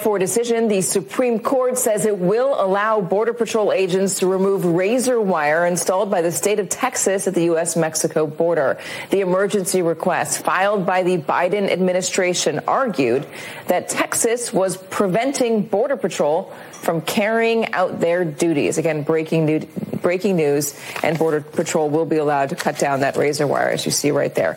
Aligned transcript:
5-4 0.00 0.18
decision, 0.18 0.68
the 0.68 0.80
Supreme 0.80 1.38
Court 1.38 1.78
says 1.78 2.06
it 2.06 2.18
will 2.18 2.60
allow 2.60 3.00
Border 3.00 3.32
Patrol 3.32 3.72
agents 3.72 4.20
to 4.20 4.26
remove 4.26 4.64
razor 4.64 5.20
wire 5.20 5.66
installed 5.66 6.10
by 6.10 6.22
the 6.22 6.32
state 6.32 6.58
of 6.58 6.68
Texas 6.68 7.26
at 7.26 7.34
the 7.34 7.44
U.S.-Mexico 7.44 8.36
border. 8.36 8.78
The 9.10 9.20
emergency 9.20 9.82
request 9.82 10.44
filed 10.44 10.86
by 10.86 11.02
the 11.02 11.18
Biden 11.18 11.70
administration 11.70 12.60
argued 12.66 13.26
that 13.66 13.88
Texas 13.88 14.52
was 14.52 14.76
preventing 14.76 15.62
Border 15.62 15.96
Patrol 15.96 16.52
from 16.72 17.02
carrying 17.02 17.72
out 17.72 18.00
their 18.00 18.24
duties. 18.24 18.78
Again, 18.78 19.02
breaking, 19.02 19.44
new, 19.44 19.60
breaking 20.02 20.36
news, 20.36 20.78
and 21.02 21.18
Border 21.18 21.42
Patrol 21.42 21.90
will 21.90 22.06
be 22.06 22.16
allowed 22.16 22.50
to 22.50 22.56
cut 22.56 22.78
down 22.78 23.00
that 23.00 23.16
razor 23.16 23.46
wire, 23.46 23.68
as 23.68 23.84
you 23.84 23.92
see 23.92 24.10
right 24.10 24.34
there. 24.34 24.56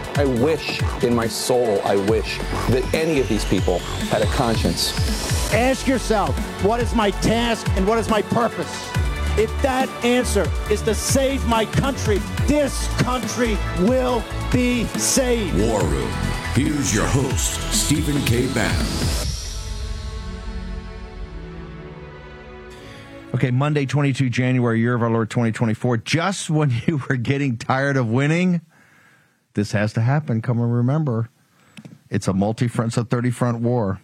I 0.15 0.25
wish 0.25 0.81
in 1.03 1.15
my 1.15 1.27
soul, 1.27 1.81
I 1.85 1.95
wish 1.95 2.37
that 2.69 2.83
any 2.93 3.19
of 3.19 3.29
these 3.29 3.45
people 3.45 3.79
had 4.09 4.21
a 4.21 4.25
conscience. 4.27 4.93
Ask 5.53 5.87
yourself, 5.87 6.37
what 6.63 6.81
is 6.81 6.93
my 6.93 7.11
task 7.11 7.67
and 7.71 7.87
what 7.87 7.97
is 7.97 8.09
my 8.09 8.21
purpose? 8.21 8.89
If 9.37 9.49
that 9.61 9.87
answer 10.03 10.45
is 10.69 10.81
to 10.81 10.93
save 10.93 11.47
my 11.47 11.65
country, 11.65 12.17
this 12.45 12.87
country 13.01 13.57
will 13.79 14.21
be 14.51 14.83
saved. 14.97 15.57
War 15.57 15.81
Room. 15.81 16.11
Here's 16.53 16.93
your 16.93 17.07
host, 17.07 17.61
Stephen 17.71 18.21
K. 18.25 18.53
Bannon. 18.53 18.85
Okay, 23.33 23.49
Monday, 23.49 23.85
22 23.85 24.29
January, 24.29 24.81
year 24.81 24.93
of 24.93 25.01
our 25.01 25.09
Lord 25.09 25.29
2024. 25.29 25.97
Just 25.97 26.49
when 26.49 26.69
you 26.85 27.01
were 27.09 27.15
getting 27.15 27.55
tired 27.55 27.95
of 27.95 28.09
winning, 28.09 28.59
this 29.53 29.71
has 29.71 29.93
to 29.93 30.01
happen. 30.01 30.41
Come 30.41 30.59
and 30.59 30.73
remember, 30.73 31.29
it's 32.09 32.27
a 32.27 32.33
multi 32.33 32.67
front, 32.67 32.89
it's 32.89 32.97
a 32.97 33.05
30 33.05 33.31
front 33.31 33.59
war. 33.61 34.01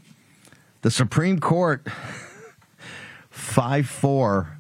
The 0.82 0.92
Supreme 0.92 1.40
Court, 1.40 1.88
5 3.30 3.88
4 3.88 4.58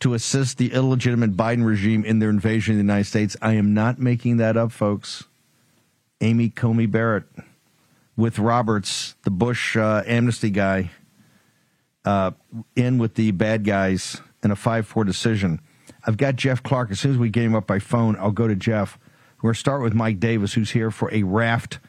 to 0.00 0.14
assist 0.14 0.58
the 0.58 0.72
illegitimate 0.72 1.36
Biden 1.36 1.64
regime 1.64 2.04
in 2.04 2.18
their 2.18 2.30
invasion 2.30 2.72
of 2.72 2.78
the 2.78 2.82
United 2.82 3.04
States. 3.04 3.36
I 3.40 3.52
am 3.52 3.72
not 3.72 4.00
making 4.00 4.38
that 4.38 4.56
up, 4.56 4.72
folks. 4.72 5.24
Amy 6.20 6.48
Coney 6.48 6.86
Barrett 6.86 7.24
with 8.16 8.38
Roberts, 8.38 9.14
the 9.22 9.30
Bush 9.30 9.76
uh, 9.76 10.02
amnesty 10.06 10.50
guy, 10.50 10.90
uh, 12.04 12.32
in 12.74 12.98
with 12.98 13.14
the 13.14 13.30
bad 13.30 13.64
guys 13.64 14.20
in 14.42 14.50
a 14.50 14.56
5 14.56 14.86
4 14.86 15.04
decision. 15.04 15.60
I've 16.04 16.16
got 16.16 16.36
Jeff 16.36 16.62
Clark. 16.62 16.90
As 16.90 17.00
soon 17.00 17.12
as 17.12 17.18
we 17.18 17.30
get 17.30 17.44
him 17.44 17.54
up 17.54 17.66
by 17.66 17.78
phone, 17.78 18.16
I'll 18.18 18.32
go 18.32 18.48
to 18.48 18.56
Jeff. 18.56 18.98
We're 19.42 19.48
going 19.48 19.54
to 19.54 19.60
start 19.60 19.82
with 19.82 19.92
Mike 19.92 20.20
Davis, 20.20 20.54
who's 20.54 20.70
here 20.70 20.92
for 20.92 21.12
a 21.12 21.24
raft 21.24 21.80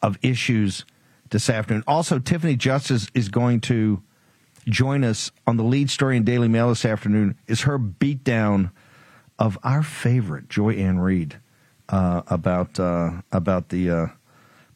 of 0.00 0.18
issues 0.22 0.86
this 1.28 1.50
afternoon. 1.50 1.84
Also, 1.86 2.18
Tiffany 2.18 2.56
Justice 2.56 3.08
is 3.12 3.28
going 3.28 3.60
to 3.62 4.02
join 4.66 5.04
us 5.04 5.30
on 5.46 5.58
the 5.58 5.62
lead 5.62 5.90
story 5.90 6.16
in 6.16 6.24
Daily 6.24 6.48
Mail 6.48 6.70
this 6.70 6.86
afternoon. 6.86 7.36
Is 7.46 7.62
her 7.62 7.78
beatdown 7.78 8.70
of 9.38 9.58
our 9.62 9.82
favorite 9.82 10.48
Joy 10.48 10.72
Ann 10.72 11.00
Reid 11.00 11.38
uh, 11.90 12.22
about 12.28 12.80
uh, 12.80 13.20
about 13.30 13.68
the 13.68 13.90
uh, 13.90 14.06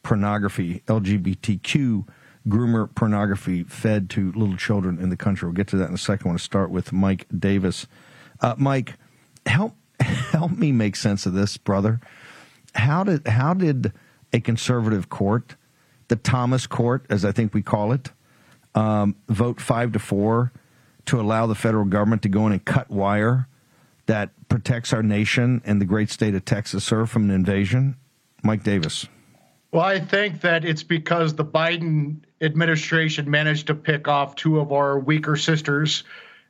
pornography 0.03 0.83
LGBTQ 0.85 2.07
groomer 2.47 2.93
pornography 2.93 3.63
fed 3.63 4.11
to 4.11 4.31
little 4.33 4.57
children 4.57 4.99
in 4.99 5.09
the 5.09 5.17
country. 5.17 5.47
We'll 5.47 5.55
get 5.55 5.69
to 5.69 5.77
that 5.77 5.89
in 5.89 5.95
a 5.95 5.97
second. 5.97 6.27
I 6.27 6.29
want 6.29 6.39
to 6.39 6.45
start 6.45 6.69
with 6.69 6.93
Mike 6.93 7.25
Davis. 7.35 7.87
Uh, 8.41 8.53
Mike, 8.59 8.93
help 9.47 9.73
help 9.99 10.51
me 10.51 10.71
make 10.71 10.95
sense 10.95 11.25
of 11.25 11.33
this, 11.33 11.57
brother 11.57 11.99
how 12.75 13.03
did 13.03 13.27
how 13.27 13.53
did 13.53 13.93
a 14.33 14.39
conservative 14.39 15.09
court, 15.09 15.55
the 16.07 16.15
Thomas 16.15 16.67
Court, 16.67 17.05
as 17.09 17.25
I 17.25 17.31
think 17.31 17.53
we 17.53 17.61
call 17.61 17.91
it, 17.91 18.11
um, 18.75 19.15
vote 19.29 19.61
five 19.61 19.91
to 19.93 19.99
four 19.99 20.51
to 21.05 21.19
allow 21.19 21.47
the 21.47 21.55
federal 21.55 21.85
government 21.85 22.21
to 22.23 22.29
go 22.29 22.45
in 22.47 22.53
and 22.53 22.63
cut 22.63 22.89
wire 22.89 23.47
that 24.07 24.31
protects 24.49 24.93
our 24.93 25.03
nation 25.03 25.61
and 25.65 25.81
the 25.81 25.85
great 25.85 26.09
state 26.09 26.35
of 26.35 26.45
Texas, 26.45 26.83
sir, 26.83 27.05
from 27.05 27.23
an 27.23 27.31
invasion? 27.31 27.95
Mike 28.43 28.63
Davis. 28.63 29.07
Well, 29.71 29.83
I 29.83 29.99
think 29.99 30.41
that 30.41 30.63
it's 30.63 30.83
because 30.83 31.35
the 31.35 31.45
Biden 31.45 32.17
administration 32.41 33.29
managed 33.29 33.67
to 33.67 33.75
pick 33.75 34.07
off 34.07 34.35
two 34.35 34.59
of 34.59 34.71
our 34.71 34.99
weaker 34.99 35.35
sisters 35.35 36.03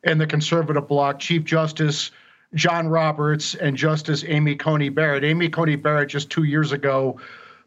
in 0.04 0.18
the 0.18 0.28
conservative 0.28 0.88
bloc, 0.88 1.20
Chief 1.20 1.44
Justice 1.44 2.12
John 2.54 2.88
Roberts 2.88 3.56
and 3.56 3.76
Justice 3.76 4.24
Amy 4.26 4.56
Coney 4.56 4.90
Barrett. 4.90 5.24
Amy 5.24 5.50
Coney 5.50 5.76
Barrett 5.76 6.10
just 6.10 6.30
two 6.30 6.44
years 6.44 6.72
ago 6.72 7.20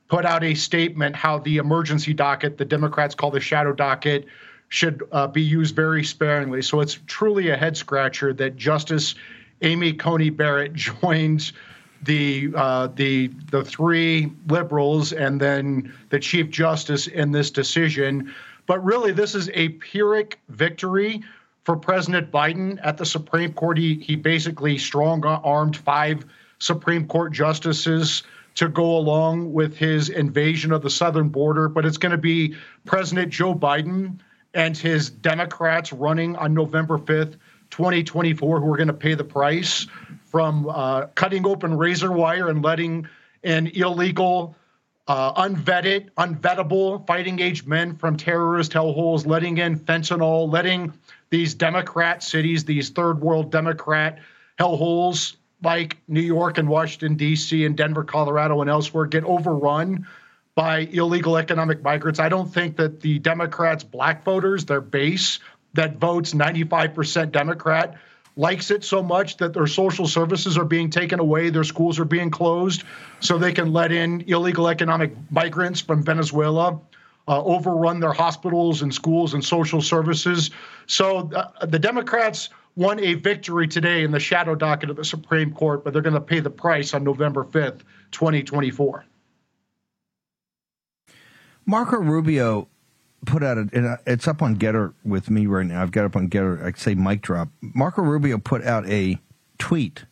put 0.08 0.24
out 0.24 0.42
a 0.42 0.54
statement 0.54 1.14
how 1.14 1.38
the 1.38 1.58
emergency 1.58 2.12
docket, 2.12 2.58
the 2.58 2.64
Democrats 2.64 3.14
call 3.14 3.30
the 3.30 3.40
shadow 3.40 3.72
docket, 3.72 4.26
should 4.68 5.02
uh, 5.12 5.26
be 5.26 5.42
used 5.42 5.74
very 5.74 6.04
sparingly. 6.04 6.62
So 6.62 6.80
it's 6.80 6.98
truly 7.06 7.50
a 7.50 7.56
head 7.56 7.76
scratcher 7.76 8.32
that 8.34 8.56
Justice 8.56 9.14
Amy 9.62 9.92
Coney 9.92 10.30
Barrett 10.30 10.72
joins 10.74 11.52
the 12.02 12.50
uh, 12.56 12.86
the 12.88 13.28
the 13.50 13.62
three 13.62 14.32
liberals 14.48 15.12
and 15.12 15.38
then 15.38 15.92
the 16.08 16.18
chief 16.18 16.48
justice 16.48 17.06
in 17.06 17.30
this 17.30 17.50
decision. 17.50 18.32
But 18.66 18.82
really, 18.84 19.12
this 19.12 19.34
is 19.34 19.50
a 19.52 19.70
Pyrrhic 19.70 20.38
victory 20.48 21.22
for 21.64 21.76
President 21.76 22.30
Biden 22.30 22.78
at 22.82 22.96
the 22.96 23.06
Supreme 23.06 23.52
Court. 23.52 23.78
He, 23.78 23.94
he 23.94 24.16
basically 24.16 24.78
strong 24.78 25.24
armed 25.24 25.76
five 25.76 26.24
Supreme 26.58 27.06
Court 27.06 27.32
justices 27.32 28.22
to 28.56 28.68
go 28.68 28.96
along 28.96 29.52
with 29.52 29.76
his 29.76 30.08
invasion 30.08 30.72
of 30.72 30.82
the 30.82 30.90
southern 30.90 31.28
border. 31.28 31.68
But 31.68 31.86
it's 31.86 31.96
going 31.96 32.12
to 32.12 32.18
be 32.18 32.56
President 32.84 33.32
Joe 33.32 33.54
Biden 33.54 34.20
and 34.54 34.76
his 34.76 35.10
Democrats 35.10 35.92
running 35.92 36.36
on 36.36 36.54
November 36.54 36.98
5th, 36.98 37.36
2024, 37.70 38.60
who 38.60 38.72
are 38.72 38.76
going 38.76 38.88
to 38.88 38.92
pay 38.92 39.14
the 39.14 39.24
price 39.24 39.86
from 40.26 40.68
uh, 40.68 41.06
cutting 41.14 41.46
open 41.46 41.76
razor 41.76 42.10
wire 42.10 42.48
and 42.48 42.62
letting 42.62 43.06
an 43.44 43.68
illegal 43.68 44.56
uh, 45.06 45.48
unvetted, 45.48 46.10
unvettable 46.18 47.04
fighting 47.06 47.40
age 47.40 47.64
men 47.64 47.96
from 47.96 48.16
terrorist 48.16 48.72
hellholes, 48.72 49.26
letting 49.26 49.58
in 49.58 49.78
fentanyl, 49.78 50.52
letting 50.52 50.92
these 51.30 51.54
Democrat 51.54 52.22
cities, 52.22 52.64
these 52.64 52.90
third 52.90 53.20
world 53.20 53.50
Democrat 53.50 54.18
hellholes 54.58 55.36
like 55.62 55.96
New 56.08 56.20
York 56.20 56.58
and 56.58 56.68
Washington, 56.68 57.16
D.C., 57.16 57.64
and 57.64 57.76
Denver, 57.76 58.04
Colorado, 58.04 58.60
and 58.60 58.70
elsewhere 58.70 59.06
get 59.06 59.24
overrun 59.24 60.06
by 60.54 60.80
illegal 60.92 61.36
economic 61.36 61.82
migrants. 61.82 62.18
I 62.18 62.28
don't 62.28 62.52
think 62.52 62.76
that 62.76 63.00
the 63.00 63.18
Democrats' 63.18 63.84
black 63.84 64.24
voters, 64.24 64.64
their 64.64 64.80
base 64.80 65.38
that 65.74 65.96
votes 65.96 66.32
95% 66.32 67.30
Democrat, 67.30 67.96
likes 68.36 68.70
it 68.70 68.84
so 68.84 69.02
much 69.02 69.36
that 69.36 69.52
their 69.52 69.66
social 69.66 70.06
services 70.06 70.56
are 70.56 70.64
being 70.64 70.90
taken 70.90 71.20
away, 71.20 71.50
their 71.50 71.64
schools 71.64 71.98
are 71.98 72.04
being 72.04 72.30
closed, 72.30 72.84
so 73.20 73.38
they 73.38 73.52
can 73.52 73.72
let 73.72 73.92
in 73.92 74.22
illegal 74.22 74.68
economic 74.68 75.14
migrants 75.30 75.80
from 75.80 76.02
Venezuela 76.02 76.80
uh, 77.30 77.40
overrun 77.44 78.00
their 78.00 78.12
hospitals 78.12 78.82
and 78.82 78.92
schools 78.92 79.34
and 79.34 79.44
social 79.44 79.80
services. 79.80 80.50
So 80.86 81.30
uh, 81.32 81.64
the 81.64 81.78
Democrats 81.78 82.48
won 82.74 82.98
a 82.98 83.14
victory 83.14 83.68
today 83.68 84.02
in 84.02 84.10
the 84.10 84.18
shadow 84.18 84.56
docket 84.56 84.90
of 84.90 84.96
the 84.96 85.04
Supreme 85.04 85.52
Court, 85.52 85.84
but 85.84 85.92
they're 85.92 86.02
going 86.02 86.14
to 86.14 86.20
pay 86.20 86.40
the 86.40 86.50
price 86.50 86.92
on 86.92 87.04
November 87.04 87.44
5th, 87.44 87.82
2024. 88.10 89.04
Marco 91.66 91.98
Rubio 91.98 92.66
put 93.26 93.44
out 93.44 93.58
a, 93.58 94.00
it's 94.06 94.26
up 94.26 94.42
on 94.42 94.56
Gettr 94.56 94.92
with 95.04 95.30
me 95.30 95.46
right 95.46 95.66
now. 95.66 95.82
I've 95.82 95.92
got 95.92 96.06
up 96.06 96.16
on 96.16 96.28
Gettr. 96.28 96.64
I 96.64 96.76
say 96.76 96.96
mic 96.96 97.22
drop. 97.22 97.48
Marco 97.60 98.02
Rubio 98.02 98.38
put 98.38 98.64
out 98.64 98.88
a 98.88 99.20
tweet 99.56 100.04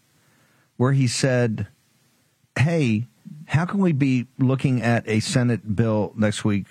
where 0.76 0.92
he 0.92 1.08
said, 1.08 1.66
"Hey, 2.56 3.08
how 3.46 3.64
can 3.64 3.80
we 3.80 3.92
be 3.92 4.28
looking 4.38 4.82
at 4.82 5.08
a 5.08 5.18
Senate 5.18 5.74
bill 5.74 6.12
next 6.16 6.44
week 6.44 6.66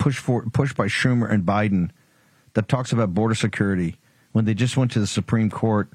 pushed 0.00 0.18
for 0.18 0.42
pushed 0.46 0.76
by 0.76 0.86
Schumer 0.86 1.30
and 1.30 1.44
Biden 1.44 1.90
that 2.54 2.68
talks 2.68 2.90
about 2.90 3.14
border 3.14 3.36
security 3.36 3.96
when 4.32 4.44
they 4.44 4.54
just 4.54 4.76
went 4.76 4.90
to 4.92 4.98
the 4.98 5.06
Supreme 5.06 5.50
Court 5.50 5.88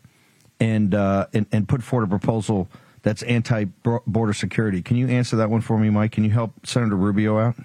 and 0.62 0.96
uh, 0.96 1.28
and, 1.34 1.46
and 1.52 1.68
put 1.68 1.84
forward 1.84 2.06
a 2.06 2.10
proposal 2.10 2.70
that's 3.02 3.24
anti 3.24 3.66
border 3.66 4.34
security? 4.34 4.82
Can 4.82 4.96
you 4.96 5.10
answer 5.10 5.36
that 5.36 5.50
one 5.50 5.60
for 5.60 5.78
me, 5.78 5.90
Mike? 5.90 6.14
Can 6.14 6.24
you 6.24 6.32
help 6.32 6.66
Senator 6.66 6.96
Rubio 6.96 7.38
out? 7.38 7.56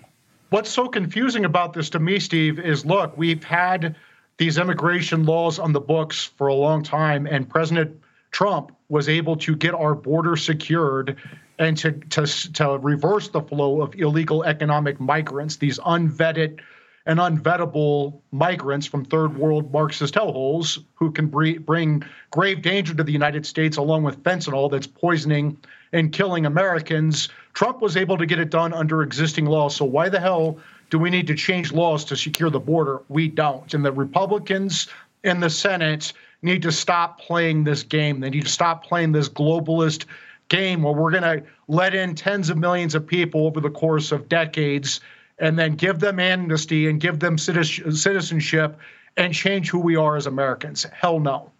What's 0.48 0.70
so 0.70 0.88
confusing 0.88 1.44
about 1.44 1.75
this 1.75 1.90
to 1.90 2.00
me, 2.00 2.19
Steve, 2.19 2.58
is 2.58 2.84
look, 2.84 3.16
we've 3.16 3.44
had 3.44 3.94
these 4.36 4.58
immigration 4.58 5.25
laws 5.25 5.60
on 5.60 5.72
the 5.72 5.81
books 5.81 6.25
for 6.25 6.48
a 6.48 6.54
long 6.54 6.82
time, 6.82 7.26
and 7.26 7.48
President 7.48 8.00
Trump 8.32 8.72
was 8.88 9.08
able 9.08 9.36
to 9.36 9.54
get 9.54 9.75
our 9.75 9.94
border 9.94 10.36
secured 10.36 11.19
and 11.60 11.76
to, 11.76 11.92
to, 11.92 12.26
to 12.54 12.78
reverse 12.78 13.28
the 13.28 13.42
flow 13.42 13.82
of 13.82 13.94
illegal 13.94 14.42
economic 14.44 14.98
migrants, 14.98 15.56
these 15.56 15.78
unvetted 15.80 16.58
and 17.04 17.20
unvettable 17.20 18.22
migrants 18.32 18.86
from 18.86 19.04
third 19.04 19.36
world 19.36 19.70
Marxist 19.70 20.14
hellholes 20.14 20.82
who 20.94 21.12
can 21.12 21.26
bring 21.26 22.02
grave 22.30 22.62
danger 22.62 22.94
to 22.94 23.04
the 23.04 23.12
United 23.12 23.44
States, 23.44 23.76
along 23.76 24.04
with 24.04 24.22
fentanyl 24.22 24.70
that's 24.70 24.86
poisoning 24.86 25.56
and 25.92 26.12
killing 26.12 26.46
Americans. 26.46 27.28
Trump 27.52 27.82
was 27.82 27.96
able 27.96 28.16
to 28.16 28.26
get 28.26 28.38
it 28.38 28.48
done 28.48 28.72
under 28.72 29.02
existing 29.02 29.44
laws. 29.44 29.76
So 29.76 29.84
why 29.84 30.08
the 30.08 30.20
hell 30.20 30.58
do 30.88 30.98
we 30.98 31.10
need 31.10 31.26
to 31.26 31.34
change 31.34 31.72
laws 31.72 32.06
to 32.06 32.16
secure 32.16 32.48
the 32.48 32.60
border? 32.60 33.02
We 33.08 33.28
don't. 33.28 33.72
And 33.74 33.84
the 33.84 33.92
Republicans 33.92 34.88
in 35.24 35.40
the 35.40 35.50
Senate 35.50 36.12
need 36.42 36.62
to 36.62 36.72
stop 36.72 37.20
playing 37.20 37.64
this 37.64 37.82
game. 37.82 38.20
They 38.20 38.30
need 38.30 38.44
to 38.44 38.50
stop 38.50 38.84
playing 38.84 39.12
this 39.12 39.28
globalist 39.28 40.06
game 40.50 40.82
where 40.82 40.93
we're 40.93 41.11
going 41.11 41.23
to 41.23 41.43
let 41.69 41.94
in 41.94 42.14
tens 42.14 42.50
of 42.50 42.58
millions 42.58 42.94
of 42.94 43.06
people 43.06 43.47
over 43.47 43.61
the 43.61 43.70
course 43.70 44.12
of 44.12 44.29
decades 44.29 45.00
and 45.38 45.58
then 45.58 45.75
give 45.75 46.00
them 46.00 46.20
amnesty 46.20 46.88
and 46.88 47.00
give 47.00 47.19
them 47.19 47.38
citizenship 47.38 48.79
and 49.17 49.32
change 49.32 49.70
who 49.70 49.79
we 49.79 49.97
are 49.97 50.17
as 50.17 50.26
Americans. 50.26 50.85
Hell 50.93 51.19
no. 51.19 51.50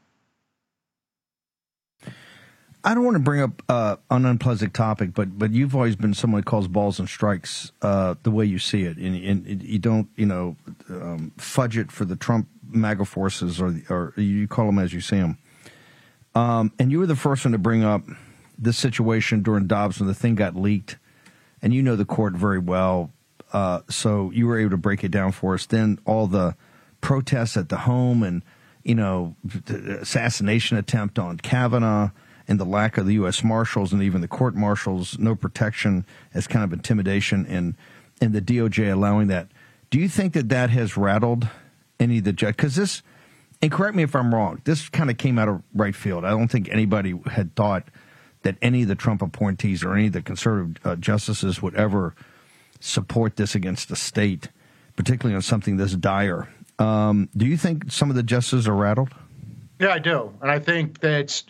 I 2.83 2.95
don't 2.95 3.05
want 3.05 3.17
to 3.17 3.23
bring 3.23 3.43
up 3.43 3.63
uh, 3.69 3.97
an 4.11 4.25
unpleasant 4.25 4.73
topic, 4.73 5.13
but 5.13 5.39
but 5.39 5.51
you've 5.51 5.77
always 5.77 5.97
been 5.97 6.15
someone 6.15 6.41
who 6.41 6.45
calls 6.45 6.67
balls 6.67 6.99
and 6.99 7.07
strikes 7.07 7.73
uh, 7.83 8.15
the 8.23 8.31
way 8.31 8.47
you 8.47 8.59
see 8.59 8.85
it, 8.85 8.97
and, 8.97 9.47
and, 9.47 9.63
you 9.63 9.79
don't 9.79 10.09
you 10.17 10.25
know 10.25 10.57
um, 10.89 11.31
fudge 11.37 11.77
it 11.77 11.93
for 11.93 12.07
the 12.07 12.17
Trump 12.17 12.49
MAGA 12.67 13.05
forces, 13.05 13.61
or 13.61 13.77
or 13.91 14.15
you 14.17 14.49
call 14.49 14.65
them 14.65 14.79
as 14.79 14.95
you 14.95 15.03
see 15.03 15.17
them. 15.17 15.37
Um, 16.35 16.73
and 16.79 16.91
you 16.91 17.01
were 17.01 17.07
the 17.07 17.17
first 17.17 17.45
one 17.45 17.53
to 17.53 17.59
bring 17.59 17.85
up 17.85 18.03
this 18.61 18.79
situation 18.79 19.43
during 19.43 19.67
Dobbs 19.67 19.99
when 19.99 20.07
the 20.07 20.15
thing 20.15 20.35
got 20.35 20.55
leaked, 20.55 20.99
and 21.63 21.73
you 21.73 21.83
know 21.83 21.97
the 21.97 22.05
court 22.05 22.35
very 22.35 22.59
well. 22.59 23.11
Uh, 23.53 23.81
so 23.89 24.31
you 24.33 24.47
were 24.47 24.59
able 24.59 24.71
to 24.71 24.77
break 24.77 25.03
it 25.03 25.11
down 25.11 25.33
for 25.33 25.55
us. 25.55 25.67
Then 25.67 25.99
all 26.05 26.27
the 26.27 26.55
protests 27.01 27.57
at 27.57 27.69
the 27.69 27.79
home 27.79 28.23
and 28.23 28.43
you 28.85 28.95
know 28.95 29.35
assassination 29.69 30.77
attempt 30.77 31.19
on 31.19 31.39
Kavanaugh 31.39 32.11
and 32.47 32.59
the 32.59 32.65
lack 32.65 32.99
of 32.99 33.07
the 33.07 33.15
U.S. 33.15 33.43
Marshals 33.45 33.93
and 33.93 34.03
even 34.03 34.21
the 34.21 34.29
court 34.29 34.55
marshals, 34.55 35.19
no 35.19 35.35
protection 35.35 36.05
as 36.35 36.47
kind 36.47 36.65
of 36.65 36.73
intimidation, 36.73 37.47
and 37.47 37.77
and 38.21 38.33
the 38.33 38.43
DOJ 38.43 38.93
allowing 38.93 39.29
that. 39.29 39.49
Do 39.89 39.99
you 39.99 40.09
think 40.09 40.35
that 40.35 40.49
that 40.51 40.71
has 40.71 40.97
rattled 40.97 41.49
any 41.99 42.19
of 42.19 42.25
the 42.25 42.33
judges? 42.33 42.57
Because 42.57 42.77
this, 42.77 43.03
and 43.63 43.73
correct 43.73 43.97
me 43.97 44.03
if 44.03 44.15
I'm 44.15 44.35
wrong, 44.35 44.61
this 44.65 44.89
kind 44.89 45.11
of 45.11 45.19
came 45.19 45.39
out 45.39 45.49
of 45.49 45.63
right 45.75 45.95
field. 45.95 46.25
I 46.25 46.31
don't 46.31 46.49
think 46.49 46.69
anybody 46.69 47.19
had 47.27 47.55
thought 47.57 47.89
that 48.43 48.57
any 48.63 48.83
of 48.83 48.89
the 48.89 48.95
Trump 48.95 49.23
appointees 49.23 49.85
or 49.85 49.95
any 49.95 50.07
of 50.07 50.13
the 50.13 50.23
conservative 50.23 50.85
uh, 50.85 50.97
justices 50.97 51.61
would 51.61 51.75
ever 51.75 52.15
support 52.81 53.37
this 53.37 53.55
against 53.55 53.89
the 53.89 53.97
state, 53.97 54.49
particularly 54.97 55.35
on 55.35 55.43
something 55.43 55.77
this 55.77 55.95
dire. 55.95 56.49
Um, 56.79 57.29
do 57.37 57.47
you 57.47 57.57
think 57.57 57.93
some 57.93 58.09
of 58.09 58.17
the 58.17 58.23
justices 58.23 58.67
are 58.67 58.75
rattled? 58.75 59.11
Yeah, 59.79 59.93
I 59.93 59.99
do, 59.99 60.33
and 60.41 60.51
I 60.51 60.59
think 60.59 61.01
that 61.01 61.43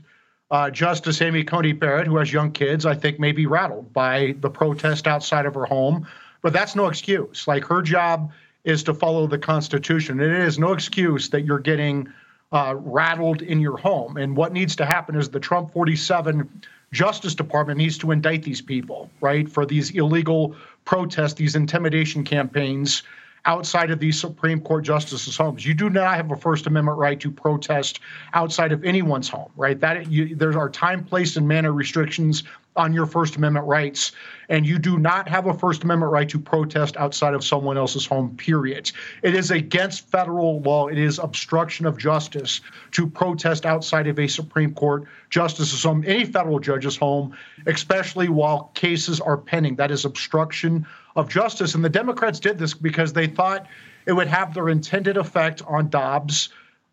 uh, 0.51 0.71
Justice 0.71 1.23
Amy 1.23 1.45
Coney 1.45 1.73
Barrett, 1.73 2.07
who 2.07 2.17
has 2.17 2.33
young 2.33 2.51
kids, 2.51 2.85
I 2.85 2.95
think 2.95 3.21
may 3.21 3.33
be 3.33 3.47
rattled 3.47 3.93
by 3.93 4.35
the 4.41 4.51
protest 4.51 5.07
outside 5.07 5.47
of 5.47 5.55
her 5.55 5.65
home, 5.65 6.07
but 6.43 6.53
that's 6.53 6.75
no 6.75 6.89
excuse. 6.89 7.47
Like 7.47 7.65
her 7.65 7.83
job 7.83 8.33
is 8.65 8.83
to 8.85 8.95
follow 8.95 9.27
the 9.27 9.39
Constitution. 9.39 10.21
And 10.21 10.33
It 10.33 10.43
is 10.43 10.59
no 10.59 10.73
excuse 10.73 11.31
that 11.31 11.45
you're 11.45 11.61
getting 11.61 12.09
uh, 12.53 12.75
rattled 12.77 13.43
in 13.43 13.61
your 13.61 13.77
home. 13.77 14.17
And 14.17 14.37
what 14.37 14.53
needs 14.53 14.77
to 14.77 14.87
happen 14.87 15.15
is 15.15 15.29
the 15.29 15.41
Trump 15.41 15.73
47 15.73 16.49
Justice 16.93 17.35
Department 17.35 17.79
needs 17.79 17.99
to 17.99 18.11
indict 18.11 18.43
these 18.43 18.61
people, 18.61 19.11
right, 19.21 19.49
for 19.49 19.65
these 19.65 19.91
illegal 19.91 20.57
protests, 20.85 21.35
these 21.35 21.55
intimidation 21.55 22.25
campaigns 22.25 23.03
outside 23.47 23.91
of 23.91 24.01
these 24.01 24.21
Supreme 24.21 24.61
Court 24.61 24.85
justices' 24.85 25.37
homes. 25.37 25.65
You 25.65 25.73
do 25.73 25.89
not 25.89 26.17
have 26.17 26.31
a 26.31 26.37
First 26.37 26.67
Amendment 26.67 26.99
right 26.99 27.19
to 27.21 27.31
protest 27.31 28.01
outside 28.35 28.73
of 28.73 28.85
anyone's 28.85 29.29
home, 29.29 29.51
right? 29.57 29.79
That 29.81 30.11
you, 30.11 30.35
there 30.35 30.59
are 30.59 30.69
time, 30.69 31.05
place, 31.05 31.37
and 31.37 31.47
manner 31.49 31.73
restrictions 31.73 32.43
on 32.81 32.94
your 32.94 33.05
First 33.05 33.37
Amendment 33.37 33.67
rights, 33.67 34.12
and 34.49 34.67
you 34.67 34.79
do 34.79 34.99
not 34.99 35.29
have 35.29 35.47
a 35.47 35.53
First 35.53 35.85
Amendment 35.85 36.11
right 36.11 36.29
to 36.31 36.38
protest 36.38 36.97
outside 36.97 37.35
of 37.35 37.44
someone 37.44 37.77
else's 37.77 38.06
home, 38.06 38.35
period. 38.37 38.91
It 39.23 39.35
is 39.35 39.50
against 39.50 40.09
federal 40.09 40.62
law. 40.62 40.88
It 40.88 40.97
is 40.97 41.19
obstruction 41.19 41.85
of 41.85 41.99
justice 41.99 42.62
to 42.93 43.06
protest 43.06 43.67
outside 43.67 44.06
of 44.06 44.19
a 44.19 44.27
Supreme 44.27 44.73
Court 44.73 45.05
justice's 45.29 45.82
home, 45.82 46.03
any 46.06 46.25
federal 46.25 46.59
judge's 46.59 46.97
home, 46.97 47.37
especially 47.67 48.31
while 48.31 48.71
cases 48.75 49.21
are 49.21 49.37
pending. 49.37 49.76
That 49.76 49.91
is 49.91 50.06
obstruction 50.06 50.87
of 51.17 51.29
justice. 51.29 51.75
And 51.75 51.85
the 51.85 51.91
Democrats 51.91 52.41
did 52.41 52.59
this 52.59 52.73
because 52.73 53.12
they 53.12 53.26
thought 53.26 53.67
it 54.06 54.12
would 54.15 54.26
have 54.26 54.55
their 54.55 54.71
intended 54.71 55.19
effect 55.19 55.62
on 55.69 55.91
Dobbs 55.91 56.49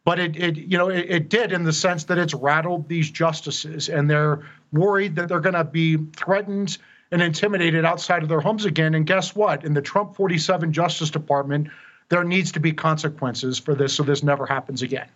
but 0.07 0.19
it, 0.19 0.37
it 0.37 0.55
you 0.55 0.77
know 0.77 0.87
it, 0.87 1.05
it, 1.09 1.27
did 1.27 1.51
in 1.51 1.65
the 1.65 1.73
sense 1.73 2.05
that 2.05 2.17
it's 2.17 2.33
rattled 2.33 2.87
these 2.87 3.11
justices 3.11 3.89
and 3.89 4.09
they're 4.09 4.41
worried 4.71 5.17
that 5.17 5.27
they're 5.27 5.41
going 5.41 5.53
to 5.53 5.65
be 5.65 5.97
threatened 6.15 6.77
and 7.11 7.21
intimidated 7.21 7.83
outside 7.83 8.23
of 8.23 8.29
their 8.29 8.39
homes 8.39 8.63
again. 8.63 8.95
And 8.95 9.05
guess 9.05 9.35
what? 9.35 9.65
In 9.65 9.73
the 9.73 9.81
trump 9.81 10.15
47 10.15 10.71
justice 10.71 11.09
department 11.09 11.67
there 12.07 12.23
needs 12.23 12.53
to 12.53 12.61
be 12.61 12.71
consequences 12.71 13.59
for 13.59 13.75
this 13.75 13.93
so 13.95 14.03
this 14.03 14.23
never 14.23 14.45
happens 14.45 14.81
again. 14.81 15.09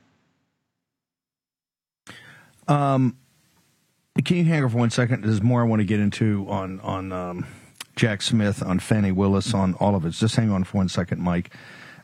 Um 2.67 3.15
can 4.25 4.35
you 4.35 4.43
hang 4.43 4.65
on 4.65 4.69
for 4.71 4.77
one 4.77 4.89
second? 4.89 5.23
There's 5.23 5.41
more 5.41 5.61
i 5.61 5.65
want 5.65 5.79
to 5.79 5.85
get 5.85 6.01
into 6.01 6.45
on 6.49 6.81
on 6.81 7.13
um, 7.13 7.47
jack 7.95 8.21
smith 8.21 8.61
on 8.61 8.79
fani 8.79 9.13
willis 9.13 9.53
on 9.53 9.73
all 9.75 9.95
of 9.95 10.05
it. 10.05 10.09
Just 10.09 10.35
hang 10.35 10.51
on 10.51 10.65
for 10.65 10.75
one 10.75 10.89
second 10.89 11.21
mike 11.21 11.55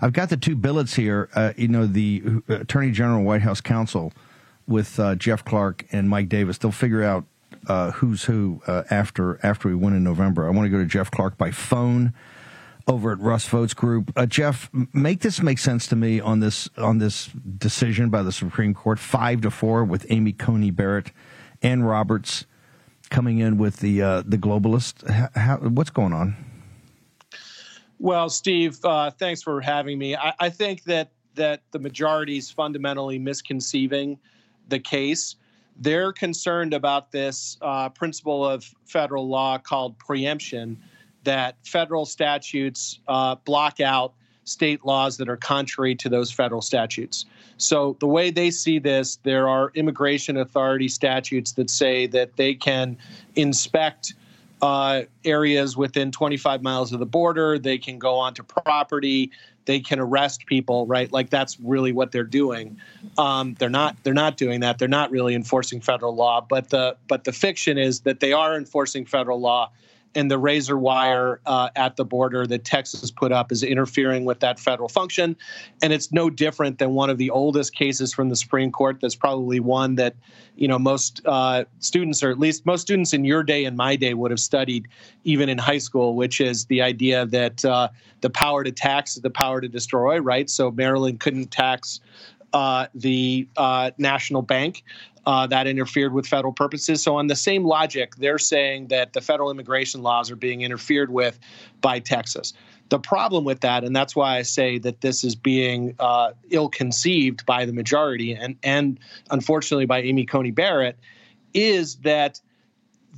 I've 0.01 0.13
got 0.13 0.29
the 0.29 0.37
two 0.37 0.55
billets 0.55 0.95
here. 0.95 1.29
Uh, 1.33 1.53
you 1.57 1.67
know, 1.67 1.87
the 1.87 2.23
uh, 2.49 2.59
Attorney 2.61 2.91
General, 2.91 3.23
White 3.23 3.41
House 3.41 3.61
counsel, 3.61 4.13
with 4.67 4.99
uh, 4.99 5.15
Jeff 5.15 5.43
Clark 5.43 5.85
and 5.91 6.09
Mike 6.09 6.29
Davis. 6.29 6.57
They'll 6.57 6.71
figure 6.71 7.03
out 7.03 7.25
uh, 7.67 7.91
who's 7.91 8.23
who 8.25 8.61
uh, 8.67 8.83
after 8.89 9.39
after 9.43 9.67
we 9.69 9.75
win 9.75 9.93
in 9.93 10.03
November. 10.03 10.47
I 10.47 10.51
want 10.51 10.65
to 10.65 10.69
go 10.69 10.77
to 10.77 10.85
Jeff 10.85 11.09
Clark 11.09 11.37
by 11.37 11.51
phone 11.51 12.13
over 12.87 13.11
at 13.11 13.19
Russ 13.19 13.47
Vought's 13.47 13.73
Group. 13.73 14.11
Uh, 14.15 14.25
Jeff, 14.25 14.69
make 14.93 15.21
this 15.21 15.41
make 15.41 15.59
sense 15.59 15.87
to 15.87 15.95
me 15.95 16.19
on 16.19 16.39
this 16.39 16.69
on 16.77 16.99
this 16.99 17.27
decision 17.27 18.09
by 18.09 18.23
the 18.23 18.31
Supreme 18.31 18.73
Court, 18.73 18.99
five 18.99 19.41
to 19.41 19.51
four, 19.51 19.83
with 19.83 20.05
Amy 20.09 20.33
Coney 20.33 20.71
Barrett 20.71 21.11
and 21.61 21.87
Roberts 21.87 22.45
coming 23.09 23.39
in 23.39 23.57
with 23.57 23.77
the 23.77 23.99
the 24.25 24.37
globalist. 24.37 25.09
How, 25.35 25.57
what's 25.57 25.89
going 25.89 26.13
on? 26.13 26.46
Well, 27.99 28.29
Steve, 28.29 28.83
uh, 28.83 29.11
thanks 29.11 29.41
for 29.41 29.59
having 29.59 29.97
me. 29.97 30.15
I, 30.15 30.33
I, 30.39 30.49
think 30.49 30.83
that 30.83 31.11
that 31.35 31.61
the 31.71 31.79
majority 31.79 32.37
is 32.37 32.51
fundamentally 32.51 33.17
misconceiving 33.17 34.19
the 34.67 34.79
case. 34.79 35.35
They're 35.79 36.11
concerned 36.11 36.73
about 36.73 37.11
this 37.11 37.57
uh, 37.61 37.89
principle 37.89 38.45
of 38.45 38.63
federal 38.85 39.27
law 39.27 39.57
called 39.57 39.97
preemption, 39.99 40.77
that 41.23 41.57
federal 41.63 42.05
statutes 42.05 42.99
uh, 43.07 43.35
block 43.35 43.79
out 43.79 44.13
state 44.43 44.85
laws 44.85 45.17
that 45.17 45.27
are 45.27 45.37
contrary 45.37 45.93
to 45.93 46.09
those 46.09 46.31
federal 46.31 46.61
statutes. 46.61 47.25
So, 47.57 47.97
the 47.99 48.07
way 48.07 48.31
they 48.31 48.51
see 48.51 48.79
this, 48.79 49.17
there 49.23 49.49
are 49.49 49.71
immigration 49.75 50.37
authority 50.37 50.87
statutes 50.87 51.53
that 51.53 51.69
say 51.69 52.07
that 52.07 52.37
they 52.37 52.53
can 52.53 52.97
inspect 53.35 54.13
uh, 54.61 55.03
areas 55.23 55.77
within 55.77 56.11
25 56.11 56.61
miles 56.61 56.93
of 56.93 56.99
the 56.99 57.05
border. 57.05 57.59
They 57.59 57.77
can 57.77 57.99
go 57.99 58.15
onto 58.15 58.43
property. 58.43 59.31
They 59.65 59.79
can 59.79 59.99
arrest 59.99 60.45
people, 60.45 60.87
right? 60.87 61.11
Like 61.11 61.29
that's 61.29 61.59
really 61.59 61.91
what 61.91 62.11
they're 62.11 62.23
doing. 62.23 62.77
Um, 63.17 63.55
they're 63.59 63.69
not. 63.69 63.97
They're 64.03 64.13
not 64.13 64.37
doing 64.37 64.61
that. 64.61 64.79
They're 64.79 64.87
not 64.87 65.11
really 65.11 65.35
enforcing 65.35 65.81
federal 65.81 66.15
law. 66.15 66.45
But 66.47 66.69
the 66.69 66.95
but 67.07 67.25
the 67.25 67.33
fiction 67.33 67.77
is 67.77 68.01
that 68.01 68.19
they 68.19 68.33
are 68.33 68.55
enforcing 68.55 69.05
federal 69.05 69.39
law 69.39 69.71
and 70.17 70.31
the 70.31 70.37
razor 70.39 70.79
wire 70.79 71.39
uh, 71.45 71.69
at 71.75 71.95
the 71.95 72.03
border 72.03 72.47
that 72.47 72.65
Texas 72.65 73.11
put 73.11 73.31
up 73.31 73.51
is 73.51 73.61
interfering 73.61 74.25
with 74.25 74.39
that 74.39 74.59
federal 74.59 74.89
function. 74.89 75.37
And 75.83 75.93
it's 75.93 76.11
no 76.11 76.31
different 76.31 76.79
than 76.79 76.95
one 76.95 77.11
of 77.11 77.19
the 77.19 77.29
oldest 77.29 77.75
cases 77.75 78.15
from 78.15 78.29
the 78.29 78.35
Supreme 78.35 78.71
Court. 78.71 78.97
That's 78.99 79.13
probably 79.13 79.59
one 79.59 79.93
that, 79.95 80.15
you 80.55 80.67
know, 80.67 80.79
most 80.79 81.21
uh, 81.25 81.65
students, 81.79 82.23
or 82.23 82.31
at 82.31 82.39
least 82.39 82.65
most 82.65 82.81
students 82.81 83.13
in 83.13 83.25
your 83.25 83.43
day 83.43 83.63
and 83.63 83.77
my 83.77 83.95
day, 83.95 84.15
would 84.15 84.31
have 84.31 84.39
studied 84.39 84.87
even 85.23 85.49
in 85.49 85.59
high 85.59 85.77
school, 85.77 86.15
which 86.15 86.41
is 86.41 86.65
the 86.65 86.81
idea 86.81 87.27
that 87.27 87.63
uh, 87.63 87.87
the 88.21 88.31
power 88.31 88.63
to 88.63 88.71
tax 88.71 89.17
is 89.17 89.21
the 89.21 89.29
power 89.29 89.61
to 89.61 89.67
destroy, 89.67 90.17
right? 90.17 90.49
So 90.49 90.71
Maryland 90.71 91.19
couldn't 91.19 91.51
tax 91.51 91.99
uh, 92.53 92.87
the 92.95 93.47
uh, 93.57 93.91
national 93.97 94.41
bank 94.41 94.83
uh, 95.25 95.45
that 95.45 95.67
interfered 95.67 96.13
with 96.13 96.25
federal 96.25 96.53
purposes. 96.53 97.03
So, 97.03 97.17
on 97.17 97.27
the 97.27 97.35
same 97.35 97.65
logic, 97.65 98.15
they're 98.15 98.39
saying 98.39 98.87
that 98.87 99.13
the 99.13 99.21
federal 99.21 99.51
immigration 99.51 100.01
laws 100.01 100.31
are 100.31 100.37
being 100.37 100.61
interfered 100.61 101.11
with 101.11 101.37
by 101.81 101.99
Texas. 101.99 102.53
The 102.89 102.99
problem 102.99 103.43
with 103.43 103.59
that, 103.61 103.83
and 103.83 103.93
that's 103.93 104.15
why 104.15 104.37
I 104.37 104.43
say 104.43 104.79
that 104.79 105.01
this 105.01 105.25
is 105.25 105.35
being 105.35 105.95
uh, 105.99 106.31
ill 106.49 106.69
conceived 106.69 107.45
by 107.45 107.65
the 107.65 107.73
majority 107.73 108.31
and, 108.33 108.55
and 108.63 108.99
unfortunately 109.29 109.85
by 109.85 110.01
Amy 110.01 110.25
Coney 110.25 110.51
Barrett, 110.51 110.97
is 111.53 111.95
that 111.97 112.39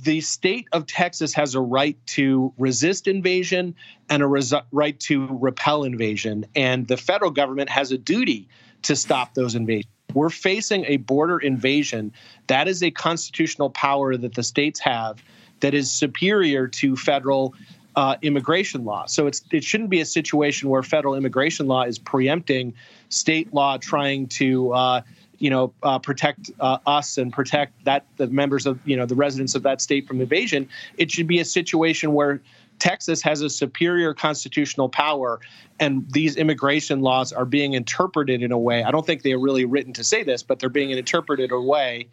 the 0.02 0.20
state 0.20 0.66
of 0.72 0.86
Texas 0.86 1.34
has 1.34 1.54
a 1.54 1.60
right 1.60 1.96
to 2.06 2.52
resist 2.58 3.06
invasion 3.06 3.74
and 4.08 4.22
a 4.22 4.26
res- 4.26 4.54
right 4.72 4.98
to 5.00 5.28
repel 5.30 5.84
invasion. 5.84 6.46
And 6.56 6.88
the 6.88 6.96
federal 6.96 7.30
government 7.30 7.70
has 7.70 7.92
a 7.92 7.98
duty 7.98 8.48
to 8.82 8.96
stop 8.96 9.34
those 9.34 9.54
invasions. 9.54 9.92
We're 10.14 10.30
facing 10.30 10.84
a 10.86 10.96
border 10.96 11.38
invasion. 11.38 12.12
That 12.48 12.68
is 12.68 12.82
a 12.82 12.90
constitutional 12.90 13.70
power 13.70 14.16
that 14.16 14.34
the 14.34 14.42
states 14.42 14.80
have 14.80 15.22
that 15.60 15.74
is 15.74 15.90
superior 15.90 16.66
to 16.66 16.96
federal 16.96 17.54
uh, 17.96 18.16
immigration 18.22 18.84
law. 18.84 19.06
So 19.06 19.26
it's 19.26 19.42
it 19.50 19.64
shouldn't 19.64 19.90
be 19.90 20.00
a 20.00 20.06
situation 20.06 20.68
where 20.68 20.82
federal 20.82 21.14
immigration 21.14 21.66
law 21.66 21.82
is 21.82 21.98
preempting 21.98 22.74
state 23.08 23.52
law 23.52 23.76
trying 23.76 24.28
to 24.28 24.72
uh, 24.72 25.02
you 25.38 25.50
know 25.50 25.72
uh, 25.82 25.98
protect 25.98 26.50
uh, 26.60 26.78
us 26.86 27.18
and 27.18 27.32
protect 27.32 27.84
that 27.84 28.06
the 28.16 28.28
members 28.28 28.66
of 28.66 28.78
you 28.84 28.96
know 28.96 29.06
the 29.06 29.14
residents 29.14 29.54
of 29.54 29.62
that 29.64 29.80
state 29.80 30.06
from 30.06 30.20
invasion. 30.20 30.68
It 30.98 31.10
should 31.10 31.26
be 31.26 31.40
a 31.40 31.44
situation 31.44 32.12
where 32.14 32.40
Texas 32.80 33.22
has 33.22 33.42
a 33.42 33.50
superior 33.50 34.12
constitutional 34.12 34.88
power, 34.88 35.40
and 35.78 36.10
these 36.10 36.36
immigration 36.36 37.00
laws 37.00 37.32
are 37.32 37.44
being 37.44 37.74
interpreted 37.74 38.42
in 38.42 38.50
a 38.50 38.58
way. 38.58 38.82
I 38.82 38.90
don't 38.90 39.06
think 39.06 39.22
they 39.22 39.32
are 39.32 39.38
really 39.38 39.64
written 39.64 39.92
to 39.94 40.04
say 40.04 40.24
this, 40.24 40.42
but 40.42 40.58
they're 40.58 40.68
being 40.68 40.90
interpreted 40.90 41.50
in 41.50 41.56
a 41.56 41.60
way 41.60 42.08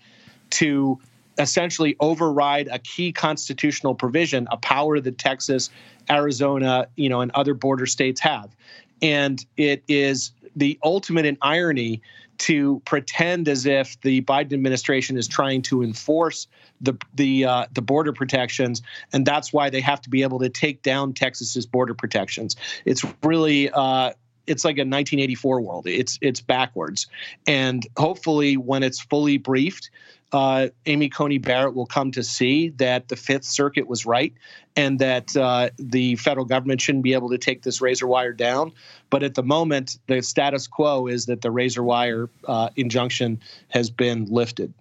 to 0.52 1.00
essentially 1.40 1.96
override 2.00 2.68
a 2.72 2.80
key 2.80 3.12
constitutional 3.12 3.96
provision, 3.96 4.48
a 4.52 4.58
power 4.58 5.00
that 5.00 5.18
Texas, 5.18 5.70
Arizona, 6.10 6.88
you 6.96 7.10
know, 7.10 7.22
and 7.22 7.32
other 7.32 7.54
border 7.54 7.86
states 7.86 8.20
have. 8.22 8.56
And 9.02 9.46
it 9.56 9.84
is 9.88 10.32
the 10.56 10.80
ultimate 10.84 11.26
in 11.26 11.38
irony 11.42 12.02
to 12.40 12.82
pretend 12.86 13.48
as 13.48 13.66
if 13.66 14.00
the 14.02 14.22
Biden 14.22 14.54
administration 14.54 15.18
is 15.18 15.28
trying 15.28 15.62
to 15.64 15.84
enforce 15.84 16.48
the 16.82 16.94
the 17.16 17.46
uh, 17.46 17.66
the 17.74 17.82
border 17.82 18.14
protections, 18.14 18.82
and 19.14 19.26
that's 19.26 19.52
why 19.52 19.70
they 19.70 19.82
have 19.82 20.02
to 20.02 20.10
be 20.10 20.24
able 20.24 20.40
to 20.40 20.50
take 20.50 20.82
down 20.84 21.14
Texas's 21.14 21.66
border 21.66 21.94
protections. 21.94 22.56
It's 22.86 23.04
really 23.24 23.70
uh, 23.72 24.14
it's 24.48 24.66
like 24.66 24.78
a 24.78 24.82
1984 24.82 25.62
world. 25.62 25.88
It's 25.88 26.18
it's 26.22 26.42
backwards, 26.42 27.08
and 27.46 27.86
hopefully, 27.98 28.58
when 28.58 28.84
it's 28.84 29.00
fully 29.00 29.38
briefed, 29.38 29.92
uh, 30.32 30.68
Amy 30.86 31.10
Coney 31.10 31.38
Barrett 31.38 31.74
will 31.74 31.86
come 31.86 32.12
to 32.12 32.24
see 32.24 32.70
that 32.70 33.08
the 33.08 33.16
Fifth 33.16 33.46
Circuit 33.46 33.88
was 33.88 34.06
right 34.06 34.34
and 34.76 35.00
that 35.00 35.36
uh, 35.36 35.70
the 35.78 36.16
federal 36.18 36.46
government 36.46 36.82
shouldn't 36.82 37.04
be 37.04 37.14
able 37.14 37.30
to 37.30 37.38
take 37.38 37.62
this 37.62 37.82
razor 37.82 38.08
wire 38.08 38.34
down. 38.34 38.74
But 39.10 39.24
at 39.24 39.36
the 39.36 39.44
moment, 39.44 39.98
the 40.08 40.22
status 40.22 40.68
quo 40.68 41.08
is 41.08 41.28
that 41.28 41.42
the 41.42 41.52
razor 41.52 41.84
wire 41.84 42.30
uh, 42.46 42.70
injunction 42.76 43.42
has 43.70 43.90
been 43.90 44.26
lifted. 44.26 44.74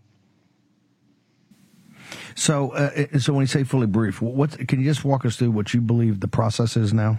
So, 2.35 2.71
uh, 2.73 3.19
so 3.19 3.33
when 3.33 3.43
you 3.43 3.47
say 3.47 3.65
fully 3.65 3.87
brief, 3.87 4.21
what 4.21 4.69
can 4.69 4.81
you 4.81 4.85
just 4.85 5.05
walk 5.05 5.25
us 5.25 5.37
through 5.37 5.53
what 5.53 5.73
you 5.73 5.81
believe 5.81 6.21
the 6.21 6.29
process 6.29 6.77
is 6.77 6.93
now? 6.93 7.19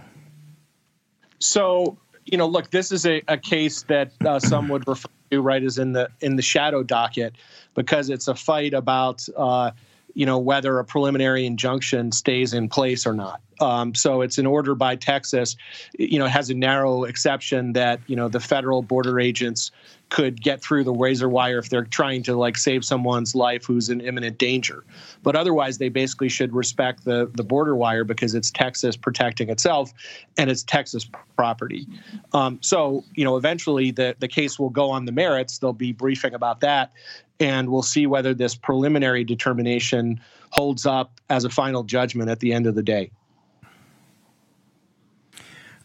So, 1.40 1.98
you 2.30 2.38
know, 2.38 2.46
look, 2.46 2.70
this 2.70 2.92
is 2.92 3.06
a, 3.06 3.22
a 3.28 3.38
case 3.38 3.82
that 3.84 4.12
uh, 4.24 4.38
some 4.38 4.68
would 4.68 4.86
refer 4.86 5.08
to 5.30 5.40
right 5.40 5.62
as 5.62 5.78
in 5.78 5.92
the 5.92 6.08
in 6.20 6.36
the 6.36 6.42
shadow 6.42 6.82
docket 6.82 7.34
because 7.74 8.10
it's 8.10 8.28
a 8.28 8.34
fight 8.34 8.74
about 8.74 9.26
uh, 9.36 9.70
you 10.14 10.26
know 10.26 10.38
whether 10.38 10.78
a 10.78 10.84
preliminary 10.84 11.46
injunction 11.46 12.12
stays 12.12 12.52
in 12.52 12.68
place 12.68 13.06
or 13.06 13.14
not. 13.14 13.40
Um, 13.60 13.94
so 13.94 14.20
it's 14.20 14.38
an 14.38 14.46
order 14.46 14.74
by 14.74 14.96
Texas. 14.96 15.56
You 15.98 16.18
know, 16.18 16.26
has 16.26 16.50
a 16.50 16.54
narrow 16.54 17.04
exception 17.04 17.72
that 17.74 18.00
you 18.06 18.16
know 18.16 18.28
the 18.28 18.40
federal 18.40 18.82
border 18.82 19.18
agents 19.18 19.70
could 20.10 20.40
get 20.40 20.62
through 20.62 20.84
the 20.84 20.92
razor 20.92 21.28
wire 21.28 21.58
if 21.58 21.68
they're 21.68 21.84
trying 21.84 22.22
to 22.22 22.34
like 22.34 22.56
save 22.56 22.84
someone's 22.84 23.34
life 23.34 23.64
who's 23.64 23.90
in 23.90 24.00
imminent 24.00 24.38
danger. 24.38 24.84
But 25.22 25.36
otherwise, 25.36 25.78
they 25.78 25.88
basically 25.88 26.28
should 26.28 26.54
respect 26.54 27.04
the 27.04 27.30
the 27.34 27.44
border 27.44 27.76
wire 27.76 28.04
because 28.04 28.34
it's 28.34 28.50
Texas 28.50 28.96
protecting 28.96 29.50
itself, 29.50 29.92
and 30.36 30.50
it's 30.50 30.62
Texas 30.62 31.08
property. 31.36 31.86
Um, 32.32 32.58
so 32.62 33.04
you 33.14 33.24
know, 33.24 33.36
eventually 33.36 33.90
the 33.90 34.16
the 34.18 34.28
case 34.28 34.58
will 34.58 34.70
go 34.70 34.90
on 34.90 35.04
the 35.04 35.12
merits. 35.12 35.58
They'll 35.58 35.72
be 35.72 35.92
briefing 35.92 36.34
about 36.34 36.60
that, 36.60 36.92
and 37.40 37.68
we'll 37.68 37.82
see 37.82 38.06
whether 38.06 38.34
this 38.34 38.54
preliminary 38.54 39.24
determination 39.24 40.20
holds 40.50 40.86
up 40.86 41.20
as 41.28 41.44
a 41.44 41.50
final 41.50 41.82
judgment 41.82 42.30
at 42.30 42.40
the 42.40 42.52
end 42.52 42.66
of 42.66 42.74
the 42.74 42.82
day. 42.82 43.10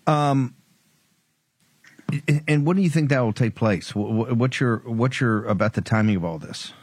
Um, 0.08 0.56
and 2.48 2.66
when 2.66 2.76
do 2.76 2.84
you 2.84 2.90
think 2.90 3.10
that 3.10 3.20
will 3.22 3.34
take 3.34 3.56
place? 3.56 3.94
What's 3.96 4.60
your 4.60 4.78
what's 4.86 5.20
your 5.20 5.46
about 5.46 5.74
the 5.74 5.82
timing 5.82 6.16
of 6.16 6.26
all 6.26 6.38
this? 6.38 6.74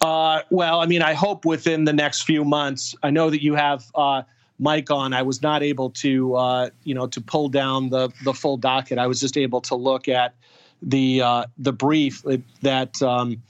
Uh, 0.00 0.40
well, 0.50 0.80
I 0.80 0.86
mean, 0.86 1.02
I 1.02 1.14
hope 1.14 1.44
within 1.44 1.84
the 1.84 1.92
next 1.92 2.22
few 2.22 2.44
months. 2.44 2.94
I 3.02 3.10
know 3.10 3.30
that 3.30 3.42
you 3.42 3.54
have 3.54 3.84
uh, 3.94 4.22
Mike 4.58 4.90
on. 4.90 5.12
I 5.12 5.22
was 5.22 5.42
not 5.42 5.62
able 5.62 5.90
to, 5.90 6.34
uh, 6.34 6.70
you 6.84 6.94
know, 6.94 7.06
to 7.06 7.20
pull 7.20 7.48
down 7.48 7.88
the 7.88 8.10
the 8.24 8.34
full 8.34 8.56
docket. 8.56 8.98
I 8.98 9.06
was 9.06 9.20
just 9.20 9.36
able 9.36 9.60
to 9.62 9.74
look 9.74 10.08
at 10.08 10.34
the 10.82 11.22
uh, 11.22 11.44
the 11.58 11.72
brief 11.72 12.22
that 12.62 13.00
um, 13.02 13.42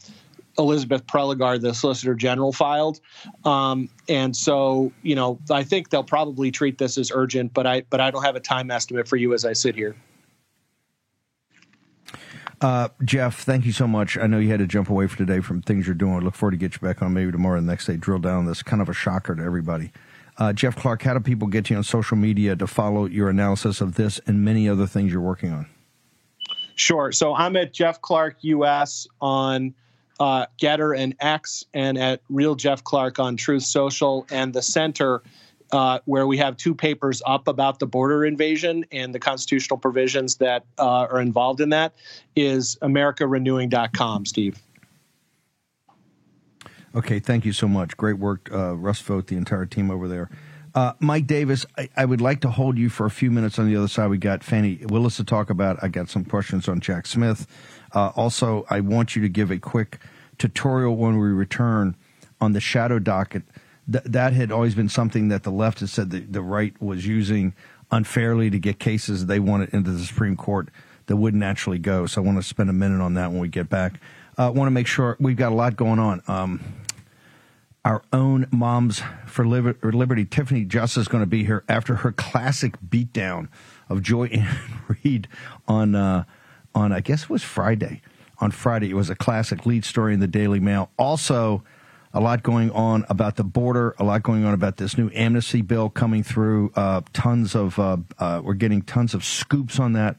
Elizabeth 0.59 1.07
Prelogar, 1.07 1.61
the 1.61 1.75
Solicitor 1.75 2.15
General, 2.15 2.53
filed. 2.53 3.01
Um, 3.45 3.89
and 4.09 4.35
so, 4.35 4.93
you 5.03 5.15
know, 5.15 5.39
I 5.51 5.65
think 5.65 5.91
they'll 5.91 6.05
probably 6.05 6.51
treat 6.51 6.79
this 6.79 6.99
as 6.99 7.11
urgent, 7.13 7.53
but 7.53 7.67
I 7.67 7.83
but 7.91 8.01
I 8.01 8.11
don't 8.11 8.23
have 8.23 8.37
a 8.37 8.41
time 8.41 8.71
estimate 8.71 9.09
for 9.09 9.17
you 9.17 9.35
as 9.35 9.45
I 9.45 9.53
sit 9.53 9.75
here. 9.75 9.97
Uh, 12.61 12.89
Jeff, 13.05 13.43
thank 13.43 13.67
you 13.67 13.73
so 13.73 13.87
much. 13.87 14.17
I 14.17 14.27
know 14.27 14.39
you 14.39 14.49
had 14.49 14.61
to 14.61 14.67
jump 14.67 14.89
away 14.89 15.07
for 15.07 15.17
today 15.17 15.41
from 15.41 15.61
things 15.61 15.87
you're 15.87 15.95
doing. 15.95 16.15
I 16.15 16.19
look 16.21 16.35
forward 16.35 16.53
to 16.53 16.57
get 16.57 16.75
you 16.75 16.81
back 16.81 17.03
on 17.03 17.13
maybe 17.13 17.31
tomorrow 17.33 17.59
or 17.59 17.61
the 17.61 17.67
next 17.67 17.87
day. 17.87 17.97
Drill 17.97 18.19
down 18.19 18.47
this 18.47 18.63
kind 18.63 18.81
of 18.81 18.89
a 18.89 18.95
shocker 18.95 19.35
to 19.35 19.43
everybody. 19.43 19.93
Uh, 20.39 20.53
Jeff 20.53 20.77
Clark, 20.77 21.03
how 21.03 21.15
do 21.15 21.21
people 21.21 21.49
get 21.49 21.71
you 21.71 21.77
on 21.77 21.85
social 21.85 22.17
media 22.17 22.57
to 22.57 22.67
follow 22.67 23.07
your 23.07 23.29
analysis 23.29 23.81
of 23.81 23.95
this 23.95 24.21
and 24.27 24.45
many 24.45 24.69
other 24.69 24.87
things 24.87 25.13
you're 25.13 25.21
working 25.21 25.53
on? 25.53 25.67
Sure. 26.75 27.11
So 27.13 27.35
I'm 27.35 27.57
at 27.57 27.73
Jeff 27.73 28.01
Clark 28.03 28.37
US 28.43 29.07
on 29.21 29.75
uh, 30.21 30.47
GETTR 30.59 30.99
and 30.99 31.15
X, 31.21 31.65
and 31.75 31.99
at 31.99 32.21
Real 32.29 32.55
Jeff 32.55 32.85
Clark 32.85 33.19
on 33.19 33.37
Truth 33.37 33.65
Social, 33.65 34.27
and 34.31 34.53
the 34.53 34.63
Center, 34.63 35.23
uh, 35.73 35.99
where 36.05 36.27
we 36.27 36.37
have 36.39 36.57
two 36.57 36.75
papers 36.75 37.23
up 37.27 37.49
about 37.49 37.79
the 37.79 37.87
border 37.87 38.25
invasion 38.25 38.85
and 38.93 39.15
the 39.15 39.19
constitutional 39.19 39.79
provisions 39.79 40.37
that 40.37 40.65
uh, 40.79 41.07
are 41.11 41.21
involved 41.21 41.61
in 41.61 41.71
that, 41.71 41.95
is 42.35 42.77
AmericaRenewing.com. 42.83 44.27
Steve. 44.27 44.61
Okay, 46.95 47.19
thank 47.19 47.45
you 47.45 47.53
so 47.53 47.69
much. 47.69 47.97
Great 47.97 48.19
work, 48.19 48.49
uh, 48.53 48.75
Russ 48.75 49.01
Vought, 49.01 49.27
the 49.27 49.37
entire 49.37 49.67
team 49.67 49.91
over 49.91 50.09
there. 50.09 50.31
Uh, 50.75 50.93
Mike 51.01 51.27
Davis, 51.27 51.65
I, 51.79 51.89
I, 51.97 52.05
would 52.05 52.21
like 52.21 52.43
to 52.43 52.51
hold 52.51 52.77
you 52.77 52.91
for 52.91 53.07
a 53.07 53.11
few 53.11 53.31
minutes 53.31 53.59
on 53.59 53.67
the 53.67 53.75
other 53.77 53.89
side. 53.89 54.11
We 54.11 54.19
got 54.19 54.45
Fani 54.45 54.81
Willis 54.91 55.17
to 55.17 55.25
talk 55.25 55.49
about. 55.49 55.83
I 55.83 55.89
got 55.89 56.11
some 56.11 56.23
questions 56.23 56.69
on 56.69 56.81
Jack 56.81 57.07
Smith. 57.07 57.47
Uh, 57.95 58.13
also, 58.15 58.67
I 58.69 58.81
want 58.81 59.17
you 59.17 59.23
to 59.23 59.29
give 59.29 59.51
a 59.51 59.59
quick 59.59 59.99
tutorial 60.37 60.97
when 60.97 61.19
we 61.19 61.29
return 61.29 61.97
on 62.43 62.53
the 62.53 62.61
shadow 62.61 62.99
docket. 62.99 63.43
Th- 63.91 64.05
that 64.05 64.33
had 64.33 64.51
always 64.51 64.75
been 64.75 64.89
something 64.89 65.29
that 65.29 65.43
the 65.43 65.51
left 65.51 65.81
has 65.81 65.93
said 65.93 66.11
that 66.11 66.33
the 66.33 66.43
right 66.43 66.81
was 66.81 67.07
using 67.07 67.55
unfairly 67.91 68.51
to 68.51 68.59
get 68.59 68.79
cases 68.79 69.27
they 69.27 69.39
wanted 69.41 69.73
into 69.73 69.91
the 69.91 70.05
Supreme 70.05 70.37
Court 70.37 70.69
that 71.07 71.17
wouldn't 71.17 71.45
actually 71.45 71.79
go. 71.79 72.07
So 72.07 72.21
I 72.21 72.25
want 72.25 72.39
to 72.39 72.43
spend 72.43 72.71
a 72.71 72.73
minute 72.73 73.01
on 73.01 73.15
that 73.15 73.31
when 73.31 73.41
we 73.41 73.49
get 73.49 73.69
back. 73.69 74.01
I 74.39 74.47
uh, 74.47 74.51
want 74.51 74.67
to 74.67 74.73
make 74.73 74.87
sure 74.87 75.17
we've 75.19 75.37
got 75.37 75.53
a 75.53 75.55
lot 75.55 75.77
going 75.77 75.99
on. 75.99 76.23
Um, 76.27 76.61
our 77.85 78.03
own 78.13 78.49
Moms 78.51 79.01
for 79.27 79.47
Liberty, 79.47 80.25
Tiffany 80.25 80.65
Justice, 80.65 81.03
is 81.03 81.09
going 81.09 81.23
to 81.23 81.29
be 81.29 81.45
here 81.45 81.63
after 81.69 81.95
her 81.97 82.11
classic 82.11 82.75
beatdown 82.87 83.49
of 83.89 84.03
Joy 84.03 84.27
Ann 84.27 84.59
Reid 85.05 85.29
on, 85.69 85.95
uh, 85.95 86.25
on 86.75 86.93
I 86.93 87.01
guess 87.01 87.25
it 87.25 87.31
was 87.31 87.45
Friday. 87.45 88.03
On 88.39 88.51
Friday, 88.51 88.91
it 88.91 88.95
was 88.95 89.09
a 89.09 89.15
classic 89.15 89.65
lead 89.65 89.85
story 89.85 90.13
in 90.13 90.21
the 90.21 90.27
Daily 90.27 90.59
Mail. 90.59 90.91
Also, 90.99 91.63
a 92.17 92.21
lot 92.21 92.43
going 92.43 92.71
on 92.71 93.05
about 93.11 93.37
the 93.37 93.45
border, 93.45 93.95
a 93.99 94.05
lot 94.05 94.23
going 94.23 94.47
on 94.47 94.55
about 94.55 94.79
this 94.79 94.97
new 94.97 95.11
amnesty 95.15 95.61
bill 95.61 95.91
coming 95.91 96.23
through. 96.23 96.73
Uh, 96.75 97.03
tons 97.13 97.55
of, 97.55 97.79
uh, 97.79 97.99
uh 98.19 98.41
we're 98.43 98.55
getting 98.55 98.81
tons 98.81 99.13
of 99.13 99.23
scoops 99.23 99.79
on 99.79 99.93
that. 99.93 100.17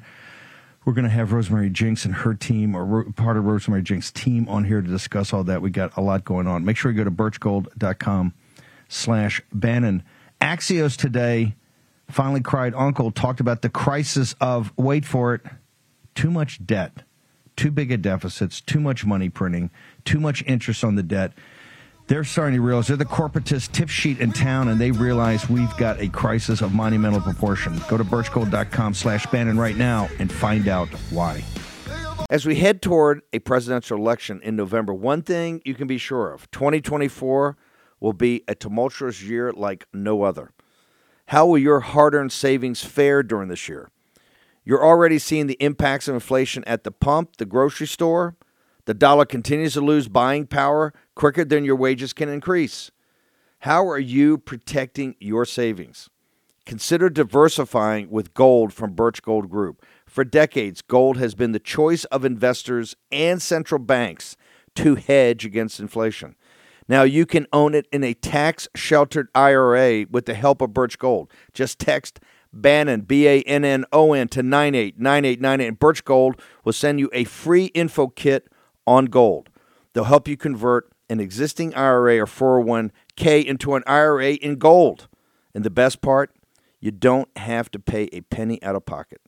We're 0.86 0.94
going 0.94 1.06
to 1.06 1.12
have 1.12 1.34
Rosemary 1.34 1.72
Jenks 1.72 2.06
and 2.06 2.14
her 2.14 2.36
team, 2.36 2.76
or 2.76 3.12
part 3.14 3.36
of 3.36 3.46
Rosemary 3.46 3.82
Jenks' 3.82 4.12
team, 4.12 4.48
on 4.48 4.64
here 4.64 4.80
to 4.80 4.88
discuss 4.88 5.34
all 5.34 5.44
that. 5.46 5.64
We 5.64 5.72
got 5.72 5.98
a 5.98 6.02
lot 6.02 6.24
going 6.24 6.46
on. 6.46 6.64
Make 6.64 6.78
sure 6.78 6.92
you 6.92 6.98
go 6.98 7.04
to 7.04 7.12
birchgold.com 7.12 8.34
slash 8.88 9.42
Bannon. 9.52 10.04
Axios 10.40 10.96
today 10.96 11.56
finally 12.12 12.42
cried 12.42 12.76
uncle, 12.76 13.10
talked 13.10 13.40
about 13.40 13.64
the 13.64 13.70
crisis 13.70 14.36
of, 14.40 14.72
wait 14.78 15.04
for 15.04 15.34
it, 15.34 15.42
too 16.14 16.30
much 16.30 16.64
debt, 16.64 17.04
too 17.56 17.72
big 17.72 17.92
a 17.92 17.98
deficits, 17.98 18.62
too 18.62 18.80
much 18.80 19.04
money 19.04 19.30
printing, 19.30 19.72
too 20.06 20.20
much 20.20 20.44
interest 20.46 20.84
on 20.84 20.94
the 20.94 21.04
debt. 21.04 21.34
They're 22.08 22.24
starting 22.24 22.56
to 22.56 22.62
realize 22.62 22.88
they're 22.88 22.96
the 22.96 23.04
corporatist 23.04 23.74
tip 23.74 23.90
sheet 23.90 24.20
in 24.20 24.32
town, 24.32 24.70
and 24.70 24.80
they 24.80 24.92
realize 24.92 25.50
we've 25.50 25.76
got 25.76 26.00
a 26.00 26.08
crisis 26.08 26.62
of 26.62 26.74
monumental 26.74 27.20
proportion. 27.20 27.82
Go 27.90 27.98
to 27.98 28.06
birchgold.com 28.06 28.94
slash 28.94 29.26
Bannon 29.26 29.58
right 29.58 29.76
now 29.76 30.10
and 30.18 30.32
find 30.32 30.70
out 30.70 30.88
why. 31.12 31.44
As 32.30 32.46
we 32.46 32.56
head 32.56 32.82
toward 32.82 33.24
a 33.34 33.40
presidential 33.40 33.98
election 33.98 34.40
in 34.42 34.56
November, 34.56 34.94
one 34.94 35.22
thing 35.22 35.62
you 35.66 35.76
can 35.76 35.88
be 35.88 35.98
sure 35.98 36.32
of 36.32 36.50
2024 36.52 37.58
will 38.00 38.14
be 38.14 38.44
a 38.48 38.56
tumultuous 38.56 39.22
year 39.22 39.52
like 39.52 39.86
no 39.94 40.24
other. 40.24 40.52
How 41.28 41.46
will 41.46 41.58
your 41.58 41.82
hard 41.82 42.16
earned 42.16 42.32
savings 42.32 42.84
fare 42.86 43.22
during 43.22 43.50
this 43.50 43.68
year? 43.68 43.92
You're 44.64 44.86
already 44.86 45.20
seeing 45.20 45.48
the 45.48 45.58
impacts 45.62 46.08
of 46.08 46.14
inflation 46.14 46.64
at 46.66 46.86
the 46.86 46.92
pump, 46.92 47.38
the 47.38 47.46
grocery 47.46 47.88
store. 47.88 48.36
The 48.88 48.94
dollar 48.94 49.26
continues 49.26 49.74
to 49.74 49.82
lose 49.82 50.08
buying 50.08 50.48
power 50.48 50.94
quicker 51.14 51.44
than 51.44 51.66
your 51.66 51.76
wages 51.76 52.14
can 52.14 52.30
increase. 52.30 52.90
How 53.60 53.86
are 53.86 54.00
you 54.00 54.38
protecting 54.38 55.16
your 55.20 55.44
savings? 55.44 56.10
Consider 56.66 57.10
diversifying 57.10 58.10
with 58.10 58.34
gold 58.34 58.72
from 58.72 58.94
Birch 58.94 59.22
Gold 59.22 59.50
Group. 59.50 59.86
For 60.06 60.24
decades, 60.24 60.82
gold 60.82 61.18
has 61.18 61.36
been 61.36 61.52
the 61.52 61.60
choice 61.60 62.06
of 62.06 62.24
investors 62.24 62.96
and 63.12 63.42
central 63.42 63.80
banks 63.80 64.38
to 64.76 64.96
hedge 64.96 65.44
against 65.44 65.82
inflation. 65.82 66.36
Now 66.88 67.04
you 67.04 67.26
can 67.26 67.46
own 67.52 67.76
it 67.76 67.90
in 67.92 68.06
a 68.06 68.14
tax 68.14 68.70
sheltered 68.74 69.28
IRA 69.36 70.06
with 70.10 70.28
the 70.28 70.34
help 70.34 70.62
of 70.62 70.74
Birch 70.74 70.98
Gold. 70.98 71.30
Just 71.54 71.78
text 71.78 72.22
Bannon, 72.54 73.02
B 73.02 73.28
A 73.28 73.42
N 73.42 73.66
N 73.66 73.84
O 73.92 74.14
N, 74.14 74.30
to 74.30 74.42
989898, 74.42 75.68
and 75.68 75.78
Birch 75.78 76.06
Gold 76.06 76.42
will 76.64 76.72
send 76.72 77.02
you 77.02 77.10
a 77.12 77.26
free 77.26 77.66
info 77.66 78.08
kit 78.08 78.48
on 78.88 79.06
gold. 79.06 79.50
They'll 79.94 80.06
help 80.06 80.28
you 80.28 80.38
convert 80.38 80.90
an 81.10 81.20
existing 81.20 81.76
IRA 81.76 82.20
or 82.20 82.26
401k 82.26 83.46
into 83.46 83.76
an 83.76 83.84
IRA 83.86 84.32
in 84.34 84.56
gold. 84.56 85.08
And 85.54 85.64
the 85.64 85.70
best 85.70 86.02
part, 86.02 86.32
you 86.80 86.92
don't 86.92 87.30
have 87.38 87.70
to 87.72 87.80
pay 87.80 88.10
a 88.12 88.22
penny 88.22 88.62
out 88.64 88.76
of 88.76 88.86
pocket. 88.86 89.22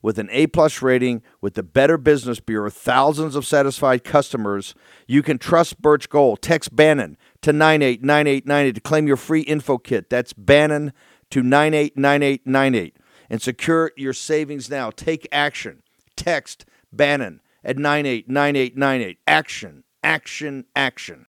With 0.00 0.18
an 0.18 0.28
A 0.30 0.46
plus 0.46 0.80
rating 0.80 1.22
with 1.40 1.54
the 1.54 1.62
Better 1.62 1.98
Business 1.98 2.38
Bureau, 2.38 2.70
thousands 2.70 3.34
of 3.34 3.44
satisfied 3.44 4.04
customers, 4.04 4.74
you 5.08 5.22
can 5.22 5.38
trust 5.38 5.82
Birch 5.82 6.08
Gold. 6.08 6.40
Text 6.40 6.74
Bannon 6.74 7.16
to 7.42 7.52
989898 7.52 8.74
to 8.74 8.80
claim 8.80 9.06
your 9.08 9.16
free 9.16 9.40
info 9.40 9.76
kit. 9.76 10.08
That's 10.08 10.32
Bannon 10.32 10.92
to 11.30 11.42
989898 11.42 12.96
and 13.28 13.42
secure 13.42 13.92
your 13.96 14.12
savings 14.12 14.70
now. 14.70 14.90
Take 14.90 15.26
action. 15.32 15.82
Text 16.16 16.64
Bannon 16.92 17.40
at 17.64 17.78
989898. 17.78 19.18
Action, 19.26 19.84
action, 20.02 20.64
action. 20.74 21.26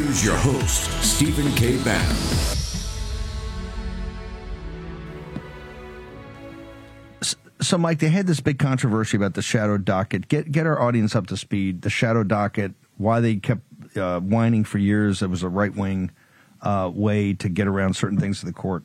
Here's 0.00 0.24
your 0.24 0.36
host, 0.36 0.90
Stephen 1.02 1.52
K. 1.52 1.82
Bannon. 1.82 2.16
So, 7.62 7.76
Mike, 7.76 7.98
they 7.98 8.08
had 8.08 8.26
this 8.26 8.40
big 8.40 8.58
controversy 8.58 9.18
about 9.18 9.34
the 9.34 9.42
shadow 9.42 9.76
docket. 9.76 10.28
Get 10.28 10.50
get 10.50 10.66
our 10.66 10.80
audience 10.80 11.14
up 11.14 11.26
to 11.26 11.36
speed. 11.36 11.82
The 11.82 11.90
shadow 11.90 12.24
docket, 12.24 12.72
why 12.96 13.20
they 13.20 13.36
kept 13.36 13.60
uh, 13.96 14.20
whining 14.20 14.64
for 14.64 14.78
years. 14.78 15.20
It 15.20 15.28
was 15.28 15.42
a 15.42 15.48
right 15.48 15.74
wing 15.74 16.10
uh, 16.62 16.90
way 16.92 17.34
to 17.34 17.48
get 17.50 17.66
around 17.66 17.94
certain 17.94 18.18
things 18.18 18.40
to 18.40 18.46
the 18.46 18.52
court. 18.54 18.84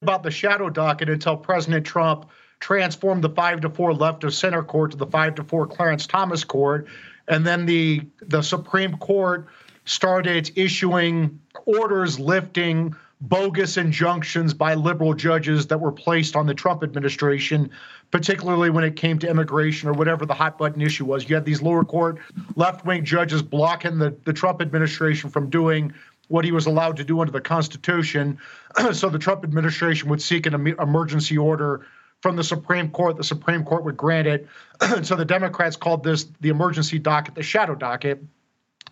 About 0.00 0.22
the 0.22 0.30
shadow 0.30 0.70
docket 0.70 1.10
until 1.10 1.36
President 1.36 1.84
Trump 1.84 2.30
transformed 2.60 3.22
the 3.22 3.30
five 3.30 3.60
to 3.60 3.70
four 3.70 3.94
left 3.94 4.24
of 4.24 4.34
center 4.34 4.62
court 4.62 4.92
to 4.92 4.96
the 4.96 5.06
five 5.06 5.34
to 5.36 5.44
four 5.44 5.66
Clarence 5.66 6.06
Thomas 6.06 6.44
court, 6.44 6.86
and 7.26 7.46
then 7.46 7.66
the 7.66 8.02
the 8.22 8.42
Supreme 8.42 8.96
Court 8.98 9.46
started 9.84 10.50
issuing 10.56 11.40
orders 11.64 12.18
lifting 12.18 12.94
bogus 13.20 13.76
injunctions 13.76 14.54
by 14.54 14.74
liberal 14.74 15.12
judges 15.12 15.66
that 15.66 15.80
were 15.80 15.90
placed 15.90 16.36
on 16.36 16.46
the 16.46 16.54
Trump 16.54 16.84
administration, 16.84 17.70
particularly 18.10 18.70
when 18.70 18.84
it 18.84 18.94
came 18.96 19.18
to 19.18 19.28
immigration 19.28 19.88
or 19.88 19.92
whatever 19.92 20.24
the 20.24 20.34
hot 20.34 20.56
button 20.56 20.80
issue 20.80 21.04
was. 21.04 21.28
You 21.28 21.34
had 21.34 21.44
these 21.44 21.60
lower 21.60 21.84
court 21.84 22.18
left 22.54 22.84
wing 22.84 23.04
judges 23.04 23.42
blocking 23.42 23.98
the, 23.98 24.16
the 24.24 24.32
Trump 24.32 24.62
administration 24.62 25.30
from 25.30 25.50
doing 25.50 25.92
what 26.28 26.44
he 26.44 26.52
was 26.52 26.66
allowed 26.66 26.96
to 26.98 27.04
do 27.04 27.20
under 27.20 27.32
the 27.32 27.40
Constitution. 27.40 28.38
so 28.92 29.08
the 29.08 29.18
Trump 29.18 29.42
administration 29.42 30.08
would 30.10 30.22
seek 30.22 30.46
an 30.46 30.54
emergency 30.78 31.36
order 31.36 31.86
from 32.20 32.36
the 32.36 32.44
Supreme 32.44 32.90
Court. 32.90 33.16
The 33.16 33.24
Supreme 33.24 33.64
Court 33.64 33.84
would 33.84 33.96
grant 33.96 34.26
it. 34.26 34.48
so 35.02 35.16
the 35.16 35.24
Democrats 35.24 35.76
called 35.76 36.02
this 36.04 36.26
the 36.40 36.48
emergency 36.48 36.98
docket, 36.98 37.34
the 37.34 37.42
shadow 37.42 37.74
docket, 37.74 38.22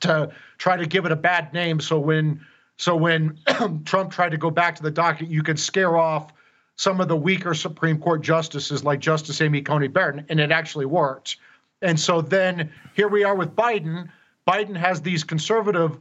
to 0.00 0.30
try 0.58 0.76
to 0.76 0.86
give 0.86 1.06
it 1.06 1.12
a 1.12 1.16
bad 1.16 1.52
name. 1.52 1.80
So 1.80 1.98
when 1.98 2.40
so 2.76 2.96
when 2.96 3.38
Trump 3.84 4.12
tried 4.12 4.30
to 4.30 4.38
go 4.38 4.50
back 4.50 4.76
to 4.76 4.82
the 4.82 4.90
docket, 4.90 5.28
you 5.28 5.42
could 5.42 5.58
scare 5.58 5.96
off 5.96 6.32
some 6.76 7.00
of 7.00 7.08
the 7.08 7.16
weaker 7.16 7.54
Supreme 7.54 7.98
Court 7.98 8.20
justices 8.22 8.84
like 8.84 9.00
Justice 9.00 9.40
Amy 9.40 9.62
Coney 9.62 9.88
Barrett, 9.88 10.26
and 10.28 10.38
it 10.38 10.52
actually 10.52 10.86
worked. 10.86 11.38
And 11.80 11.98
so 11.98 12.20
then 12.20 12.70
here 12.94 13.08
we 13.08 13.24
are 13.24 13.34
with 13.34 13.56
Biden. 13.56 14.10
Biden 14.46 14.76
has 14.76 15.00
these 15.00 15.24
conservative 15.24 15.98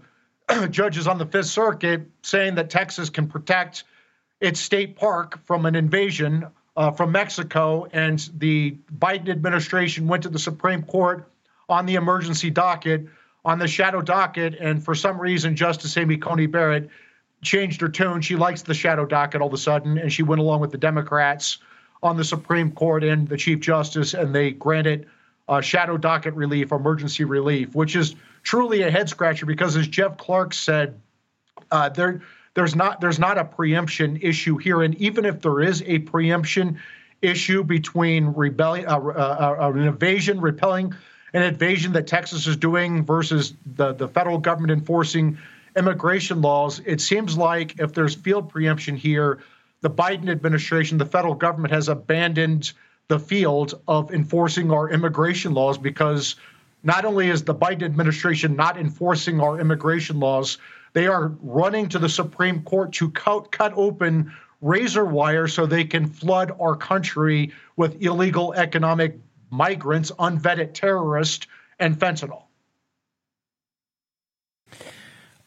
judges 0.70 1.08
on 1.08 1.18
the 1.18 1.26
Fifth 1.26 1.48
Circuit 1.48 2.10
saying 2.22 2.56
that 2.56 2.70
Texas 2.70 3.10
can 3.10 3.28
protect 3.28 3.86
its 4.42 4.60
state 4.60 4.98
park 4.98 5.40
from 5.46 5.66
an 5.66 5.76
invasion 5.76 6.46
uh, 6.76 6.92
from 6.92 7.12
Mexico. 7.12 7.88
And 7.94 8.30
the 8.38 8.78
Biden 8.98 9.30
administration 9.30 10.08
went 10.08 10.24
to 10.24 10.30
the 10.30 10.40
Supreme 10.40 10.84
Court 10.84 11.30
on 11.70 11.86
the 11.86 11.96
emergency 11.96 12.50
docket 12.50 13.08
on 13.46 13.60
the 13.60 13.68
shadow 13.68 14.02
docket, 14.02 14.56
and 14.60 14.84
for 14.84 14.96
some 14.96 15.22
reason, 15.22 15.56
Justice 15.56 15.96
Amy 15.98 16.18
Coney 16.18 16.48
Barrett 16.48 16.90
changed 17.44 17.80
her 17.80 17.88
tune. 17.88 18.20
She 18.22 18.36
likes 18.36 18.64
the 18.64 18.74
shadow 18.74 19.06
docket 19.06 19.40
all 19.40 19.48
of 19.48 19.54
a 19.54 19.58
sudden, 19.58 20.00
and 20.00 20.12
she 20.12 20.24
went 20.24 20.42
along 20.42 20.62
with 20.62 20.72
the 20.72 20.80
Democrats 20.80 21.60
on 22.02 22.18
the 22.18 22.24
Supreme 22.24 22.72
Court 22.72 23.04
and 23.04 23.28
the 23.28 23.38
Chief 23.38 23.60
Justice, 23.60 24.16
and 24.16 24.34
they 24.34 24.52
granted 24.52 25.08
uh, 25.48 25.62
shadow 25.62 25.96
docket 25.96 26.34
relief, 26.34 26.72
emergency 26.72 27.24
relief, 27.24 27.76
which 27.76 27.96
is 27.96 28.16
truly 28.42 28.82
a 28.82 28.90
head 28.90 29.10
scratcher 29.10 29.46
because, 29.46 29.78
as 29.78 29.88
Jeff 29.88 30.18
Clark 30.18 30.54
said, 30.54 31.00
uh, 31.70 31.90
there 31.90 32.22
there's 32.56 32.76
not 32.76 33.02
there's 33.02 33.20
not 33.20 33.38
a 33.38 33.46
preemption 33.46 34.18
issue 34.22 34.58
here, 34.58 34.82
and 34.82 34.96
even 34.96 35.26
if 35.26 35.42
there 35.42 35.62
is 35.62 35.84
a 35.86 36.00
preemption 36.00 36.80
issue 37.22 37.64
between 37.64 38.28
rebellion, 38.28 38.88
uh, 38.88 38.98
uh, 38.98 39.56
uh 39.60 39.72
an 39.72 39.82
invasion, 39.82 40.42
repelling 40.42 40.94
an 41.34 41.44
invasion 41.44 41.92
that 41.94 42.08
Texas 42.08 42.48
is 42.48 42.56
doing 42.56 43.06
versus 43.06 43.54
the, 43.76 43.94
the 43.94 44.08
federal 44.08 44.38
government 44.38 44.72
enforcing 44.72 45.38
immigration 45.76 46.42
laws, 46.42 46.82
it 46.86 47.02
seems 47.02 47.38
like 47.38 47.78
if 47.80 47.94
there's 47.94 48.16
field 48.16 48.50
preemption 48.50 48.96
here, 48.96 49.40
the 49.82 49.90
Biden 49.90 50.30
administration, 50.30 50.98
the 50.98 51.06
federal 51.06 51.36
government 51.36 51.74
has 51.74 51.90
abandoned 51.90 52.72
the 53.10 53.20
field 53.20 53.82
of 53.88 54.14
enforcing 54.14 54.72
our 54.72 54.90
immigration 54.90 55.54
laws 55.54 55.78
because 55.78 56.38
not 56.84 57.04
only 57.04 57.30
is 57.30 57.44
the 57.44 57.54
Biden 57.54 57.84
administration 57.84 58.56
not 58.56 58.78
enforcing 58.78 59.42
our 59.42 59.60
immigration 59.60 60.22
laws, 60.22 60.58
they 60.96 61.08
are 61.08 61.34
running 61.42 61.90
to 61.90 62.00
the 62.00 62.08
Supreme 62.08 62.64
Court 62.64 62.94
to 62.94 63.12
cut, 63.12 63.52
cut 63.52 63.74
open 63.76 64.34
razor 64.62 65.04
wire 65.04 65.48
so 65.48 65.66
they 65.66 65.84
can 65.84 66.08
flood 66.08 66.54
our 66.60 66.78
country 66.78 67.52
with 67.76 68.02
illegal 68.02 68.54
economic 68.54 69.20
migrants, 69.50 70.12
unvetted 70.12 70.74
terrorists, 70.74 71.48
and 71.80 72.00
fentanyl. 72.00 72.45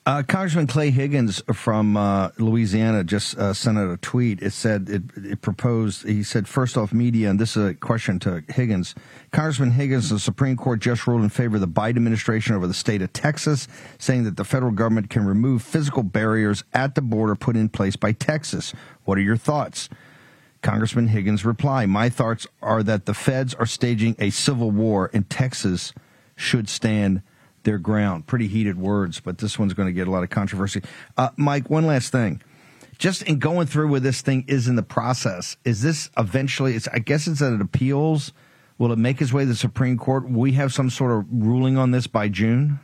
Uh, 0.09 0.23
Congressman 0.23 0.67
Clay 0.67 0.91
Higgins 0.91 1.43
from 1.53 1.95
uh, 1.95 2.31
Louisiana 2.39 3.05
just 3.05 3.37
uh, 3.37 3.53
sent 3.53 3.77
out 3.77 3.91
a 3.91 3.99
tweet. 3.99 4.41
It 4.41 4.55
said 4.55 4.89
it, 4.89 5.03
it, 5.15 5.43
proposed. 5.43 6.09
He 6.09 6.23
said, 6.23 6.49
first 6.49 6.79
off, 6.79 6.95
media, 6.95 7.29
and 7.29 7.39
this 7.39 7.59
is 7.59 7.73
a 7.73 7.75
question 7.75 8.19
to 8.21 8.43
Higgins. 8.49 8.95
Congressman 9.33 9.73
Higgins, 9.73 10.09
the 10.09 10.19
Supreme 10.19 10.57
Court 10.57 10.81
just 10.81 11.07
ruled 11.07 11.25
in 11.25 11.29
favor 11.29 11.57
of 11.57 11.61
the 11.61 11.69
Biden 11.69 11.97
administration 11.97 12.55
over 12.55 12.67
the 12.67 12.73
state 12.73 13.03
of 13.03 13.13
Texas, 13.13 13.69
saying 13.99 14.25
that 14.25 14.39
the 14.39 14.47
federal 14.47 14.73
government 14.73 15.11
can 15.11 15.27
remove 15.27 15.63
physical 15.63 16.03
barriers 16.03 16.65
at 16.73 16.95
the 16.95 17.03
border 17.03 17.35
put 17.35 17.55
in 17.55 17.69
place 17.69 17.95
by 17.97 18.13
Texas. 18.13 18.73
What 19.05 19.19
are 19.19 19.21
your 19.21 19.37
thoughts? 19.37 19.91
Congressman 20.63 21.09
Higgins' 21.09 21.45
reply 21.45 21.85
My 21.85 22.09
thoughts 22.09 22.47
are 22.63 22.83
that 22.83 23.05
the 23.05 23.13
feds 23.13 23.53
are 23.53 23.67
staging 23.67 24.17
a 24.19 24.31
civil 24.31 24.71
war 24.71 25.11
and 25.13 25.29
Texas 25.29 25.93
should 26.35 26.71
stand 26.71 27.21
their 27.69 27.79
ground. 27.79 28.27
Pretty 28.27 28.49
heated 28.49 28.79
words, 28.79 29.21
but 29.21 29.37
this 29.37 29.59
one's 29.59 29.75
going 29.75 29.89
to 29.89 29.93
get 29.93 30.09
a 30.09 30.11
lot 30.11 30.23
of 30.23 30.31
controversy. 30.31 30.83
Uh, 31.19 31.29
Mike, 31.37 31.69
one 31.69 31.87
last 31.87 32.11
thing. 32.11 32.41
Just 32.99 33.23
in 33.25 33.39
going 33.39 33.67
through 33.67 33.89
where 33.89 34.01
this 34.01 34.23
thing 34.23 34.45
is 34.49 34.69
in 34.69 34.75
the 34.75 34.83
process, 34.83 35.57
is 35.65 35.83
this 35.83 36.09
eventually, 36.17 36.75
it's, 36.75 36.89
I 36.89 36.99
guess 36.99 37.29
it's 37.29 37.43
at 37.43 37.53
it 37.53 37.61
appeals. 37.61 38.33
Will 38.79 38.91
it 38.91 38.99
make 38.99 39.21
its 39.21 39.33
way 39.33 39.43
to 39.43 39.49
the 39.49 39.55
Supreme 39.55 39.99
Court? 39.99 40.31
Will 40.31 40.41
we 40.41 40.53
have 40.53 40.73
some 40.73 40.89
sort 40.89 41.13
of 41.13 41.27
ruling 41.31 41.77
on 41.77 41.91
this 41.91 42.07
by 42.07 42.29
June? 42.29 42.81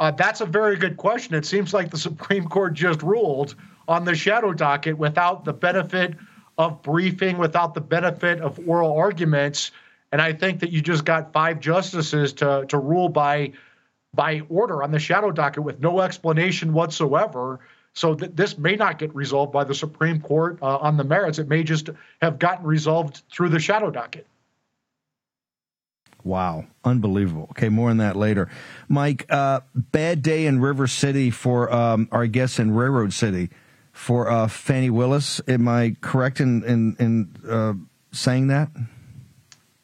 Uh, 0.00 0.10
that's 0.10 0.40
a 0.40 0.46
very 0.46 0.76
good 0.76 0.96
question. 0.96 1.34
It 1.34 1.44
seems 1.44 1.74
like 1.74 1.90
the 1.90 1.98
Supreme 1.98 2.48
Court 2.48 2.72
just 2.72 3.02
ruled 3.02 3.54
on 3.86 4.04
the 4.04 4.14
shadow 4.14 4.52
docket 4.52 4.96
without 4.96 5.44
the 5.44 5.52
benefit 5.52 6.14
of 6.58 6.80
briefing 6.82 7.36
without 7.36 7.74
the 7.74 7.80
benefit 7.82 8.40
of 8.40 8.58
oral 8.66 8.96
arguments. 8.96 9.72
And 10.10 10.22
I 10.22 10.32
think 10.32 10.60
that 10.60 10.70
you 10.70 10.80
just 10.80 11.04
got 11.04 11.32
five 11.34 11.60
justices 11.60 12.32
to 12.34 12.64
to 12.68 12.78
rule 12.78 13.08
by 13.08 13.52
by 14.16 14.42
order 14.48 14.82
on 14.82 14.90
the 14.90 14.98
shadow 14.98 15.30
docket 15.30 15.62
with 15.62 15.80
no 15.80 16.00
explanation 16.00 16.72
whatsoever. 16.72 17.60
So 17.92 18.14
th- 18.14 18.32
this 18.34 18.58
may 18.58 18.76
not 18.76 18.98
get 18.98 19.14
resolved 19.14 19.52
by 19.52 19.64
the 19.64 19.74
Supreme 19.74 20.20
Court 20.20 20.58
uh, 20.62 20.78
on 20.78 20.96
the 20.96 21.04
merits. 21.04 21.38
It 21.38 21.48
may 21.48 21.62
just 21.62 21.90
have 22.20 22.38
gotten 22.38 22.66
resolved 22.66 23.22
through 23.30 23.50
the 23.50 23.60
shadow 23.60 23.90
docket. 23.90 24.26
Wow, 26.24 26.64
unbelievable. 26.84 27.46
Okay, 27.52 27.68
more 27.68 27.90
on 27.90 27.98
that 27.98 28.16
later. 28.16 28.50
Mike, 28.88 29.26
uh, 29.30 29.60
bad 29.74 30.22
day 30.22 30.46
in 30.46 30.60
River 30.60 30.88
City 30.88 31.30
for, 31.30 31.72
um, 31.72 32.08
or 32.10 32.24
I 32.24 32.26
guess 32.26 32.58
in 32.58 32.74
Railroad 32.74 33.12
City 33.12 33.50
for 33.92 34.28
uh, 34.28 34.48
Fani 34.48 34.90
Willis. 34.90 35.40
Am 35.46 35.68
I 35.68 35.94
correct 36.00 36.40
in 36.40 36.64
in, 36.64 36.96
in 36.98 37.36
uh, 37.48 37.74
saying 38.10 38.48
that? 38.48 38.70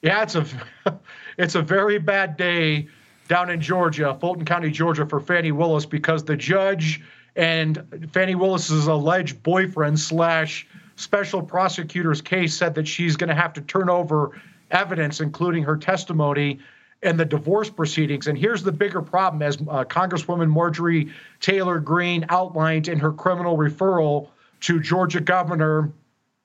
Yeah, 0.03 0.23
it's 0.23 0.35
a 0.35 0.47
it's 1.39 1.55
a 1.55 1.63
very 1.63 1.99
bad 1.99 2.37
day 2.37 2.89
down 3.33 3.49
in 3.49 3.63
Georgia, 3.63 4.15
Fulton 4.21 4.45
County, 4.45 4.71
Georgia, 4.71 5.07
for 5.07 5.19
Fani 5.19 5.53
Willis 5.53 5.87
because 5.87 6.23
the 6.23 6.37
judge 6.37 7.01
and 7.35 8.11
Fani 8.13 8.35
Willis's 8.35 8.89
alleged 8.89 9.43
boyfriend 9.43 9.99
slash 9.99 10.67
special 10.97 11.41
prosecutor's 11.41 12.21
case 12.21 12.55
said 12.55 12.75
that 12.75 12.87
she's 12.87 13.17
going 13.17 13.29
to 13.29 13.35
have 13.35 13.55
to 13.55 13.63
turn 13.63 13.89
over 13.89 14.39
evidence, 14.71 15.23
including 15.23 15.63
her 15.63 15.79
testimony 15.79 16.59
in 17.03 17.17
the 17.17 17.25
divorce 17.25 17.71
proceedings. 17.71 18.27
And 18.27 18.37
here's 18.37 18.63
the 18.63 18.71
bigger 18.71 19.01
problem, 19.01 19.41
as 19.41 19.57
uh, 19.57 19.85
Congresswoman 19.85 20.51
Marjorie 20.51 21.11
Taylor 21.41 21.79
Greene 21.79 22.27
outlined 22.29 22.87
in 22.87 22.99
her 22.99 23.13
criminal 23.13 23.57
referral 23.57 24.29
to 24.61 24.79
Georgia 24.79 25.23
Governor 25.23 25.91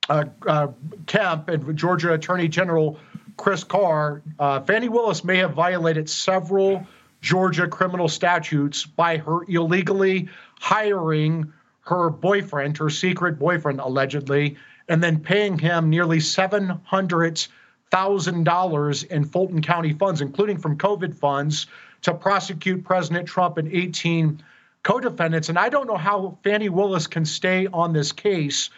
uh, 0.08 0.24
uh, 0.48 0.68
Kemp 1.06 1.50
and 1.50 1.78
Georgia 1.78 2.14
Attorney 2.14 2.48
General 2.48 2.98
Chris 3.38 3.64
Carr. 3.64 4.22
Uh, 4.40 4.60
Fani 4.62 4.90
Willis 4.90 5.24
may 5.24 5.38
have 5.38 5.54
violated 5.54 6.10
several 6.10 6.86
Georgia 7.22 7.68
criminal 7.68 8.08
statutes 8.08 8.86
by 8.86 9.18
her 9.18 9.44
illegally 9.48 10.28
hiring 10.60 11.52
her 11.82 12.10
boyfriend, 12.10 12.78
her 12.78 12.90
secret 12.90 13.40
boyfriend, 13.40 13.80
allegedly, 13.80 14.58
and 14.90 15.02
then 15.02 15.20
paying 15.20 15.58
him 15.58 15.90
nearly 15.90 16.20
seven 16.20 16.68
hundred 16.84 17.46
thousand 17.90 18.44
dollars 18.44 19.04
in 19.04 19.24
Fulton 19.24 19.62
County 19.62 19.94
funds, 19.94 20.22
including 20.22 20.58
from 20.58 20.78
COVID 20.78 21.16
funds, 21.16 21.68
to 22.02 22.14
prosecute 22.14 22.84
President 22.84 23.28
Trump 23.28 23.58
and 23.58 23.72
18 23.72 24.44
co-defendants. 24.84 25.50
And 25.50 25.58
I 25.58 25.70
don't 25.70 25.88
know 25.88 25.98
how 25.98 26.38
Fani 26.44 26.70
Willis 26.70 27.08
can 27.08 27.26
stay 27.26 27.68
on 27.68 27.94
this 27.94 28.12
case. 28.12 28.70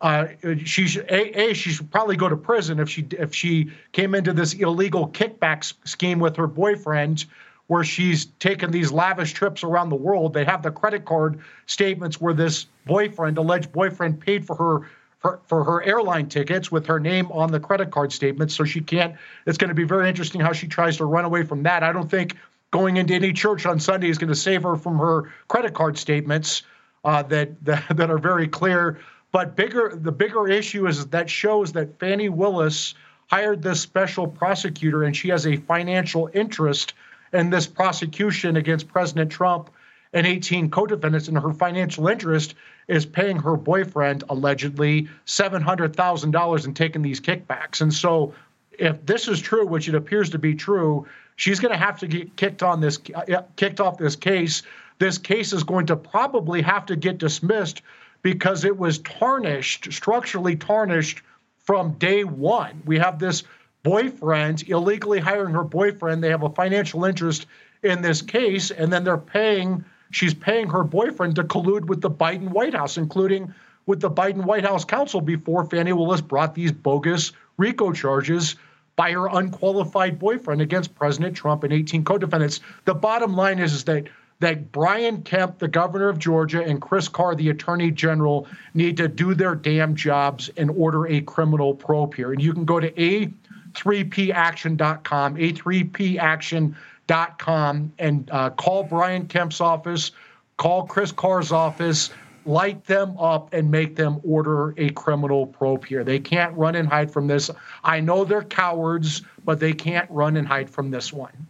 Uh, 0.00 0.26
she 0.64 0.86
should, 0.86 1.10
a, 1.10 1.50
a 1.50 1.54
she 1.54 1.70
should 1.70 1.90
probably 1.90 2.16
go 2.16 2.28
to 2.28 2.36
prison 2.36 2.78
if 2.78 2.90
she 2.90 3.06
if 3.12 3.34
she 3.34 3.70
came 3.92 4.14
into 4.14 4.32
this 4.32 4.52
illegal 4.52 5.08
kickback 5.08 5.72
scheme 5.86 6.18
with 6.18 6.36
her 6.36 6.46
boyfriend, 6.46 7.24
where 7.68 7.82
she's 7.82 8.26
taken 8.38 8.70
these 8.70 8.92
lavish 8.92 9.32
trips 9.32 9.64
around 9.64 9.88
the 9.88 9.96
world. 9.96 10.34
They 10.34 10.44
have 10.44 10.62
the 10.62 10.70
credit 10.70 11.06
card 11.06 11.40
statements 11.64 12.20
where 12.20 12.34
this 12.34 12.66
boyfriend, 12.84 13.38
alleged 13.38 13.72
boyfriend, 13.72 14.20
paid 14.20 14.46
for 14.46 14.56
her 14.56 14.88
for, 15.18 15.40
for 15.46 15.64
her 15.64 15.82
airline 15.82 16.28
tickets 16.28 16.70
with 16.70 16.86
her 16.86 17.00
name 17.00 17.30
on 17.32 17.50
the 17.50 17.60
credit 17.60 17.90
card 17.90 18.12
statement. 18.12 18.52
So 18.52 18.64
she 18.64 18.80
can't, 18.80 19.16
it's 19.46 19.58
going 19.58 19.68
to 19.68 19.74
be 19.74 19.84
very 19.84 20.08
interesting 20.08 20.40
how 20.40 20.52
she 20.52 20.68
tries 20.68 20.96
to 20.98 21.04
run 21.04 21.24
away 21.24 21.42
from 21.42 21.62
that. 21.64 21.82
I 21.82 21.92
don't 21.92 22.10
think 22.10 22.36
going 22.70 22.96
into 22.96 23.14
any 23.14 23.32
church 23.32 23.66
on 23.66 23.80
Sunday 23.80 24.08
is 24.08 24.18
going 24.18 24.28
to 24.28 24.36
save 24.36 24.62
her 24.62 24.76
from 24.76 24.98
her 24.98 25.32
credit 25.48 25.74
card 25.74 25.98
statements 25.98 26.62
uh, 27.04 27.22
that, 27.24 27.64
that, 27.64 27.84
that 27.96 28.10
are 28.10 28.18
very 28.18 28.48
clear. 28.48 28.98
But 29.36 29.54
bigger, 29.54 29.92
the 29.94 30.12
bigger 30.12 30.48
issue 30.48 30.86
is 30.86 31.08
that 31.08 31.28
shows 31.28 31.72
that 31.72 32.00
Fani 32.00 32.30
Willis 32.30 32.94
hired 33.26 33.60
this 33.60 33.82
special 33.82 34.26
prosecutor 34.26 35.02
and 35.02 35.14
she 35.14 35.28
has 35.28 35.46
a 35.46 35.58
financial 35.58 36.30
interest 36.32 36.94
in 37.34 37.50
this 37.50 37.66
prosecution 37.66 38.56
against 38.56 38.88
President 38.88 39.30
Trump 39.30 39.68
and 40.14 40.26
18 40.26 40.70
co-defendants 40.70 41.28
and 41.28 41.36
her 41.36 41.52
financial 41.52 42.08
interest 42.08 42.54
is 42.88 43.04
paying 43.04 43.36
her 43.36 43.58
boyfriend 43.58 44.24
allegedly 44.30 45.06
$700,000 45.26 46.64
and 46.64 46.74
taking 46.74 47.02
these 47.02 47.20
kickbacks. 47.20 47.82
And 47.82 47.92
so 47.92 48.32
if 48.78 49.04
this 49.04 49.28
is 49.28 49.38
true, 49.38 49.66
which 49.66 49.86
it 49.86 49.94
appears 49.94 50.30
to 50.30 50.38
be 50.38 50.54
true, 50.54 51.06
she's 51.36 51.60
going 51.60 51.72
to 51.72 51.78
have 51.78 51.98
to 51.98 52.06
get 52.06 52.36
kicked 52.36 52.62
on 52.62 52.80
this 52.80 52.98
uh, 53.14 53.42
kicked 53.56 53.80
off 53.80 53.98
this 53.98 54.16
case. 54.16 54.62
This 54.98 55.18
case 55.18 55.52
is 55.52 55.62
going 55.62 55.84
to 55.88 55.96
probably 55.96 56.62
have 56.62 56.86
to 56.86 56.96
get 56.96 57.18
dismissed 57.18 57.82
because 58.26 58.64
it 58.64 58.76
was 58.76 58.98
tarnished, 58.98 59.92
structurally 59.92 60.56
tarnished 60.56 61.22
from 61.58 61.92
day 61.92 62.24
1. 62.24 62.82
We 62.84 62.98
have 62.98 63.20
this 63.20 63.44
boyfriend 63.84 64.68
illegally 64.68 65.20
hiring 65.20 65.54
her 65.54 65.62
boyfriend. 65.62 66.24
They 66.24 66.30
have 66.30 66.42
a 66.42 66.50
financial 66.50 67.04
interest 67.04 67.46
in 67.84 68.02
this 68.02 68.22
case 68.22 68.72
and 68.72 68.92
then 68.92 69.04
they're 69.04 69.16
paying 69.16 69.84
she's 70.10 70.34
paying 70.34 70.68
her 70.70 70.82
boyfriend 70.82 71.36
to 71.36 71.44
collude 71.44 71.84
with 71.84 72.00
the 72.00 72.10
Biden 72.10 72.48
White 72.48 72.74
House, 72.74 72.96
including 72.96 73.54
with 73.86 74.00
the 74.00 74.10
Biden 74.10 74.44
White 74.44 74.64
House 74.64 74.84
counsel 74.84 75.20
before 75.20 75.64
Fani 75.64 75.92
Willis 75.92 76.20
brought 76.20 76.52
these 76.52 76.72
bogus 76.72 77.30
RICO 77.58 77.92
charges 77.92 78.56
by 78.96 79.12
her 79.12 79.28
unqualified 79.28 80.18
boyfriend 80.18 80.60
against 80.60 80.96
President 80.96 81.36
Trump 81.36 81.62
and 81.62 81.72
18 81.72 82.02
co-defendants. 82.02 82.58
The 82.86 82.94
bottom 82.94 83.36
line 83.36 83.60
is, 83.60 83.72
is 83.72 83.84
that 83.84 84.08
that 84.40 84.72
Brian 84.72 85.22
Kemp, 85.22 85.58
the 85.58 85.68
governor 85.68 86.08
of 86.08 86.18
Georgia, 86.18 86.62
and 86.62 86.80
Chris 86.80 87.08
Carr, 87.08 87.34
the 87.34 87.48
attorney 87.48 87.90
general, 87.90 88.46
need 88.74 88.98
to 88.98 89.08
do 89.08 89.34
their 89.34 89.54
damn 89.54 89.94
jobs 89.94 90.50
and 90.56 90.70
order 90.70 91.06
a 91.06 91.20
criminal 91.22 91.74
probe 91.74 92.14
here. 92.14 92.32
And 92.32 92.42
you 92.42 92.52
can 92.52 92.64
go 92.64 92.80
to 92.80 92.90
a3paction.com, 92.90 95.36
a3paction.com 95.36 97.92
and 97.98 98.30
uh, 98.30 98.50
call 98.50 98.84
Brian 98.84 99.26
Kemp's 99.26 99.60
office, 99.60 100.12
call 100.56 100.86
Chris 100.86 101.12
Carr's 101.12 101.52
office, 101.52 102.10
light 102.44 102.84
them 102.84 103.16
up 103.18 103.52
and 103.52 103.70
make 103.70 103.96
them 103.96 104.20
order 104.22 104.74
a 104.76 104.90
criminal 104.90 105.46
probe 105.46 105.84
here. 105.84 106.04
They 106.04 106.20
can't 106.20 106.56
run 106.56 106.76
and 106.76 106.88
hide 106.88 107.10
from 107.10 107.26
this. 107.26 107.50
I 107.82 108.00
know 108.00 108.24
they're 108.24 108.42
cowards, 108.42 109.22
but 109.44 109.60
they 109.60 109.72
can't 109.72 110.10
run 110.10 110.36
and 110.36 110.46
hide 110.46 110.70
from 110.70 110.90
this 110.90 111.12
one. 111.12 111.48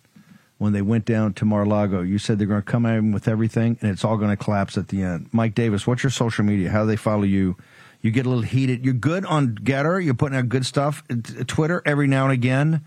when 0.57 0.73
they 0.73 0.81
went 0.81 1.05
down 1.05 1.33
to 1.33 1.45
Mar-Lago, 1.45 2.01
you 2.01 2.17
said 2.17 2.39
they're 2.39 2.47
going 2.47 2.61
to 2.61 2.65
come 2.65 2.85
in 2.85 3.11
with 3.11 3.27
everything, 3.27 3.77
and 3.81 3.91
it's 3.91 4.05
all 4.05 4.17
going 4.17 4.35
to 4.35 4.41
collapse 4.41 4.77
at 4.77 4.87
the 4.87 5.03
end. 5.03 5.29
Mike 5.33 5.53
Davis, 5.53 5.85
what's 5.85 6.03
your 6.03 6.09
social 6.09 6.45
media? 6.45 6.69
How 6.69 6.81
do 6.81 6.87
they 6.87 6.95
follow 6.95 7.23
you? 7.23 7.57
You 8.05 8.11
get 8.11 8.27
a 8.27 8.29
little 8.29 8.43
heated. 8.43 8.85
You're 8.85 8.93
good 8.93 9.25
on 9.25 9.55
Gettr. 9.55 10.05
You're 10.05 10.13
putting 10.13 10.37
out 10.37 10.47
good 10.47 10.63
stuff. 10.63 11.03
Twitter 11.47 11.81
every 11.87 12.05
now 12.05 12.25
and 12.25 12.33
again. 12.33 12.85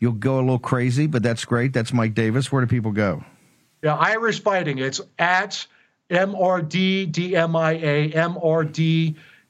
You'll 0.00 0.10
go 0.10 0.40
a 0.40 0.42
little 0.42 0.58
crazy, 0.58 1.06
but 1.06 1.22
that's 1.22 1.44
great. 1.44 1.72
That's 1.72 1.92
Mike 1.92 2.14
Davis. 2.14 2.50
Where 2.50 2.62
do 2.62 2.66
people 2.66 2.90
go? 2.90 3.22
Yeah, 3.84 3.94
Irish 3.94 4.42
fighting. 4.42 4.78
It's 4.78 5.00
at 5.20 5.64
MRD 6.10 7.12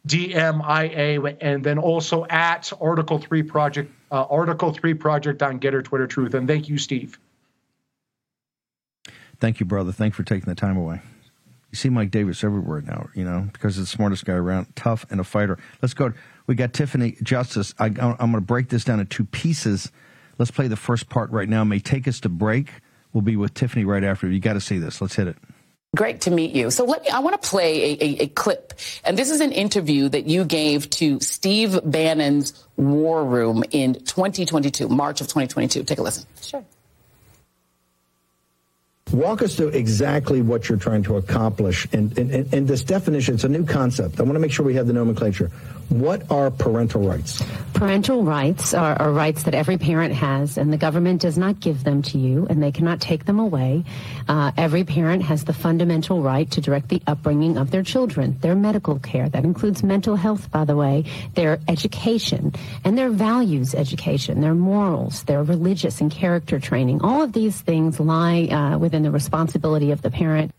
DMIA, 0.06 1.36
and 1.40 1.64
then 1.64 1.78
also 1.78 2.26
at 2.26 2.70
Article 2.78 3.18
3 3.18 3.42
Project, 3.42 3.90
uh, 4.12 4.22
Article 4.24 4.70
3 4.70 4.92
Project 4.92 5.42
on 5.42 5.58
Gettr 5.60 5.82
Twitter 5.82 6.06
Truth. 6.06 6.34
And 6.34 6.46
thank 6.46 6.68
you, 6.68 6.76
Steve. 6.76 7.18
Thank 9.40 9.60
you, 9.60 9.66
brother. 9.66 9.92
Thanks 9.92 10.14
for 10.14 10.24
taking 10.24 10.50
the 10.50 10.54
time 10.54 10.76
away. 10.76 11.00
You 11.70 11.76
see 11.76 11.88
Mike 11.88 12.10
Davis 12.10 12.44
everywhere 12.44 12.80
now, 12.80 13.08
you 13.14 13.24
know, 13.24 13.48
because 13.52 13.76
he's 13.76 13.84
the 13.84 13.96
smartest 13.96 14.24
guy 14.24 14.34
around, 14.34 14.74
tough 14.76 15.04
and 15.10 15.20
a 15.20 15.24
fighter. 15.24 15.58
Let's 15.82 15.94
go. 15.94 16.12
We 16.46 16.54
got 16.54 16.72
Tiffany 16.72 17.16
Justice. 17.22 17.74
I, 17.78 17.86
am 17.86 17.94
going 17.94 18.32
to 18.32 18.40
break 18.40 18.68
this 18.68 18.84
down 18.84 19.00
in 19.00 19.06
two 19.06 19.24
pieces. 19.24 19.90
Let's 20.38 20.50
play 20.50 20.68
the 20.68 20.76
first 20.76 21.08
part 21.08 21.30
right 21.30 21.48
now. 21.48 21.64
May 21.64 21.80
take 21.80 22.06
us 22.06 22.20
to 22.20 22.28
break. 22.28 22.70
We'll 23.12 23.22
be 23.22 23.36
with 23.36 23.54
Tiffany 23.54 23.84
right 23.84 24.04
after. 24.04 24.28
You 24.30 24.40
got 24.40 24.52
to 24.52 24.60
see 24.60 24.78
this. 24.78 25.00
Let's 25.00 25.16
hit 25.16 25.26
it. 25.26 25.36
Great 25.96 26.20
to 26.22 26.30
meet 26.30 26.52
you. 26.52 26.70
So 26.70 26.84
let 26.84 27.02
me, 27.02 27.08
I 27.08 27.20
want 27.20 27.40
to 27.40 27.48
play 27.48 27.92
a, 27.92 28.04
a, 28.04 28.22
a, 28.24 28.26
clip. 28.28 28.74
And 29.04 29.16
this 29.18 29.30
is 29.30 29.40
an 29.40 29.52
interview 29.52 30.10
that 30.10 30.26
you 30.26 30.44
gave 30.44 30.90
to 30.90 31.18
Steve 31.20 31.78
Bannon's 31.84 32.66
War 32.76 33.24
Room 33.24 33.64
in 33.70 33.94
2022, 33.94 34.88
March 34.88 35.22
of 35.22 35.28
2022. 35.28 35.84
Take 35.84 35.98
a 35.98 36.02
listen. 36.02 36.26
Sure. 36.42 36.64
Walk 39.12 39.40
us 39.40 39.54
through 39.54 39.68
exactly 39.68 40.42
what 40.42 40.68
you're 40.68 40.78
trying 40.78 41.04
to 41.04 41.16
accomplish. 41.16 41.86
And, 41.92 42.18
and, 42.18 42.52
and 42.52 42.66
this 42.66 42.82
definition, 42.82 43.36
it's 43.36 43.44
a 43.44 43.48
new 43.48 43.64
concept. 43.64 44.18
I 44.18 44.24
want 44.24 44.34
to 44.34 44.40
make 44.40 44.50
sure 44.50 44.66
we 44.66 44.74
have 44.74 44.88
the 44.88 44.92
nomenclature. 44.92 45.48
What 45.90 46.28
are 46.32 46.50
parental 46.50 47.02
rights? 47.02 47.40
Parental 47.72 48.24
rights 48.24 48.74
are, 48.74 49.00
are, 49.00 49.12
rights 49.12 49.44
that 49.44 49.54
every 49.54 49.78
parent 49.78 50.12
has, 50.14 50.58
and 50.58 50.72
the 50.72 50.76
government 50.76 51.20
does 51.20 51.38
not 51.38 51.60
give 51.60 51.84
them 51.84 52.02
to 52.02 52.18
you, 52.18 52.48
and 52.50 52.60
they 52.60 52.72
cannot 52.72 53.00
take 53.00 53.26
them 53.26 53.38
away. 53.38 53.84
Uh, 54.26 54.50
every 54.56 54.82
parent 54.82 55.22
has 55.22 55.44
the 55.44 55.52
fundamental 55.52 56.22
right 56.22 56.50
to 56.50 56.60
direct 56.60 56.88
the 56.88 57.00
upbringing 57.06 57.56
of 57.56 57.70
their 57.70 57.84
children, 57.84 58.36
their 58.40 58.56
medical 58.56 58.98
care. 58.98 59.28
That 59.28 59.44
includes 59.44 59.84
mental 59.84 60.16
health, 60.16 60.50
by 60.50 60.64
the 60.64 60.74
way, 60.74 61.04
their 61.34 61.60
education, 61.68 62.52
and 62.82 62.98
their 62.98 63.10
values 63.10 63.72
education, 63.72 64.40
their 64.40 64.54
morals, 64.54 65.22
their 65.24 65.44
religious 65.44 66.00
and 66.00 66.10
character 66.10 66.58
training. 66.58 67.02
All 67.02 67.22
of 67.22 67.32
these 67.32 67.60
things 67.60 68.00
lie 68.00 68.46
uh, 68.46 68.78
within 68.78 68.95
the 69.02 69.10
responsibility 69.10 69.90
of 69.90 70.02
the 70.02 70.10
parent. 70.10 70.52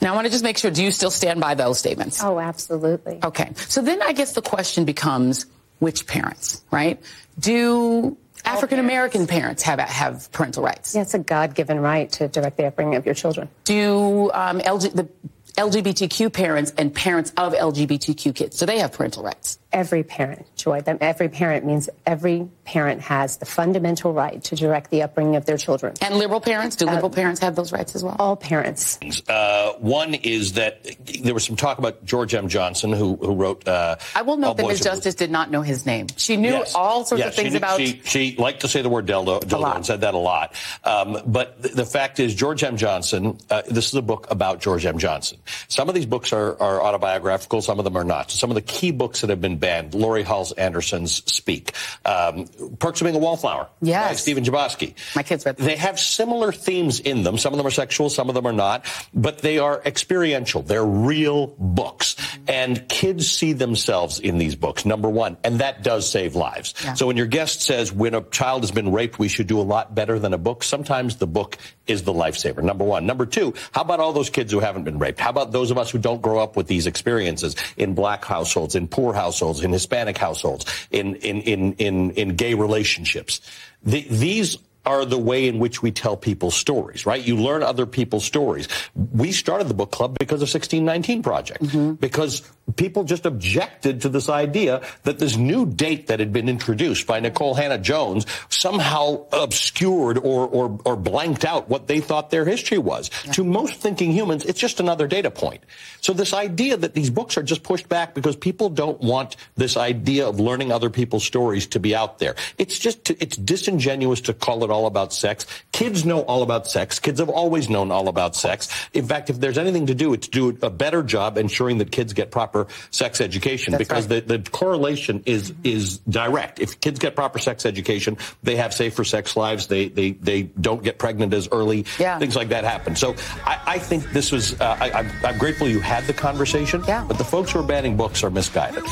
Now, 0.00 0.12
I 0.12 0.14
want 0.14 0.26
to 0.26 0.30
just 0.30 0.44
make 0.44 0.58
sure, 0.58 0.70
do 0.70 0.82
you 0.82 0.90
still 0.90 1.10
stand 1.10 1.40
by 1.40 1.54
those 1.54 1.78
statements? 1.78 2.22
Oh, 2.22 2.38
absolutely. 2.38 3.18
Okay. 3.22 3.52
So 3.68 3.82
then 3.82 4.02
I 4.02 4.12
guess 4.12 4.32
the 4.32 4.42
question 4.42 4.84
becomes 4.84 5.46
which 5.78 6.06
parents, 6.06 6.62
right? 6.70 7.00
Do 7.38 8.16
African 8.44 8.78
American 8.78 9.26
parents 9.26 9.62
have 9.62 9.78
have 9.80 10.30
parental 10.32 10.62
rights? 10.62 10.94
Yeah, 10.94 11.02
it's 11.02 11.14
a 11.14 11.18
God 11.18 11.54
given 11.54 11.80
right 11.80 12.10
to 12.12 12.28
direct 12.28 12.56
the 12.56 12.66
upbringing 12.66 12.96
of 12.96 13.06
your 13.06 13.14
children. 13.14 13.48
Do 13.64 14.30
um, 14.32 14.60
LG, 14.60 14.94
the 14.94 15.08
LGBTQ 15.56 16.32
parents 16.32 16.72
and 16.76 16.94
parents 16.94 17.32
of 17.36 17.52
LGBTQ 17.52 18.34
kids, 18.34 18.58
do 18.58 18.66
they 18.66 18.78
have 18.78 18.92
parental 18.92 19.22
rights? 19.22 19.58
Every 19.72 20.02
parent, 20.02 20.46
Joy. 20.56 20.80
Them 20.80 20.98
every 21.00 21.28
parent 21.28 21.64
means 21.64 21.88
every 22.06 22.48
parent 22.64 23.00
has 23.02 23.38
the 23.38 23.46
fundamental 23.46 24.12
right 24.12 24.42
to 24.44 24.56
direct 24.56 24.90
the 24.90 25.02
upbringing 25.02 25.36
of 25.36 25.46
their 25.46 25.56
children. 25.56 25.94
And 26.00 26.16
liberal 26.16 26.40
parents, 26.40 26.76
do 26.76 26.86
liberal 26.86 27.06
uh, 27.06 27.14
parents 27.14 27.40
have 27.40 27.56
those 27.56 27.72
rights 27.72 27.94
as 27.94 28.04
well? 28.04 28.16
All 28.18 28.36
parents. 28.36 28.98
Uh, 29.28 29.72
one 29.78 30.14
is 30.14 30.54
that 30.54 30.84
there 31.22 31.34
was 31.34 31.44
some 31.44 31.56
talk 31.56 31.78
about 31.78 32.04
George 32.04 32.34
M. 32.34 32.48
Johnson, 32.48 32.92
who 32.92 33.16
who 33.16 33.34
wrote. 33.34 33.66
Uh, 33.66 33.96
I 34.14 34.22
will 34.22 34.36
note 34.36 34.56
that 34.56 34.66
Ms. 34.66 34.80
Justice 34.80 35.14
did 35.14 35.30
not 35.30 35.50
know 35.50 35.62
his 35.62 35.86
name. 35.86 36.08
She 36.16 36.36
knew 36.36 36.50
yes. 36.50 36.74
all 36.74 37.04
sorts 37.04 37.20
yes, 37.20 37.28
of 37.28 37.34
things 37.34 37.52
she, 37.52 37.56
about. 37.56 37.80
She, 37.80 38.00
she 38.04 38.36
liked 38.36 38.60
to 38.60 38.68
say 38.68 38.82
the 38.82 38.88
word 38.88 39.06
dildo, 39.06 39.40
dildo 39.40 39.76
and 39.76 39.86
said 39.86 40.02
that 40.02 40.14
a 40.14 40.18
lot. 40.18 40.54
Um, 40.84 41.18
but 41.26 41.60
the, 41.62 41.68
the, 41.68 41.84
fact 41.84 42.20
is, 42.20 42.34
George 42.34 42.62
M. 42.62 42.76
Johnson. 42.76 43.38
Uh, 43.48 43.62
this 43.68 43.88
is 43.88 43.94
a 43.94 44.02
book 44.02 44.26
about 44.30 44.60
George 44.60 44.86
M. 44.86 44.98
Johnson. 44.98 45.38
Some 45.68 45.88
of 45.88 45.94
these 45.94 46.06
books 46.06 46.32
are, 46.32 46.60
are 46.60 46.82
autobiographical. 46.82 47.62
Some 47.62 47.78
of 47.78 47.84
them 47.84 47.96
are 47.96 48.04
not. 48.04 48.30
Some 48.30 48.50
of 48.50 48.54
the 48.54 48.62
key 48.62 48.90
books 48.90 49.20
that 49.20 49.30
have 49.30 49.40
been 49.40 49.59
banned. 49.60 49.94
Laurie 49.94 50.24
Hall 50.24 50.40
Charles 50.40 50.52
Anderson's 50.52 51.22
Speak. 51.30 51.74
Um, 52.06 52.46
Perks 52.78 53.02
of 53.02 53.04
Being 53.04 53.16
a 53.16 53.18
Wallflower. 53.18 53.68
Yes. 53.82 54.22
Stephen 54.22 54.42
Chbosky. 54.42 54.94
My 55.14 55.22
kids 55.22 55.44
read 55.44 55.58
They 55.58 55.76
have 55.76 56.00
similar 56.00 56.50
themes 56.50 56.98
in 57.00 57.24
them. 57.24 57.36
Some 57.36 57.52
of 57.52 57.58
them 57.58 57.66
are 57.66 57.70
sexual, 57.70 58.08
some 58.08 58.30
of 58.30 58.34
them 58.34 58.46
are 58.46 58.54
not, 58.54 58.86
but 59.12 59.38
they 59.38 59.58
are 59.58 59.82
experiential. 59.84 60.62
They're 60.62 60.84
real 60.84 61.48
books. 61.58 62.16
And 62.48 62.88
kids 62.88 63.30
see 63.30 63.52
themselves 63.52 64.18
in 64.18 64.38
these 64.38 64.56
books, 64.56 64.86
number 64.86 65.10
one, 65.10 65.36
and 65.44 65.60
that 65.60 65.82
does 65.82 66.10
save 66.10 66.34
lives. 66.34 66.74
Yeah. 66.82 66.94
So 66.94 67.06
when 67.06 67.18
your 67.18 67.26
guest 67.26 67.60
says 67.60 67.92
when 67.92 68.14
a 68.14 68.22
child 68.22 68.62
has 68.62 68.70
been 68.70 68.92
raped, 68.92 69.18
we 69.18 69.28
should 69.28 69.46
do 69.46 69.60
a 69.60 69.62
lot 69.62 69.94
better 69.94 70.18
than 70.18 70.32
a 70.32 70.38
book, 70.38 70.62
sometimes 70.62 71.16
the 71.16 71.26
book 71.26 71.58
is 71.86 72.04
the 72.04 72.14
lifesaver, 72.14 72.62
number 72.62 72.84
one. 72.84 73.04
Number 73.04 73.26
two, 73.26 73.52
how 73.72 73.82
about 73.82 74.00
all 74.00 74.12
those 74.12 74.30
kids 74.30 74.52
who 74.52 74.60
haven't 74.60 74.84
been 74.84 74.98
raped? 74.98 75.20
How 75.20 75.30
about 75.30 75.52
those 75.52 75.70
of 75.70 75.76
us 75.76 75.90
who 75.90 75.98
don't 75.98 76.22
grow 76.22 76.38
up 76.38 76.56
with 76.56 76.66
these 76.66 76.86
experiences 76.86 77.56
in 77.76 77.94
black 77.94 78.24
households, 78.24 78.74
in 78.74 78.88
poor 78.88 79.12
households, 79.12 79.49
in 79.62 79.72
Hispanic 79.72 80.16
households? 80.16 80.30
households, 80.40 80.66
in 80.90 81.14
in 81.16 81.42
in 81.42 81.72
in, 81.74 82.10
in 82.12 82.36
gay 82.36 82.54
relationships. 82.54 83.40
The, 83.82 84.06
these 84.10 84.58
are 84.86 85.04
the 85.04 85.18
way 85.18 85.46
in 85.46 85.58
which 85.58 85.82
we 85.82 85.90
tell 85.90 86.16
people 86.16 86.50
stories, 86.50 87.04
right? 87.04 87.22
You 87.22 87.36
learn 87.36 87.62
other 87.62 87.84
people's 87.84 88.24
stories. 88.24 88.66
We 88.94 89.30
started 89.30 89.68
the 89.68 89.74
book 89.74 89.90
club 89.90 90.16
because 90.18 90.40
of 90.40 90.48
1619 90.48 91.22
Project, 91.22 91.62
mm-hmm. 91.62 91.94
because 91.94 92.50
people 92.76 93.04
just 93.04 93.26
objected 93.26 94.02
to 94.02 94.08
this 94.08 94.28
idea 94.28 94.82
that 95.04 95.18
this 95.18 95.36
new 95.36 95.66
date 95.66 96.08
that 96.08 96.20
had 96.20 96.32
been 96.32 96.48
introduced 96.48 97.06
by 97.06 97.20
Nicole 97.20 97.54
Hannah-Jones 97.54 98.26
somehow 98.48 99.26
obscured 99.32 100.18
or, 100.18 100.46
or, 100.46 100.78
or 100.84 100.96
blanked 100.96 101.44
out 101.44 101.68
what 101.68 101.86
they 101.86 102.00
thought 102.00 102.30
their 102.30 102.44
history 102.44 102.78
was. 102.78 103.10
Yeah. 103.24 103.32
To 103.32 103.44
most 103.44 103.80
thinking 103.80 104.12
humans, 104.12 104.44
it's 104.44 104.58
just 104.58 104.80
another 104.80 105.06
data 105.06 105.30
point. 105.30 105.62
So 106.00 106.12
this 106.12 106.32
idea 106.32 106.76
that 106.76 106.94
these 106.94 107.10
books 107.10 107.36
are 107.36 107.42
just 107.42 107.62
pushed 107.62 107.88
back 107.88 108.14
because 108.14 108.36
people 108.36 108.68
don't 108.68 109.00
want 109.00 109.36
this 109.56 109.76
idea 109.76 110.26
of 110.28 110.40
learning 110.40 110.72
other 110.72 110.90
people's 110.90 111.24
stories 111.24 111.66
to 111.68 111.80
be 111.80 111.94
out 111.94 112.18
there. 112.18 112.34
It's 112.58 112.78
just, 112.78 113.10
it's 113.10 113.36
disingenuous 113.36 114.20
to 114.22 114.34
call 114.34 114.64
it 114.64 114.70
all 114.70 114.86
about 114.86 115.12
sex. 115.12 115.46
Kids 115.72 116.04
know 116.04 116.20
all 116.22 116.42
about 116.42 116.66
sex. 116.66 116.98
Kids 116.98 117.20
have 117.20 117.28
always 117.28 117.68
known 117.68 117.90
all 117.90 118.08
about 118.08 118.36
sex. 118.36 118.68
In 118.92 119.06
fact, 119.06 119.30
if 119.30 119.40
there's 119.40 119.58
anything 119.58 119.86
to 119.86 119.94
do, 119.94 120.12
it's 120.12 120.28
do 120.28 120.56
a 120.62 120.70
better 120.70 121.02
job 121.02 121.38
ensuring 121.38 121.78
that 121.78 121.90
kids 121.90 122.12
get 122.12 122.30
proper 122.30 122.59
sex 122.90 123.20
education 123.20 123.72
That's 123.72 123.86
because 123.86 124.08
right. 124.08 124.26
the, 124.26 124.38
the 124.38 124.50
correlation 124.50 125.22
is 125.26 125.52
is 125.64 125.98
direct. 125.98 126.60
If 126.60 126.80
kids 126.80 126.98
get 126.98 127.16
proper 127.16 127.38
sex 127.38 127.66
education, 127.66 128.16
they 128.42 128.56
have 128.56 128.74
safer 128.74 129.04
sex 129.04 129.36
lives. 129.36 129.66
They 129.66 129.88
they 129.88 130.12
they 130.12 130.42
don't 130.42 130.82
get 130.82 130.98
pregnant 130.98 131.34
as 131.34 131.48
early. 131.52 131.86
Yeah. 131.98 132.18
Things 132.18 132.36
like 132.36 132.48
that 132.48 132.64
happen. 132.64 132.96
So 132.96 133.14
I, 133.44 133.60
I 133.66 133.78
think 133.78 134.10
this 134.12 134.32
was. 134.32 134.60
Uh, 134.60 134.76
I, 134.80 134.90
I'm, 134.90 135.10
I'm 135.24 135.38
grateful 135.38 135.68
you 135.68 135.80
had 135.80 136.04
the 136.04 136.12
conversation. 136.12 136.82
Yeah. 136.86 137.04
But 137.06 137.18
the 137.18 137.24
folks 137.24 137.52
who 137.52 137.60
are 137.60 137.66
banning 137.66 137.96
books 137.96 138.22
are 138.24 138.30
misguided. 138.30 138.84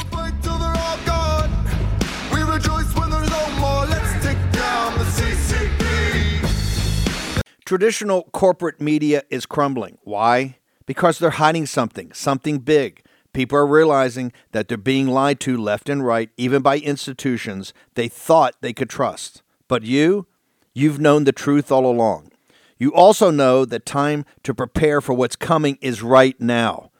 Traditional 7.68 8.22
corporate 8.32 8.80
media 8.80 9.24
is 9.28 9.44
crumbling. 9.44 9.98
Why? 10.02 10.56
Because 10.86 11.18
they're 11.18 11.28
hiding 11.28 11.66
something, 11.66 12.14
something 12.14 12.60
big. 12.60 13.02
People 13.38 13.58
are 13.58 13.66
realizing 13.68 14.32
that 14.50 14.66
they're 14.66 14.76
being 14.76 15.06
lied 15.06 15.38
to 15.38 15.56
left 15.56 15.88
and 15.88 16.04
right, 16.04 16.28
even 16.36 16.60
by 16.60 16.78
institutions 16.78 17.72
they 17.94 18.08
thought 18.08 18.56
they 18.62 18.72
could 18.72 18.90
trust. 18.90 19.42
But 19.68 19.84
you, 19.84 20.26
you've 20.74 20.98
known 20.98 21.22
the 21.22 21.30
truth 21.30 21.70
all 21.70 21.86
along. 21.86 22.32
You 22.78 22.92
also 22.92 23.30
know 23.30 23.64
that 23.64 23.86
time 23.86 24.24
to 24.42 24.52
prepare 24.52 25.00
for 25.00 25.12
what's 25.12 25.36
coming 25.36 25.78
is 25.80 26.02
right 26.02 26.34
now. 26.40 26.90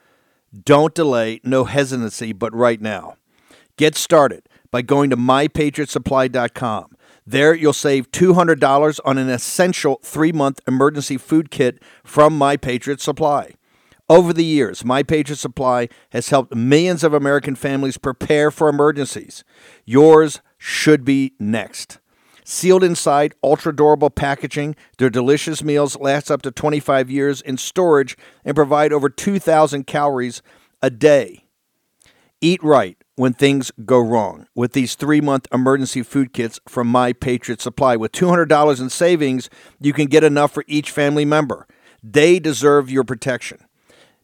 Don't 0.64 0.94
delay, 0.94 1.40
no 1.42 1.64
hesitancy, 1.64 2.32
but 2.32 2.54
right 2.54 2.80
now. 2.80 3.16
Get 3.76 3.96
started 3.96 4.48
by 4.70 4.82
going 4.82 5.10
to 5.10 5.16
mypatriotsupply.com. 5.16 6.96
There, 7.26 7.52
you'll 7.52 7.72
save 7.72 8.12
$200 8.12 9.00
on 9.04 9.18
an 9.18 9.28
essential 9.28 9.98
three 10.04 10.30
month 10.30 10.60
emergency 10.68 11.16
food 11.16 11.50
kit 11.50 11.82
from 12.04 12.38
My 12.38 12.56
Patriot 12.56 13.00
Supply. 13.00 13.54
Over 14.10 14.32
the 14.32 14.44
years, 14.44 14.86
My 14.86 15.02
Patriot 15.02 15.36
Supply 15.36 15.88
has 16.10 16.30
helped 16.30 16.54
millions 16.54 17.04
of 17.04 17.12
American 17.12 17.54
families 17.54 17.98
prepare 17.98 18.50
for 18.50 18.70
emergencies. 18.70 19.44
Yours 19.84 20.40
should 20.56 21.04
be 21.04 21.34
next. 21.38 21.98
Sealed 22.42 22.82
inside 22.82 23.34
ultra 23.44 23.76
durable 23.76 24.08
packaging, 24.08 24.74
their 24.96 25.10
delicious 25.10 25.62
meals 25.62 25.98
last 25.98 26.30
up 26.30 26.40
to 26.40 26.50
25 26.50 27.10
years 27.10 27.42
in 27.42 27.58
storage 27.58 28.16
and 28.46 28.54
provide 28.54 28.94
over 28.94 29.10
2,000 29.10 29.86
calories 29.86 30.40
a 30.80 30.88
day. 30.88 31.44
Eat 32.40 32.62
right 32.62 32.96
when 33.16 33.34
things 33.34 33.70
go 33.84 34.00
wrong 34.00 34.46
with 34.54 34.72
these 34.72 34.94
three 34.94 35.20
month 35.20 35.46
emergency 35.52 36.02
food 36.02 36.32
kits 36.32 36.58
from 36.66 36.86
My 36.86 37.12
Patriot 37.12 37.60
Supply. 37.60 37.96
With 37.96 38.12
$200 38.12 38.80
in 38.80 38.88
savings, 38.88 39.50
you 39.78 39.92
can 39.92 40.06
get 40.06 40.24
enough 40.24 40.52
for 40.52 40.64
each 40.66 40.90
family 40.90 41.26
member. 41.26 41.66
They 42.02 42.38
deserve 42.38 42.90
your 42.90 43.04
protection. 43.04 43.58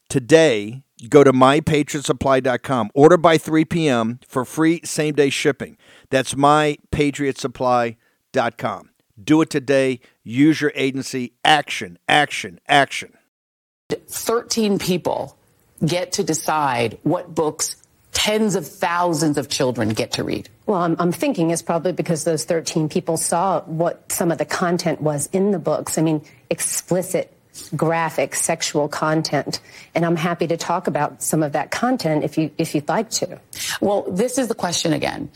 Today, 0.08 0.82
go 1.08 1.24
to 1.24 1.32
mypatriotsupply.com. 1.32 2.90
Order 2.94 3.16
by 3.16 3.38
3 3.38 3.64
p.m. 3.64 4.20
for 4.26 4.44
free 4.44 4.80
same 4.84 5.14
day 5.14 5.30
shipping. 5.30 5.78
That's 6.10 6.34
mypatriotsupply.com. 6.34 8.90
Do 9.22 9.42
it 9.42 9.50
today. 9.50 10.00
Use 10.22 10.60
your 10.60 10.72
agency. 10.74 11.34
Action, 11.44 11.98
action, 12.08 12.58
action. 12.68 13.12
13 13.90 14.78
people 14.78 15.36
get 15.84 16.12
to 16.12 16.24
decide 16.24 16.98
what 17.02 17.34
books 17.34 17.76
tens 18.14 18.54
of 18.54 18.66
thousands 18.66 19.36
of 19.36 19.48
children 19.48 19.90
get 19.90 20.12
to 20.12 20.24
read? 20.24 20.48
Well, 20.66 20.80
I'm, 20.80 20.96
I'm, 20.98 21.12
thinking 21.12 21.50
it's 21.50 21.60
probably 21.60 21.92
because 21.92 22.24
those 22.24 22.44
13 22.44 22.88
people 22.88 23.18
saw 23.18 23.60
what 23.62 24.10
some 24.10 24.32
of 24.32 24.38
the 24.38 24.46
content 24.46 25.02
was 25.02 25.28
in 25.32 25.50
the 25.50 25.58
books. 25.58 25.98
I 25.98 26.02
mean, 26.02 26.24
explicit, 26.48 27.33
graphic, 27.76 28.34
sexual 28.34 28.88
content. 28.88 29.60
And 29.94 30.04
I'm 30.04 30.16
happy 30.16 30.46
to 30.46 30.56
talk 30.56 30.86
about 30.86 31.22
some 31.22 31.42
of 31.42 31.52
that 31.52 31.70
content 31.70 32.24
if 32.24 32.38
you 32.38 32.50
if 32.58 32.74
you'd 32.74 32.88
like 32.88 33.10
to. 33.10 33.40
Well, 33.80 34.06
this 34.10 34.38
is 34.38 34.48
the 34.48 34.54
question 34.54 34.92
again 34.92 35.30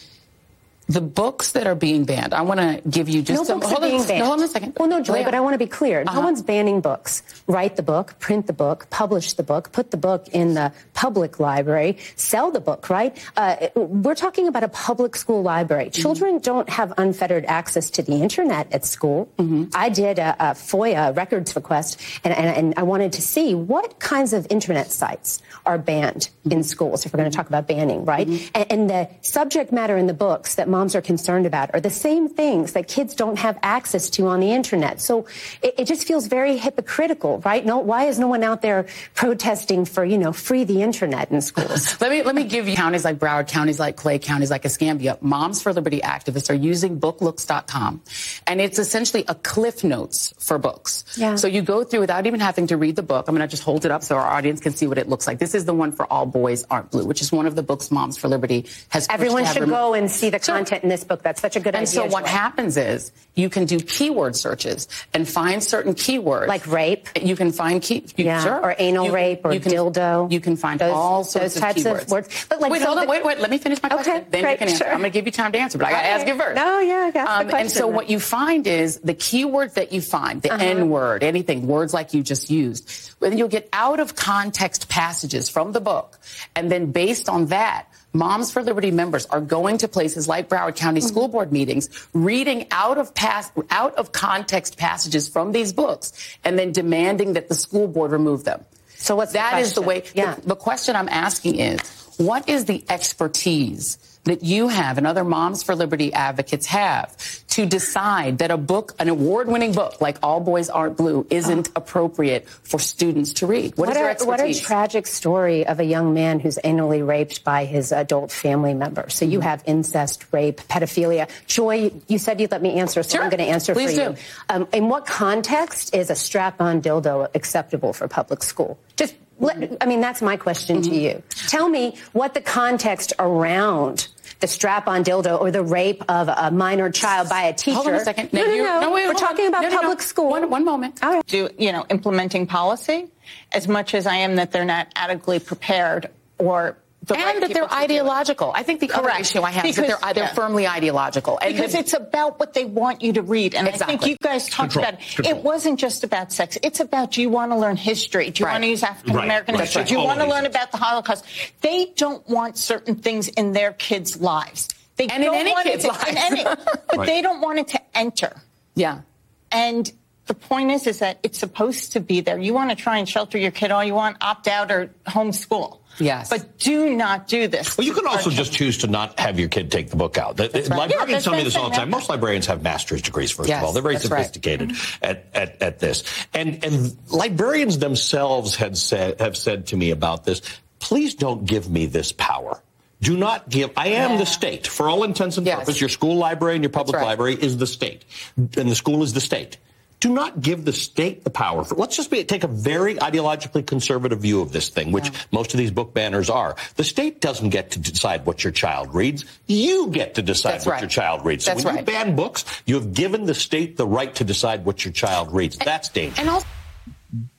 the 0.88 1.03
books 1.03 1.53
that 1.53 1.66
are 1.66 1.74
being 1.74 2.05
banned, 2.05 2.33
I 2.33 2.40
want 2.40 2.61
to 2.61 2.81
give 2.88 3.11
you 3.11 3.20
just 3.20 3.40
no 3.40 3.44
some. 3.44 3.61
Books 3.61 3.72
hold, 3.72 3.85
are 3.85 3.88
being 3.88 4.01
on, 4.01 4.09
banned. 4.09 4.20
No, 4.20 4.27
hold 4.27 4.38
on 4.38 4.44
a 4.44 4.48
second. 4.48 4.77
Well, 4.79 4.88
no, 4.88 5.03
Joy, 5.03 5.22
but 5.22 5.35
I 5.35 5.40
want 5.40 5.53
to 5.53 5.59
be 5.59 5.66
clear. 5.66 6.01
Uh-huh. 6.01 6.14
No 6.14 6.24
one's 6.24 6.40
banning 6.40 6.81
books. 6.81 7.22
Write 7.46 7.77
the 7.77 7.83
book, 7.83 8.18
print 8.18 8.46
the 8.46 8.55
book, 8.55 8.88
publish 8.88 9.35
the 9.35 9.42
book, 9.42 9.70
put 9.72 9.90
the 9.90 9.98
book 9.98 10.29
in 10.29 10.55
the 10.55 10.72
public 10.94 11.38
library, 11.38 11.98
sell 12.16 12.51
the 12.51 12.61
book, 12.61 12.88
right? 12.88 13.16
Uh, 13.37 13.68
we're 13.74 14.14
talking 14.14 14.48
about 14.48 14.64
a 14.64 14.68
public 14.68 15.14
school 15.14 15.42
library. 15.42 15.87
Mm-hmm. 15.87 16.01
Children 16.01 16.38
don't 16.38 16.68
have 16.70 16.94
unfettered 16.96 17.44
access 17.44 17.90
to 17.90 18.03
the 18.03 18.14
internet 18.14 18.72
at 18.72 18.87
school. 18.87 19.29
Mm-hmm. 19.38 19.64
I 19.74 19.90
did 19.90 20.18
a, 20.18 20.37
a, 20.40 20.55
FOIA 20.55 21.14
records 21.14 21.55
request, 21.55 22.01
and, 22.24 22.33
and, 22.35 22.57
and, 22.57 22.74
I 22.79 22.83
wanted 22.83 23.12
to 23.14 23.22
see 23.22 23.55
what 23.55 23.98
kinds 23.98 24.33
of 24.33 24.46
internet 24.51 24.90
sites 24.90 25.42
are 25.66 25.79
banned 25.79 26.31
mm-hmm. 26.40 26.53
in 26.53 26.62
schools, 26.62 27.05
if 27.05 27.12
we're 27.12 27.18
going 27.18 27.31
to 27.31 27.37
talk 27.37 27.48
about 27.48 27.66
banning, 27.66 28.05
right? 28.05 28.27
Mm-hmm. 28.27 28.51
And, 28.55 28.72
and 28.72 28.90
the 28.90 29.11
subject 29.20 29.72
matter 29.72 29.96
in 29.96 30.07
the 30.07 30.14
books 30.14 30.55
that 30.55 30.68
moms 30.78 30.94
are 30.94 31.02
concerned 31.02 31.44
about 31.44 31.74
are 31.74 31.80
the 31.80 31.90
same 31.90 32.28
things 32.28 32.74
that 32.74 32.86
kids 32.86 33.12
don't 33.16 33.36
have 33.36 33.58
access 33.64 34.08
to 34.10 34.28
on 34.28 34.38
the 34.38 34.52
internet. 34.52 35.00
So 35.00 35.26
it, 35.60 35.74
it 35.80 35.84
just 35.86 36.06
feels 36.06 36.28
very 36.28 36.56
hypocritical, 36.56 37.40
right? 37.40 37.66
No, 37.66 37.78
why 37.78 38.04
is 38.04 38.20
no 38.20 38.28
one 38.28 38.44
out 38.44 38.62
there 38.62 38.86
protesting 39.16 39.84
for, 39.84 40.04
you 40.04 40.16
know, 40.16 40.32
free 40.32 40.62
the 40.62 40.82
internet 40.82 41.32
in 41.32 41.40
schools? 41.40 42.00
let 42.00 42.12
me 42.12 42.22
let 42.22 42.36
me 42.36 42.44
give 42.44 42.68
you 42.68 42.76
counties 42.76 43.04
like 43.04 43.18
Broward, 43.18 43.48
counties 43.48 43.80
like 43.80 43.96
Clay, 43.96 44.20
counties 44.20 44.52
like 44.52 44.64
Escambia. 44.64 45.18
Moms 45.20 45.60
for 45.60 45.72
Liberty 45.72 46.00
activists 46.00 46.48
are 46.48 46.60
using 46.70 47.00
booklooks.com. 47.00 48.02
And 48.46 48.60
it's 48.60 48.78
essentially 48.78 49.24
a 49.26 49.34
cliff 49.34 49.82
notes 49.82 50.32
for 50.38 50.58
books. 50.58 51.04
Yeah. 51.16 51.34
So 51.34 51.48
you 51.48 51.62
go 51.62 51.82
through 51.82 52.00
without 52.06 52.24
even 52.28 52.38
having 52.38 52.68
to 52.68 52.76
read 52.76 52.94
the 52.94 53.02
book. 53.02 53.26
I'm 53.26 53.34
going 53.34 53.48
to 53.48 53.50
just 53.50 53.64
hold 53.64 53.84
it 53.84 53.90
up 53.90 54.04
so 54.04 54.14
our 54.14 54.28
audience 54.36 54.60
can 54.60 54.74
see 54.74 54.86
what 54.86 54.98
it 54.98 55.08
looks 55.08 55.26
like. 55.26 55.40
This 55.40 55.56
is 55.56 55.64
the 55.64 55.74
one 55.74 55.90
for 55.90 56.06
All 56.12 56.24
Boys 56.24 56.64
Aren't 56.70 56.92
Blue, 56.92 57.04
which 57.04 57.20
is 57.20 57.32
one 57.32 57.46
of 57.46 57.56
the 57.56 57.64
books 57.64 57.90
Moms 57.90 58.16
for 58.16 58.28
Liberty 58.28 58.66
has 58.90 59.08
Everyone 59.10 59.44
should 59.44 59.68
go 59.68 59.94
and 59.94 60.08
see 60.08 60.30
the 60.30 60.38
content 60.68 60.85
in 60.85 60.88
this 60.90 61.04
book. 61.04 61.22
That's 61.22 61.40
such 61.40 61.57
a 61.57 61.61
good 61.61 61.74
and 61.74 61.87
idea. 61.87 62.02
And 62.02 62.11
so 62.11 62.14
what 62.14 62.26
happens 62.26 62.76
is 62.76 63.12
you 63.35 63.48
can 63.48 63.64
do 63.64 63.78
keyword 63.78 64.37
searches 64.37 64.88
and 65.14 65.28
find 65.28 65.62
certain 65.62 65.94
keywords. 65.94 66.48
Like 66.48 66.66
rape. 66.66 67.09
You 67.20 67.37
can 67.37 67.52
find 67.52 67.83
key. 67.83 68.04
You, 68.16 68.24
yeah. 68.26 68.42
Sure. 68.42 68.61
Or 68.61 68.74
anal 68.78 69.07
you, 69.07 69.14
rape 69.14 69.40
or 69.44 69.52
you 69.52 69.61
can, 69.61 69.72
dildo. 69.72 70.31
You 70.31 70.40
can 70.40 70.57
find 70.57 70.81
those, 70.81 70.92
all 70.92 71.24
sorts 71.24 71.54
those 71.54 71.57
of 71.57 71.62
types 71.62 71.83
keywords. 71.83 72.02
of 72.02 72.11
words. 72.11 72.46
But 72.48 72.61
like, 72.61 72.72
wait, 72.72 72.83
hold 72.83 72.98
on. 72.98 73.09
Wait, 73.09 73.24
wait. 73.24 73.40
Let 73.40 73.50
me 73.50 73.59
finish 73.59 73.83
my 73.83 73.88
question. 73.88 74.16
Okay, 74.16 74.26
then 74.31 74.42
great, 74.42 74.52
you 74.52 74.59
can 74.59 74.68
answer. 74.68 74.85
sure. 74.85 74.92
I'm 74.92 75.00
going 75.00 75.11
to 75.11 75.18
give 75.18 75.26
you 75.26 75.33
time 75.33 75.52
to 75.52 75.59
answer, 75.59 75.78
but 75.78 75.87
I 75.87 75.90
got 75.90 76.02
to 76.02 76.09
okay. 76.09 76.14
ask 76.14 76.26
you 76.26 76.37
first. 76.37 76.57
No, 76.57 76.78
yeah, 76.81 77.11
I 77.14 77.42
um, 77.42 77.54
And 77.54 77.70
so 77.70 77.87
what 77.87 78.11
you 78.11 78.20
find 78.20 78.66
is 78.66 78.98
the 78.98 79.14
keywords 79.14 79.74
that 79.74 79.92
you 79.92 80.00
find, 80.00 80.42
the 80.42 80.52
uh-huh. 80.52 80.64
N 80.64 80.90
word, 80.90 81.22
anything, 81.22 81.66
words 81.66 81.94
like 81.94 82.14
you 82.14 82.22
just 82.22 82.50
used, 82.50 83.14
then 83.20 83.38
you'll 83.38 83.48
get 83.48 83.68
out 83.72 84.00
of 84.00 84.14
context 84.14 84.88
passages 84.88 85.48
from 85.48 85.72
the 85.72 85.81
book. 85.81 86.18
And 86.54 86.70
then 86.70 86.92
based 86.92 87.28
on 87.28 87.46
that, 87.46 87.88
Moms 88.12 88.50
for 88.50 88.62
Liberty 88.62 88.90
members 88.90 89.26
are 89.26 89.40
going 89.40 89.78
to 89.78 89.88
places 89.88 90.26
like 90.26 90.48
Broward 90.48 90.76
County 90.76 91.00
mm-hmm. 91.00 91.08
School 91.08 91.28
Board 91.28 91.52
meetings, 91.52 92.08
reading 92.12 92.66
out 92.70 92.98
of 92.98 93.14
pass, 93.14 93.50
out 93.70 93.96
of 93.96 94.12
context 94.12 94.78
passages 94.78 95.28
from 95.28 95.52
these 95.52 95.72
books, 95.72 96.36
and 96.44 96.58
then 96.58 96.72
demanding 96.72 97.34
that 97.34 97.48
the 97.48 97.54
school 97.54 97.86
board 97.86 98.10
remove 98.12 98.44
them. 98.44 98.64
So 98.96 99.16
what's 99.16 99.32
that 99.34 99.56
the 99.56 99.60
is 99.60 99.74
the 99.74 99.82
way. 99.82 100.04
Yeah. 100.14 100.34
The, 100.34 100.48
the 100.48 100.56
question 100.56 100.96
I'm 100.96 101.08
asking 101.08 101.60
is, 101.60 101.80
what 102.16 102.48
is 102.48 102.64
the 102.64 102.84
expertise 102.88 103.98
that 104.24 104.42
you 104.42 104.68
have 104.68 104.98
and 104.98 105.06
other 105.06 105.24
Moms 105.24 105.62
for 105.62 105.74
Liberty 105.74 106.12
advocates 106.12 106.66
have 106.66 107.14
to 107.58 107.66
decide 107.66 108.38
that 108.38 108.52
a 108.52 108.56
book, 108.56 108.94
an 109.00 109.08
award 109.08 109.48
winning 109.48 109.72
book 109.72 110.00
like 110.00 110.16
All 110.22 110.38
Boys 110.38 110.70
Aren't 110.70 110.96
Blue, 110.96 111.26
isn't 111.28 111.68
appropriate 111.74 112.48
for 112.48 112.78
students 112.78 113.32
to 113.32 113.48
read? 113.48 113.76
What, 113.76 113.88
what 113.88 113.96
is 113.96 114.00
your 114.00 114.10
expertise? 114.10 114.56
What 114.58 114.62
a 114.62 114.64
tragic 114.64 115.08
story 115.08 115.66
of 115.66 115.80
a 115.80 115.84
young 115.84 116.14
man 116.14 116.38
who's 116.38 116.56
annually 116.58 117.02
raped 117.02 117.42
by 117.42 117.64
his 117.64 117.90
adult 117.90 118.30
family 118.30 118.74
member. 118.74 119.10
So 119.10 119.24
you 119.24 119.40
mm-hmm. 119.40 119.48
have 119.48 119.64
incest, 119.66 120.24
rape, 120.30 120.58
pedophilia. 120.68 121.28
Joy, 121.48 121.90
you 122.06 122.18
said 122.18 122.40
you'd 122.40 122.52
let 122.52 122.62
me 122.62 122.78
answer, 122.78 123.02
so 123.02 123.16
sure. 123.16 123.24
I'm 123.24 123.30
going 123.30 123.44
to 123.44 123.50
answer 123.50 123.74
Please 123.74 123.98
for 123.98 124.04
do. 124.04 124.10
you. 124.12 124.16
Um, 124.50 124.68
in 124.72 124.88
what 124.88 125.04
context 125.06 125.96
is 125.96 126.10
a 126.10 126.14
strap 126.14 126.60
on 126.60 126.80
dildo 126.80 127.28
acceptable 127.34 127.92
for 127.92 128.06
public 128.06 128.44
school? 128.44 128.78
Just 128.96 129.16
let, 129.40 129.78
I 129.80 129.86
mean, 129.86 130.00
that's 130.00 130.22
my 130.22 130.36
question 130.36 130.76
mm-hmm. 130.76 130.92
to 130.92 130.96
you. 130.96 131.22
Tell 131.48 131.68
me 131.68 131.96
what 132.12 132.34
the 132.34 132.40
context 132.40 133.14
around 133.18 134.06
the 134.40 134.46
strap-on 134.46 135.05
dildo 135.05 135.40
or 135.40 135.51
the 135.51 135.62
rape 135.62 136.03
of 136.09 136.29
a 136.29 136.51
minor 136.51 136.90
child 136.90 137.29
by 137.29 137.42
a 137.44 137.53
teacher. 137.53 137.74
Hold 137.74 137.88
on 137.88 137.94
a 137.94 138.05
second. 138.05 138.33
No, 138.33 138.44
no, 138.44 138.57
no. 138.57 138.81
no. 138.81 138.92
wait, 138.92 139.07
We're 139.09 139.14
talking 139.14 139.46
on. 139.46 139.48
about 139.48 139.62
no, 139.62 139.70
public 139.70 139.98
no, 139.98 140.05
school. 140.05 140.31
One, 140.31 140.48
one 140.48 140.64
moment. 140.64 141.03
All 141.03 141.11
right. 141.11 141.27
Do 141.27 141.51
you 141.59 141.72
know 141.72 141.85
implementing 141.90 142.46
policy 142.46 143.09
as 143.53 143.66
much 143.66 143.94
as 143.94 144.07
I 144.07 144.16
am 144.16 144.37
that 144.37 144.53
they're 144.53 144.64
not 144.64 144.88
adequately 144.94 145.40
prepared 145.40 146.11
or 146.38 146.77
the 147.02 147.14
and 147.14 147.24
right 147.24 147.40
that 147.40 147.54
they're 147.54 147.72
ideological. 147.72 148.52
I 148.54 148.62
think 148.62 148.80
the 148.80 148.88
Correct. 148.88 149.08
other 149.08 149.20
issue 149.20 149.40
I 149.40 149.50
have 149.50 149.62
because, 149.62 149.78
is 149.78 149.88
that 149.88 150.00
they're, 150.00 150.14
they're 150.14 150.24
yeah. 150.24 150.34
firmly 150.34 150.66
ideological. 150.66 151.38
And 151.40 151.54
because 151.54 151.72
the, 151.72 151.78
it's 151.78 151.92
about 151.94 152.38
what 152.38 152.54
they 152.54 152.64
want 152.64 153.02
you 153.02 153.12
to 153.14 153.22
read. 153.22 153.54
And 153.54 153.68
exactly. 153.68 153.94
I 153.94 153.98
think 153.98 154.11
you 154.11 154.16
guys 154.22 154.48
talked 154.48 154.72
Control. 154.72 154.88
about 154.88 155.00
it. 155.00 155.14
Control. 155.14 155.38
It 155.38 155.44
wasn't 155.44 155.80
just 155.80 156.04
about 156.04 156.32
sex. 156.32 156.58
It's 156.62 156.80
about 156.80 157.12
do 157.12 157.22
you 157.22 157.30
want 157.30 157.52
to 157.52 157.56
learn 157.56 157.76
history? 157.76 158.30
Do 158.30 158.40
you 158.40 158.46
right. 158.46 158.52
want 158.52 158.64
to 158.64 158.70
use 158.70 158.82
African 158.82 159.16
American 159.16 159.54
right. 159.54 159.61
history? 159.62 159.80
Right. 159.80 159.88
Do 159.88 159.94
you 159.94 160.00
All 160.00 160.06
want 160.06 160.20
to 160.20 160.26
learn 160.26 160.42
things. 160.42 160.54
about 160.54 160.72
the 160.72 160.78
Holocaust? 160.78 161.24
They 161.61 161.92
don't 161.96 162.28
want 162.28 162.58
certain 162.58 162.96
things 162.96 163.28
in 163.28 163.52
their 163.52 163.72
kids' 163.72 164.20
lives. 164.20 164.68
They 164.96 165.06
and 165.06 165.22
don't 165.22 165.34
in 165.34 165.40
any 165.40 165.52
want 165.52 165.66
kid's 165.66 165.84
it 165.84 165.92
to, 165.92 165.94
life. 165.94 166.08
in 166.08 166.16
any, 166.16 166.44
but 166.94 167.06
they 167.06 167.22
don't 167.22 167.40
want 167.40 167.61
it 167.61 167.68
to 167.68 167.80
enter. 167.94 168.32
Yeah. 168.74 169.02
And 169.50 169.90
the 170.28 170.34
point 170.34 170.70
is, 170.70 170.86
is 170.86 171.00
that 171.00 171.18
it's 171.22 171.38
supposed 171.38 171.92
to 171.94 172.00
be 172.00 172.20
there. 172.20 172.38
You 172.38 172.54
want 172.54 172.70
to 172.70 172.76
try 172.76 172.98
and 172.98 173.08
shelter 173.08 173.36
your 173.38 173.50
kid 173.50 173.70
all 173.72 173.82
you 173.82 173.94
want, 173.94 174.18
opt 174.20 174.46
out 174.46 174.70
or 174.70 174.90
homeschool. 175.06 175.80
Yes. 175.98 176.28
But 176.30 176.58
do 176.58 176.94
not 176.94 177.26
do 177.26 177.48
this. 177.48 177.76
Well, 177.76 177.84
you 177.86 177.92
can 177.92 178.06
also 178.06 178.30
just 178.30 178.52
choose 178.52 178.78
to 178.78 178.86
not 178.86 179.18
have 179.18 179.40
your 179.40 179.48
kid 179.48 179.72
take 179.72 179.90
the 179.90 179.96
book 179.96 180.16
out. 180.16 180.36
The, 180.36 180.44
right. 180.44 180.68
Librarians 180.68 181.10
Yeah, 181.10 181.18
tell 181.18 181.32
me 181.32 181.42
this 181.42 181.56
all 181.56 181.70
the 181.70 181.76
time. 181.76 181.90
Most 181.90 182.08
librarians 182.08 182.46
have 182.46 182.62
master's 182.62 183.02
degrees, 183.02 183.32
first 183.32 183.48
Yes, 183.48 183.58
of 183.58 183.64
all. 183.64 183.72
They're 183.72 183.82
very 183.82 183.96
that's 183.96 184.08
right. 184.08 184.18
sophisticated 184.18 184.72
at, 185.02 185.26
at, 185.34 185.60
at 185.60 185.78
this. 185.80 186.04
And, 186.32 186.62
and 186.64 186.96
librarians 187.08 187.78
themselves 187.78 188.54
had 188.54 188.76
said, 188.76 189.20
have 189.20 189.36
said 189.36 189.66
to 189.68 189.76
me 189.76 189.90
about 189.90 190.24
this, 190.24 190.40
please 190.78 191.14
don't 191.16 191.44
give 191.46 191.68
me 191.68 191.86
this 191.86 192.12
power. 192.12 192.62
Do 193.00 193.16
not 193.16 193.48
give. 193.48 193.70
I 193.76 193.88
am 193.88 194.12
Yeah. 194.12 194.16
the 194.18 194.26
state 194.26 194.66
for 194.66 194.88
all 194.88 195.04
intents 195.04 195.36
and 195.36 195.46
Yes. 195.46 195.60
purposes. 195.60 195.80
Your 195.80 195.88
school 195.88 196.16
library 196.16 196.54
and 196.54 196.62
your 196.64 196.70
public 196.70 196.96
right. 196.96 197.04
library 197.04 197.34
is 197.34 197.56
the 197.56 197.66
state, 197.66 198.04
and 198.36 198.50
the 198.70 198.74
school 198.74 199.02
is 199.02 199.12
the 199.12 199.20
state. 199.20 199.56
Do 200.00 200.12
not 200.12 200.40
give 200.40 200.64
the 200.64 200.72
state 200.72 201.24
the 201.24 201.30
power. 201.30 201.64
For, 201.64 201.74
let's 201.74 201.96
just 201.96 202.08
be, 202.11 202.22
take 202.22 202.44
a 202.44 202.48
very 202.48 202.94
ideologically 202.94 203.66
conservative 203.66 204.20
view 204.20 204.40
of 204.40 204.52
this 204.52 204.68
thing, 204.68 204.92
which 204.92 205.06
Yeah. 205.11 205.18
most 205.32 205.54
of 205.54 205.58
these 205.58 205.72
book 205.72 205.92
banners 205.92 206.30
are. 206.30 206.54
The 206.76 206.84
state 206.84 207.20
doesn't 207.20 207.48
get 207.50 207.72
to 207.72 207.80
decide 207.80 208.24
what 208.24 208.44
your 208.44 208.52
child 208.52 208.94
reads. 208.94 209.24
You 209.48 209.88
get 209.90 210.14
to 210.14 210.22
decide 210.22 210.52
That's 210.52 210.66
what 210.66 210.72
right. 210.72 210.82
your 210.82 210.88
child 210.90 211.24
reads. 211.24 211.44
So 211.46 211.50
That's 211.50 211.64
when 211.64 211.74
right. 211.74 211.80
you 211.80 211.87
ban 211.92 212.14
books, 212.14 212.44
you 212.64 212.76
have 212.76 212.94
given 212.94 213.24
the 213.24 213.34
state 213.34 213.76
the 213.76 213.87
right 213.88 214.14
to 214.14 214.24
decide 214.24 214.64
what 214.64 214.84
your 214.84 214.92
child 214.92 215.32
reads. 215.32 215.56
That's 215.58 215.88
dangerous. 215.88 216.18
And 216.20 216.28
also, 216.30 216.46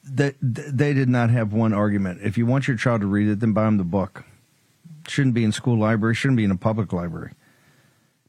They, 0.04 0.34
they 0.42 0.94
did 0.94 1.08
not 1.08 1.30
have 1.30 1.54
one 1.54 1.74
argument. 1.74 2.22
If 2.24 2.38
you 2.38 2.46
want 2.46 2.68
your 2.68 2.76
child 2.76 3.02
to 3.02 3.08
read 3.08 3.30
it, 3.30 3.40
then 3.40 3.54
buy 3.54 3.64
them 3.66 3.78
the 3.78 3.84
book. 3.86 4.26
Shouldn't 5.08 5.34
be 5.34 5.46
in 5.46 5.54
school 5.54 5.78
library. 5.78 6.14
Shouldn't 6.16 6.38
be 6.38 6.44
in 6.44 6.52
a 6.52 6.58
public 6.58 6.92
library. 6.92 7.32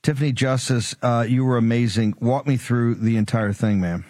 Tiffany 0.02 0.32
Justice, 0.32 0.94
uh, 1.02 1.26
you 1.28 1.44
were 1.44 1.56
amazing. 1.56 2.14
Walk 2.20 2.46
me 2.46 2.56
through 2.56 2.94
the 2.94 3.16
entire 3.16 3.52
thing, 3.52 3.80
ma'am. 3.80 4.04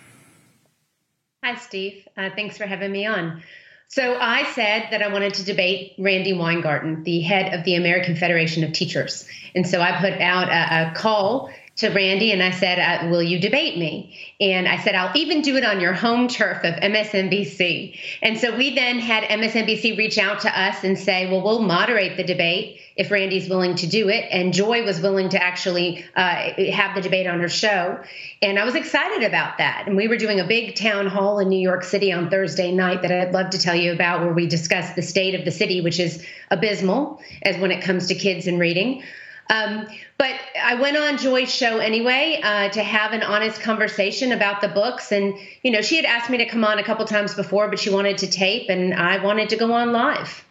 Hi, 1.43 1.55
Steve. 1.55 2.07
Uh, 2.19 2.29
thanks 2.37 2.59
for 2.59 2.67
having 2.67 2.93
me 2.93 3.07
on. 3.07 3.43
So, 3.89 4.19
I 4.21 4.45
said 4.53 4.89
that 4.91 5.03
I 5.03 5.09
wanted 5.09 5.35
to 5.35 5.45
debate 5.45 5.95
Randi 5.99 6.35
Weingarten, 6.35 7.03
the 7.03 7.21
head 7.21 7.55
of 7.55 7.65
the 7.65 7.77
American 7.77 8.15
Federation 8.15 8.63
of 8.63 8.73
Teachers. 8.73 9.27
And 9.55 9.67
so 9.67 9.81
I 9.81 9.99
put 10.01 10.21
out 10.21 10.49
a, 10.49 10.91
a 10.91 10.95
call 10.95 11.51
to 11.81 11.89
Randi 11.89 12.31
and 12.33 12.43
I 12.43 12.51
said, 12.51 12.79
uh, 12.79 13.09
Will 13.09 13.23
you 13.23 13.39
debate 13.39 13.79
me? 13.79 14.17
And 14.41 14.69
I 14.69 14.79
said, 14.79 14.95
I'll 14.95 15.17
even 15.17 15.43
do 15.43 15.57
it 15.57 15.65
on 15.65 15.81
your 15.81 15.93
home 15.93 16.29
turf 16.29 16.63
of 16.63 16.75
MSNBC. 16.75 17.99
And 18.23 18.39
so 18.39 18.57
we 18.57 18.75
then 18.75 18.99
had 18.99 19.25
MSNBC 19.25 19.97
reach 19.97 20.19
out 20.19 20.41
to 20.41 20.61
us 20.61 20.85
and 20.85 20.99
say, 20.99 21.31
Well, 21.31 21.43
we'll 21.43 21.63
moderate 21.63 22.17
the 22.17 22.25
debate 22.25 22.81
if 22.97 23.11
Randi's 23.11 23.49
willing 23.49 23.77
to 23.77 23.87
do 23.87 24.11
it. 24.11 24.27
And 24.31 24.53
Joy 24.53 24.85
was 24.85 25.01
willing 25.01 25.31
to 25.31 25.43
actually 25.43 26.05
uh, 26.17 26.53
have 26.71 26.95
the 26.95 27.01
debate 27.01 27.27
on 27.27 27.41
her 27.41 27.49
show. 27.49 27.99
And 28.43 28.59
I 28.59 28.65
was 28.65 28.75
excited 28.75 29.23
about 29.23 29.57
that. 29.57 29.85
And 29.87 29.97
we 29.97 30.07
were 30.07 30.19
doing 30.19 30.39
a 30.39 30.45
big 30.45 30.75
town 30.75 31.07
hall 31.07 31.39
in 31.39 31.49
New 31.49 31.59
York 31.59 31.83
City 31.83 32.13
on 32.13 32.29
Thursday 32.29 32.73
night 32.73 33.01
that 33.03 33.11
I'd 33.11 33.33
love 33.33 33.51
to 33.51 33.59
tell 33.59 33.75
you 33.75 33.93
about, 33.93 34.21
where 34.21 34.35
we 34.35 34.47
discussed 34.47 34.97
the 34.97 35.03
state 35.03 35.35
of 35.35 35.47
the 35.47 35.51
city, 35.51 35.81
which 35.81 35.99
is 35.99 36.23
abysmal 36.51 37.23
as 37.43 37.57
when 37.57 37.71
it 37.71 37.83
comes 37.83 38.07
to 38.09 38.15
kids 38.15 38.47
and 38.47 38.61
reading. 38.61 39.03
Um, 39.51 39.89
but 40.17 40.31
I 40.63 40.77
went 40.77 40.97
on 40.97 41.19
Joy's 41.19 41.53
show 41.53 41.79
anyway 41.79 42.41
uh, 42.43 42.69
to 42.69 42.83
have 42.85 43.13
an 43.13 43.25
honest 43.25 43.61
conversation 43.61 44.31
about 44.31 44.61
the 44.61 44.69
books. 44.69 45.11
And, 45.11 45.35
you 45.65 45.73
know, 45.73 45.83
she 45.83 45.97
had 45.97 46.05
asked 46.05 46.31
me 46.31 46.39
to 46.39 46.47
come 46.47 46.65
on 46.65 46.79
a 46.79 46.85
couple 46.85 47.05
times 47.05 47.35
before, 47.35 47.69
but 47.69 47.81
she 47.81 47.91
wanted 47.91 48.19
to 48.19 48.29
tape, 48.31 48.71
and 48.71 48.95
I 48.95 49.23
wanted 49.23 49.49
to 49.49 49.57
go 49.57 49.73
on 49.73 49.93
live. 49.93 50.45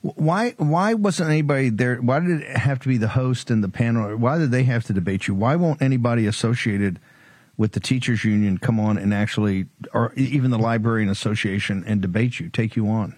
Why 0.00 0.54
why 0.58 0.94
wasn't 0.94 1.30
anybody 1.30 1.70
there? 1.70 1.96
Why 1.96 2.20
did 2.20 2.42
it 2.42 2.56
have 2.56 2.78
to 2.80 2.88
be 2.88 2.98
the 2.98 3.08
host 3.08 3.50
and 3.50 3.62
the 3.62 3.68
panel? 3.68 4.16
Why 4.16 4.38
did 4.38 4.52
they 4.52 4.62
have 4.62 4.84
to 4.84 4.92
debate 4.92 5.26
you? 5.26 5.34
Why 5.34 5.56
won't 5.56 5.82
anybody 5.82 6.26
associated 6.26 7.00
with 7.56 7.72
the 7.72 7.80
teachers 7.80 8.24
union 8.24 8.58
come 8.58 8.78
on 8.78 8.96
and 8.96 9.12
actually, 9.12 9.66
or 9.92 10.12
even 10.14 10.52
the 10.52 10.58
librarian 10.58 11.08
association, 11.08 11.82
and 11.84 12.00
debate 12.00 12.38
you, 12.38 12.48
take 12.48 12.76
you 12.76 12.88
on? 12.88 13.16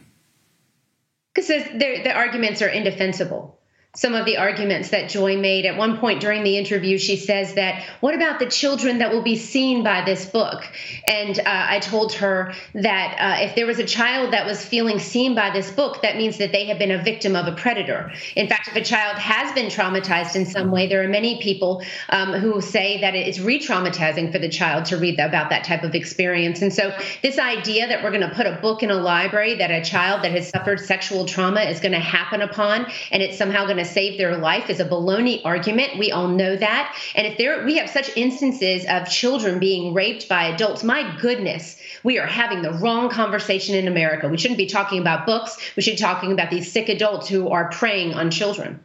Because 1.47 1.65
the 1.79 2.13
arguments 2.13 2.61
are 2.63 2.69
indefensible 2.69 3.60
some 3.97 4.15
of 4.15 4.25
the 4.25 4.37
arguments 4.37 4.91
that 4.91 5.11
Joy 5.11 5.37
made. 5.37 5.67
At 5.67 5.77
one 5.77 5.99
point 5.99 6.21
during 6.21 6.45
the 6.45 6.57
interview, 6.57 6.97
she 6.97 7.17
says 7.17 7.55
that, 7.55 7.83
What 7.99 8.15
about 8.15 8.39
the 8.39 8.47
children 8.47 8.99
that 8.99 9.11
will 9.11 9.23
be 9.23 9.37
seen 9.37 9.83
by 9.83 10.05
this 10.05 10.27
book? 10.27 10.63
And 11.09 11.37
uh, 11.41 11.43
I 11.47 11.81
told 11.81 12.13
her 12.15 12.55
that 12.75 13.17
uh, 13.19 13.45
if 13.45 13.57
there 13.57 13.67
was 13.67 13.81
a 13.81 13.85
child 13.85 14.33
that 14.33 14.47
was 14.47 14.65
feeling 14.65 15.01
seen 15.01 15.35
by 15.35 15.51
this 15.51 15.73
book, 15.73 16.03
that 16.03 16.17
means 16.17 16.39
that 16.39 16.53
they 16.53 16.67
have 16.67 16.79
been 16.79 16.93
a 16.93 17.03
victim 17.03 17.35
of 17.35 17.49
a 17.49 17.53
predator. 17.53 18.13
In 18.37 18.49
fact, 18.49 18.69
if 18.69 18.77
a 18.77 18.85
child 18.85 19.19
has 19.19 19.53
been 19.55 19.67
traumatized 19.67 20.37
in 20.37 20.47
some 20.47 20.71
way, 20.71 20.87
there 20.87 21.03
are 21.03 21.09
many 21.09 21.43
people 21.43 21.83
um, 22.11 22.33
who 22.35 22.61
say 22.61 23.01
that 23.01 23.17
it's 23.17 23.41
re 23.41 23.59
traumatizing 23.59 24.31
for 24.31 24.39
the 24.39 24.49
child 24.49 24.85
to 24.87 24.99
read 24.99 25.19
about 25.19 25.51
that 25.51 25.65
type 25.65 25.83
of 25.83 25.97
experience. 25.97 26.63
And 26.63 26.73
so, 26.73 26.97
this 27.23 27.41
idea 27.41 27.89
that 27.89 28.05
we're 28.05 28.13
going 28.13 28.29
to 28.29 28.35
put 28.37 28.47
a 28.47 28.57
book 28.63 28.85
in 28.85 28.91
a 28.93 28.95
library 28.95 29.57
that 29.57 29.73
a 29.73 29.83
child 29.83 30.23
that 30.23 30.31
has 30.31 30.49
suffered 30.49 30.79
sexual 30.79 31.25
trauma 31.25 31.63
is 31.63 31.81
going 31.81 31.93
to 31.93 31.99
happen 31.99 32.41
upon, 32.41 32.87
and 33.11 33.21
it's 33.21 33.37
somehow 33.37 33.65
going 33.65 33.80
to 33.81 33.91
save 33.91 34.19
their 34.19 34.37
life 34.37 34.71
is 34.71 34.81
a 34.81 34.85
baloney 34.85 35.41
argument. 35.45 35.99
We 35.99 36.13
all 36.13 36.29
know 36.29 36.57
that. 36.57 36.97
And 37.15 37.27
if 37.27 37.39
there 37.39 37.65
we 37.65 37.79
have 37.79 37.91
such 37.91 38.17
instances 38.17 38.85
of 38.89 39.09
children 39.09 39.59
being 39.59 39.95
raped 39.95 40.29
by 40.29 40.45
adults, 40.45 40.85
my 40.85 41.17
goodness, 41.21 41.81
we 42.03 42.19
are 42.19 42.27
having 42.27 42.63
the 42.63 42.73
wrong 42.73 43.11
conversation 43.11 43.75
in 43.75 43.89
America. 43.89 44.29
We 44.29 44.39
shouldn't 44.39 44.59
be 44.59 44.67
talking 44.67 45.01
about 45.01 45.27
books. 45.27 45.59
We 45.77 45.83
should 45.83 45.95
be 45.95 45.99
talking 45.99 46.33
about 46.33 46.51
these 46.51 46.71
sick 46.71 46.89
adults 46.89 47.29
who 47.29 47.49
are 47.49 47.71
preying 47.71 48.15
on 48.15 48.31
children. 48.31 48.81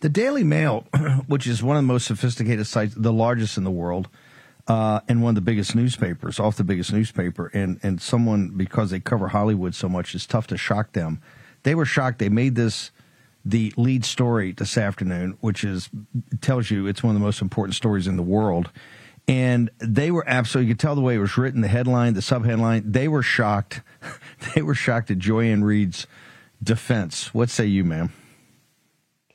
The 0.00 0.08
Daily 0.08 0.44
Mail, 0.44 0.86
which 1.26 1.46
is 1.46 1.62
one 1.62 1.76
of 1.76 1.82
the 1.82 1.86
most 1.86 2.06
sophisticated 2.06 2.66
sites, 2.66 2.94
the 2.96 3.12
largest 3.12 3.56
in 3.58 3.64
the 3.64 3.70
world, 3.70 4.08
uh, 4.68 5.00
and 5.08 5.22
one 5.22 5.30
of 5.30 5.34
the 5.34 5.40
biggest 5.40 5.74
newspapers, 5.74 6.38
off 6.38 6.56
the 6.56 6.64
biggest 6.64 6.92
newspaper, 6.92 7.50
and 7.54 7.80
and 7.82 8.00
someone 8.00 8.50
because 8.50 8.90
they 8.90 9.00
cover 9.00 9.28
Hollywood 9.28 9.74
so 9.74 9.88
much, 9.88 10.14
it's 10.14 10.26
tough 10.26 10.46
to 10.48 10.56
shock 10.56 10.92
them. 10.92 11.20
They 11.68 11.74
were 11.74 11.84
shocked. 11.84 12.18
They 12.18 12.30
made 12.30 12.54
this 12.54 12.92
the 13.44 13.74
lead 13.76 14.02
story 14.02 14.52
this 14.52 14.78
afternoon, 14.78 15.36
which 15.42 15.64
is 15.64 15.90
tells 16.40 16.70
you 16.70 16.86
it's 16.86 17.02
one 17.02 17.14
of 17.14 17.20
the 17.20 17.24
most 17.26 17.42
important 17.42 17.74
stories 17.74 18.06
in 18.06 18.16
the 18.16 18.22
world. 18.22 18.70
And 19.28 19.68
they 19.76 20.10
were 20.10 20.24
absolutely, 20.26 20.68
you 20.68 20.74
could 20.74 20.80
tell 20.80 20.94
the 20.94 21.02
way 21.02 21.16
it 21.16 21.18
was 21.18 21.36
written, 21.36 21.60
the 21.60 21.68
headline, 21.68 22.14
the 22.14 22.20
subheadline. 22.20 22.90
They 22.90 23.06
were 23.06 23.22
shocked. 23.22 23.82
they 24.54 24.62
were 24.62 24.74
shocked 24.74 25.10
at 25.10 25.18
Joy-Ann 25.18 25.62
Reid's 25.62 26.06
defense. 26.62 27.34
What 27.34 27.50
say 27.50 27.66
you, 27.66 27.84
ma'am? 27.84 28.14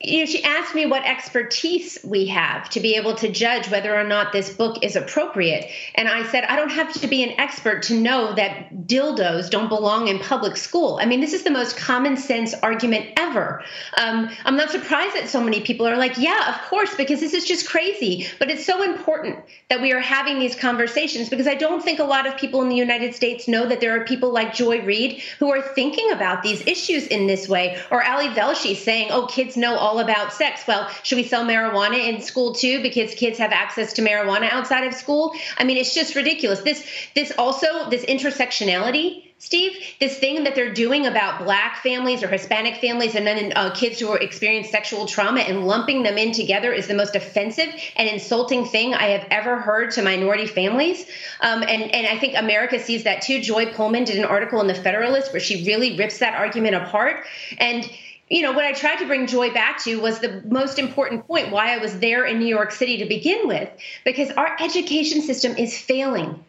You 0.06 0.20
know, 0.20 0.26
she 0.26 0.42
asked 0.44 0.74
me 0.74 0.86
what 0.86 1.04
expertise 1.04 1.98
we 2.04 2.26
have 2.26 2.68
to 2.70 2.80
be 2.80 2.96
able 2.96 3.14
to 3.16 3.28
judge 3.28 3.70
whether 3.70 3.98
or 3.98 4.04
not 4.04 4.32
this 4.32 4.50
book 4.50 4.82
is 4.82 4.96
appropriate. 4.96 5.70
And 5.94 6.08
I 6.08 6.26
said, 6.30 6.44
I 6.44 6.56
don't 6.56 6.70
have 6.70 6.92
to 7.00 7.06
be 7.06 7.22
an 7.22 7.40
expert 7.40 7.84
to 7.84 7.94
know 7.94 8.34
that 8.34 8.86
dildos 8.86 9.50
don't 9.50 9.68
belong 9.68 10.08
in 10.08 10.18
public 10.18 10.56
school. 10.56 10.98
I 11.00 11.06
mean, 11.06 11.20
this 11.20 11.32
is 11.32 11.42
the 11.42 11.50
most 11.50 11.76
common 11.76 12.16
sense 12.16 12.54
argument 12.54 13.06
ever. 13.16 13.62
Um, 13.96 14.30
I'm 14.44 14.56
not 14.56 14.70
surprised 14.70 15.14
that 15.14 15.28
so 15.28 15.42
many 15.42 15.60
people 15.60 15.86
are 15.86 15.96
like, 15.96 16.18
yeah, 16.18 16.54
of 16.54 16.68
course, 16.68 16.94
because 16.94 17.20
this 17.20 17.34
is 17.34 17.44
just 17.44 17.68
crazy. 17.68 18.26
But 18.38 18.50
it's 18.50 18.66
so 18.66 18.82
important 18.82 19.38
that 19.70 19.80
we 19.80 19.92
are 19.92 20.00
having 20.00 20.38
these 20.38 20.54
conversations 20.54 21.28
because 21.28 21.46
I 21.46 21.54
don't 21.54 21.82
think 21.82 21.98
a 21.98 22.04
lot 22.04 22.26
of 22.26 22.36
people 22.36 22.62
in 22.62 22.68
the 22.68 22.76
United 22.76 23.14
States 23.14 23.48
know 23.48 23.66
that 23.66 23.80
there 23.80 23.98
are 24.00 24.04
people 24.04 24.32
like 24.32 24.54
Joy 24.54 24.82
Reid 24.82 25.22
who 25.38 25.50
are 25.50 25.62
thinking 25.62 26.10
about 26.12 26.42
these 26.42 26.66
issues 26.66 27.06
in 27.06 27.26
this 27.26 27.48
way. 27.48 27.80
Or 27.90 28.04
Ali 28.04 28.28
Velshi 28.28 28.76
saying, 28.76 29.08
oh, 29.10 29.26
kids 29.26 29.56
know 29.56 29.76
all 29.76 29.93
all 29.94 30.00
about 30.00 30.32
sex. 30.32 30.62
Well, 30.66 30.88
should 31.02 31.16
we 31.16 31.24
sell 31.24 31.44
marijuana 31.44 32.08
in 32.08 32.20
school 32.20 32.54
too 32.54 32.82
because 32.82 33.14
kids 33.14 33.38
have 33.38 33.52
access 33.52 33.92
to 33.94 34.02
marijuana 34.02 34.50
outside 34.50 34.84
of 34.86 34.94
school? 34.94 35.34
I 35.58 35.64
mean, 35.64 35.76
it's 35.76 35.94
just 35.94 36.14
ridiculous. 36.14 36.60
This 36.60 36.84
this 37.14 37.32
also 37.38 37.88
this 37.90 38.04
intersectionality 38.06 39.24
Steve, 39.44 39.76
this 40.00 40.18
thing 40.18 40.44
that 40.44 40.54
they're 40.54 40.72
doing 40.72 41.06
about 41.06 41.44
black 41.44 41.82
families 41.82 42.22
or 42.22 42.28
Hispanic 42.28 42.76
families 42.76 43.14
and 43.14 43.26
then 43.26 43.52
uh, 43.54 43.74
kids 43.74 44.00
who 44.00 44.14
experience 44.14 44.70
sexual 44.70 45.04
trauma 45.04 45.40
and 45.40 45.66
lumping 45.66 46.02
them 46.02 46.16
in 46.16 46.32
together 46.32 46.72
is 46.72 46.86
the 46.86 46.94
most 46.94 47.14
offensive 47.14 47.68
and 47.96 48.08
insulting 48.08 48.64
thing 48.64 48.94
I 48.94 49.08
have 49.08 49.26
ever 49.30 49.58
heard 49.58 49.90
to 49.92 50.02
minority 50.02 50.46
families. 50.46 51.04
Um, 51.42 51.62
and, 51.62 51.94
and 51.94 52.06
I 52.06 52.18
think 52.18 52.38
America 52.38 52.78
sees 52.78 53.04
that 53.04 53.20
too. 53.20 53.42
Joy 53.42 53.66
Pullmann 53.66 54.06
did 54.06 54.16
an 54.16 54.24
article 54.24 54.62
in 54.62 54.66
the 54.66 54.74
Federalist 54.74 55.30
where 55.32 55.40
she 55.40 55.66
really 55.66 55.94
rips 55.94 56.20
that 56.20 56.34
argument 56.34 56.76
apart. 56.76 57.26
And 57.58 57.90
you 58.30 58.40
know, 58.40 58.52
what 58.52 58.64
I 58.64 58.72
tried 58.72 58.96
to 58.96 59.06
bring 59.06 59.26
joy 59.26 59.52
back 59.52 59.82
to 59.84 60.00
was 60.00 60.18
the 60.18 60.42
most 60.46 60.78
important 60.78 61.26
point 61.26 61.50
why 61.50 61.74
I 61.74 61.78
was 61.78 61.98
there 61.98 62.24
in 62.24 62.38
New 62.38 62.46
York 62.46 62.72
City 62.72 62.96
to 62.98 63.04
begin 63.04 63.46
with, 63.46 63.68
because 64.04 64.30
our 64.30 64.56
education 64.60 65.20
system 65.20 65.56
is 65.56 65.78
failing. 65.78 66.42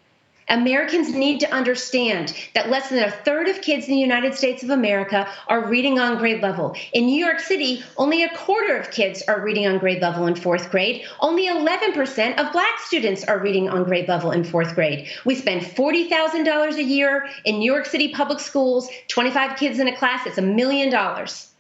Americans 0.48 1.12
need 1.14 1.40
to 1.40 1.52
understand 1.52 2.34
that 2.54 2.70
less 2.70 2.90
than 2.90 3.04
a 3.04 3.10
third 3.10 3.50
of 3.50 3.62
kids 3.62 3.88
in 3.88 3.96
the 3.96 4.00
United 4.00 4.36
States 4.36 4.64
of 4.64 4.70
America 4.70 5.28
are 5.48 5.68
reading 5.68 6.00
on 6.00 6.18
grade 6.18 6.42
level. 6.42 6.76
In 6.94 7.08
New 7.08 7.18
York 7.18 7.40
City, 7.40 7.84
only 7.98 8.24
a 8.24 8.30
quarter 8.38 8.78
of 8.78 8.92
kids 8.92 9.24
are 9.28 9.42
reading 9.42 9.66
on 9.66 9.80
grade 9.80 10.04
level 10.04 10.28
in 10.28 10.36
fourth 10.36 10.70
grade. 10.70 11.04
Only 11.20 11.48
11% 11.48 12.38
of 12.38 12.52
black 12.54 12.80
students 12.80 13.24
are 13.24 13.40
reading 13.40 13.70
on 13.70 13.84
grade 13.86 14.08
level 14.08 14.32
in 14.32 14.44
fourth 14.44 14.76
grade. 14.76 15.08
We 15.26 15.34
spend 15.34 15.62
$40,000 15.62 16.76
a 16.76 16.84
year 16.84 17.28
in 17.44 17.58
New 17.58 17.70
York 17.70 17.88
City 17.88 18.10
public 18.10 18.40
schools, 18.40 18.88
25 19.08 19.58
kids 19.58 19.80
in 19.80 19.88
a 19.88 19.98
class, 19.98 20.28
it's 20.28 20.38
a 20.38 20.44
million 20.44 20.92
dollars 20.92 21.52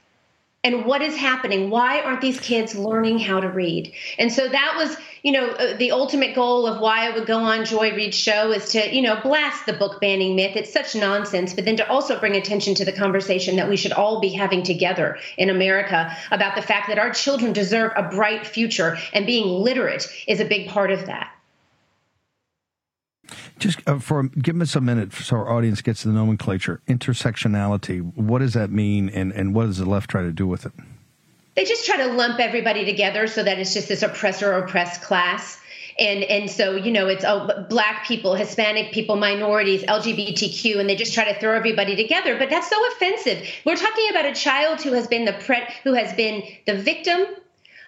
and 0.66 0.84
what 0.84 1.03
is 1.03 1.16
happening? 1.16 1.70
Why 1.70 2.01
aren't 2.01 2.22
these 2.22 2.39
kids 2.39 2.76
learning 2.76 3.20
how 3.20 3.39
to 3.39 3.47
read? 3.47 3.93
And 4.18 4.34
so 4.34 4.49
that 4.49 4.74
was 4.76 4.97
you 5.22 5.32
know 5.32 5.47
uh, 5.49 5.78
the 5.78 5.91
ultimate 5.91 6.36
goal 6.36 6.68
of 6.68 6.80
why 6.80 7.07
i 7.07 7.09
would 7.09 7.26
go 7.26 7.39
on 7.39 7.66
joy 7.66 7.95
reid's 7.95 8.16
show 8.16 8.51
is 8.51 8.70
to 8.70 8.95
you 8.95 9.01
know 9.01 9.20
blast 9.22 9.66
the 9.66 9.74
book 9.74 9.99
banning 9.99 10.36
myth. 10.36 10.55
It's 10.55 10.72
such 10.72 10.95
nonsense 10.95 11.53
but 11.53 11.66
then 11.66 11.78
to 11.78 11.89
also 11.89 12.20
bring 12.20 12.36
attention 12.36 12.76
to 12.76 12.86
the 12.86 12.91
conversation 12.91 13.55
that 13.55 13.68
we 13.68 13.76
should 13.76 13.91
all 13.91 14.20
be 14.20 14.30
having 14.30 14.61
together 14.61 15.18
in 15.38 15.49
america 15.49 16.16
about 16.30 16.55
the 16.55 16.61
fact 16.61 16.89
that 16.89 16.99
our 16.99 17.11
children 17.11 17.53
deserve 17.53 17.91
a 17.95 18.03
bright 18.03 18.45
future 18.45 18.97
and 19.13 19.26
being 19.26 19.47
literate 19.47 20.07
is 20.28 20.39
a 20.39 20.45
big 20.45 20.70
part 20.70 20.91
of 20.91 21.07
that 21.07 21.32
just 23.60 23.80
uh, 23.88 23.99
for 23.99 24.24
give 24.24 24.60
us 24.62 24.76
a 24.76 24.82
minute 24.82 25.14
so 25.14 25.38
our 25.38 25.49
audience 25.49 25.82
gets 25.82 26.03
the 26.03 26.12
nomenclature. 26.12 26.82
Intersectionality. 26.88 28.01
What 28.16 28.39
does 28.39 28.53
that 28.53 28.70
mean, 28.70 29.10
and 29.10 29.32
and 29.32 29.53
what 29.53 29.66
does 29.66 29.78
the 29.78 29.86
left 29.86 30.10
try 30.10 30.22
to 30.22 30.32
do 30.32 30.47
with 30.47 30.66
it? 30.66 30.74
They 31.56 31.64
just 31.64 31.86
try 31.86 31.97
to 31.97 32.08
lump 32.08 32.39
everybody 32.39 32.84
together 32.84 33.28
so 33.28 33.43
that 33.43 33.58
it's 33.60 33.74
just 33.74 33.88
this 33.88 34.03
oppressor 34.03 34.53
oppressed 34.53 35.01
class. 35.01 35.60
And 35.97 36.26
and 36.26 36.51
so 36.51 36.76
you 36.76 36.91
know 36.91 37.08
it's 37.08 37.24
oh, 37.24 37.66
black 37.70 38.06
people, 38.06 38.36
Hispanic 38.36 38.91
people, 38.91 39.16
minorities, 39.16 39.84
LGBTQ, 39.84 40.78
and 40.80 40.89
they 40.89 40.97
just 40.97 41.14
try 41.14 41.32
to 41.32 41.39
throw 41.39 41.56
everybody 41.56 41.95
together. 41.95 42.38
But 42.38 42.49
that's 42.49 42.70
so 42.70 42.76
offensive. 42.89 43.47
We're 43.66 43.78
talking 43.78 44.10
about 44.10 44.26
a 44.26 44.34
child 44.34 44.82
who 44.82 44.91
has 44.91 45.08
been 45.08 45.24
the 45.24 45.34
pre- 45.34 45.68
who 45.84 45.93
has 45.93 46.14
been 46.14 46.43
the 46.66 46.76
victim 46.76 47.26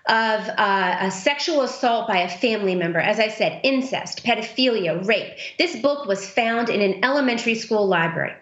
of 0.08 0.50
uh, 0.58 0.98
a 1.02 1.12
sexual 1.12 1.62
assault 1.62 2.08
by 2.08 2.20
a 2.20 2.30
family 2.30 2.76
member. 2.76 3.00
As 3.00 3.20
I 3.20 3.28
said, 3.28 3.60
incest, 3.64 4.24
pedophilia, 4.24 5.06
rape. 5.06 5.34
This 5.58 5.76
book 5.82 6.06
was 6.08 6.28
found 6.30 6.70
in 6.70 6.82
an 6.82 7.04
elementary 7.04 7.56
school 7.56 7.88
library. 7.88 8.34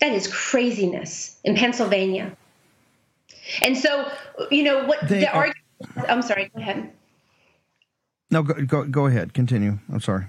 That 0.00 0.12
is 0.12 0.26
craziness 0.26 1.38
in 1.44 1.54
Pennsylvania. 1.54 2.36
And 3.62 3.76
so, 3.76 4.10
you 4.50 4.62
know, 4.62 4.84
what 4.84 5.00
they 5.08 5.20
the 5.20 5.32
argument. 5.32 5.58
I'm 6.08 6.22
sorry, 6.22 6.50
go 6.54 6.60
ahead. 6.60 6.92
No, 8.30 8.42
go, 8.42 8.54
go, 8.64 8.84
go 8.84 9.06
ahead. 9.06 9.32
Continue. 9.34 9.78
I'm 9.92 10.00
sorry. 10.00 10.26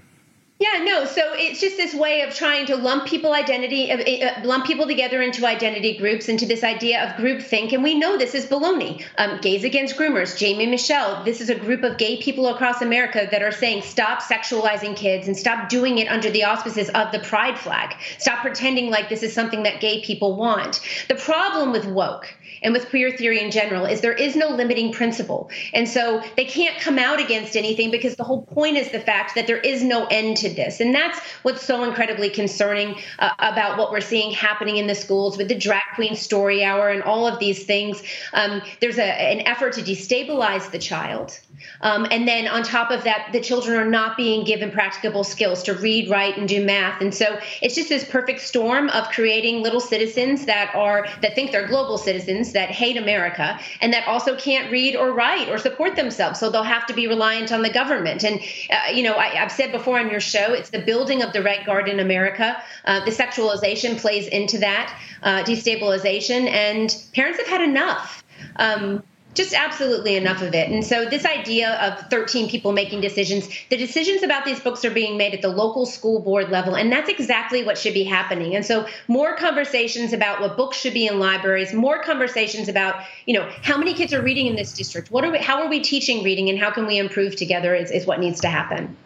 Yeah, 0.60 0.84
no. 0.84 1.06
So 1.06 1.22
it's 1.32 1.58
just 1.58 1.78
this 1.78 1.94
way 1.94 2.20
of 2.20 2.34
trying 2.34 2.66
to 2.66 2.76
lump 2.76 3.06
people 3.06 3.32
identity, 3.32 3.90
uh, 3.90 3.96
uh, 3.96 4.44
lump 4.44 4.66
people 4.66 4.86
together 4.86 5.22
into 5.22 5.46
identity 5.46 5.96
groups, 5.96 6.28
into 6.28 6.44
this 6.44 6.62
idea 6.62 7.02
of 7.02 7.16
groupthink. 7.16 7.72
And 7.72 7.82
we 7.82 7.94
know 7.98 8.18
this 8.18 8.34
is 8.34 8.44
baloney. 8.44 9.02
Um, 9.16 9.40
Gays 9.40 9.64
Against 9.64 9.96
Groomers, 9.96 10.36
Jaimee 10.36 10.68
Michell. 10.68 11.24
This 11.24 11.40
is 11.40 11.48
a 11.48 11.54
group 11.54 11.82
of 11.82 11.96
gay 11.96 12.20
people 12.20 12.46
across 12.48 12.82
America 12.82 13.26
that 13.30 13.40
are 13.40 13.52
saying 13.52 13.84
stop 13.84 14.20
sexualizing 14.20 14.94
kids 14.94 15.28
and 15.28 15.34
stop 15.34 15.70
doing 15.70 15.96
it 15.96 16.08
under 16.08 16.28
the 16.28 16.44
auspices 16.44 16.90
of 16.90 17.10
the 17.10 17.20
pride 17.20 17.58
flag. 17.58 17.94
Stop 18.18 18.42
pretending 18.42 18.90
like 18.90 19.08
this 19.08 19.22
is 19.22 19.32
something 19.32 19.62
that 19.62 19.80
gay 19.80 20.02
people 20.02 20.36
want. 20.36 20.80
The 21.08 21.14
problem 21.14 21.72
with 21.72 21.86
woke 21.86 22.36
and 22.62 22.74
with 22.74 22.90
queer 22.90 23.10
theory 23.16 23.40
in 23.40 23.50
general 23.50 23.86
is 23.86 24.02
there 24.02 24.12
is 24.12 24.36
no 24.36 24.48
limiting 24.48 24.92
principle. 24.92 25.50
And 25.72 25.88
so 25.88 26.22
they 26.36 26.44
can't 26.44 26.78
come 26.80 26.98
out 26.98 27.18
against 27.18 27.56
anything 27.56 27.90
because 27.90 28.16
the 28.16 28.24
whole 28.24 28.42
point 28.42 28.76
is 28.76 28.90
the 28.90 29.00
fact 29.00 29.34
that 29.36 29.46
there 29.46 29.56
is 29.56 29.82
no 29.82 30.06
end 30.06 30.36
to 30.38 30.49
to 30.50 30.54
this. 30.56 30.80
And 30.80 30.94
that's 30.94 31.18
what's 31.42 31.64
so 31.64 31.84
incredibly 31.84 32.28
concerning 32.30 32.96
uh, 33.18 33.30
about 33.38 33.78
what 33.78 33.90
we're 33.90 34.00
seeing 34.00 34.32
happening 34.32 34.76
in 34.76 34.86
the 34.86 34.94
schools 34.94 35.36
with 35.36 35.48
the 35.48 35.54
drag 35.54 35.82
queen 35.94 36.16
story 36.16 36.64
hour 36.64 36.90
and 36.90 37.02
all 37.02 37.26
of 37.26 37.38
these 37.38 37.64
things. 37.64 38.02
Um, 38.34 38.62
there's 38.80 38.98
a, 38.98 39.04
an 39.04 39.46
effort 39.46 39.72
to 39.74 39.82
destabilize 39.82 40.70
the 40.70 40.78
child. 40.78 41.38
Um, 41.82 42.06
and 42.10 42.26
then 42.26 42.48
on 42.48 42.62
top 42.62 42.90
of 42.90 43.04
that, 43.04 43.28
the 43.32 43.40
children 43.40 43.76
are 43.78 43.88
not 43.88 44.16
being 44.16 44.44
given 44.44 44.70
practicable 44.70 45.24
skills 45.24 45.62
to 45.64 45.74
read, 45.74 46.10
write, 46.10 46.36
and 46.36 46.48
do 46.48 46.64
math. 46.64 47.00
And 47.00 47.14
so 47.14 47.38
it's 47.62 47.74
just 47.74 47.88
this 47.88 48.04
perfect 48.04 48.40
storm 48.40 48.88
of 48.90 49.08
creating 49.10 49.62
little 49.62 49.80
citizens 49.80 50.46
that 50.46 50.74
are 50.74 51.06
that 51.22 51.34
think 51.34 51.52
they're 51.52 51.66
global 51.66 51.98
citizens 51.98 52.52
that 52.52 52.70
hate 52.70 52.96
America 52.96 53.58
and 53.80 53.92
that 53.92 54.06
also 54.06 54.36
can't 54.36 54.70
read 54.70 54.96
or 54.96 55.12
write 55.12 55.48
or 55.48 55.58
support 55.58 55.96
themselves. 55.96 56.38
So 56.38 56.50
they'll 56.50 56.62
have 56.62 56.86
to 56.86 56.94
be 56.94 57.06
reliant 57.06 57.52
on 57.52 57.62
the 57.62 57.70
government. 57.70 58.24
And 58.24 58.40
uh, 58.70 58.92
you 58.92 59.02
know, 59.02 59.16
I, 59.16 59.28
have 59.40 59.52
said 59.52 59.72
before 59.72 59.98
on 59.98 60.10
your 60.10 60.20
show, 60.20 60.39
it's 60.52 60.70
the 60.70 60.80
building 60.80 61.22
of 61.22 61.32
the 61.32 61.42
Red 61.42 61.66
Guard 61.66 61.88
in 61.88 62.00
America. 62.00 62.62
Uh, 62.84 63.04
the 63.04 63.10
sexualization 63.10 63.98
plays 63.98 64.26
into 64.28 64.58
that 64.58 64.96
uh, 65.22 65.42
destabilization, 65.44 66.48
and 66.48 66.96
parents 67.14 67.38
have 67.38 67.48
had 67.48 67.62
enough. 67.62 68.22
Um, 68.56 69.02
just 69.34 69.54
absolutely 69.54 70.16
enough 70.16 70.42
of 70.42 70.54
it. 70.54 70.70
And 70.70 70.84
so, 70.84 71.04
this 71.04 71.24
idea 71.24 71.74
of 71.74 72.10
13 72.10 72.48
people 72.48 72.72
making 72.72 73.00
decisions, 73.00 73.48
the 73.68 73.76
decisions 73.76 74.22
about 74.22 74.44
these 74.44 74.58
books 74.60 74.84
are 74.84 74.90
being 74.90 75.16
made 75.16 75.34
at 75.34 75.42
the 75.42 75.48
local 75.48 75.86
school 75.86 76.20
board 76.20 76.50
level. 76.50 76.74
And 76.74 76.90
that's 76.90 77.08
exactly 77.08 77.64
what 77.64 77.78
should 77.78 77.94
be 77.94 78.02
happening. 78.02 78.56
And 78.56 78.66
so, 78.66 78.86
more 79.08 79.36
conversations 79.36 80.12
about 80.12 80.40
what 80.40 80.56
books 80.56 80.76
should 80.78 80.94
be 80.94 81.06
in 81.06 81.18
libraries, 81.18 81.72
more 81.72 82.02
conversations 82.02 82.68
about, 82.68 83.04
you 83.26 83.34
know, 83.34 83.48
how 83.62 83.78
many 83.78 83.94
kids 83.94 84.12
are 84.12 84.22
reading 84.22 84.46
in 84.46 84.56
this 84.56 84.72
district? 84.72 85.10
What 85.10 85.24
are 85.24 85.30
we, 85.30 85.38
how 85.38 85.62
are 85.62 85.68
we 85.68 85.80
teaching 85.80 86.24
reading 86.24 86.48
and 86.48 86.58
how 86.58 86.70
can 86.70 86.86
we 86.86 86.98
improve 86.98 87.36
together 87.36 87.74
is, 87.74 87.90
is 87.90 88.06
what 88.06 88.18
needs 88.18 88.40
to 88.40 88.48
happen. 88.48 88.96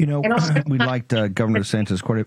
You 0.00 0.06
know, 0.06 0.22
we 0.66 0.78
liked 0.78 1.12
uh, 1.12 1.28
Governor 1.28 1.60
DeSantis 1.60 2.02
quite 2.02 2.20
a, 2.20 2.26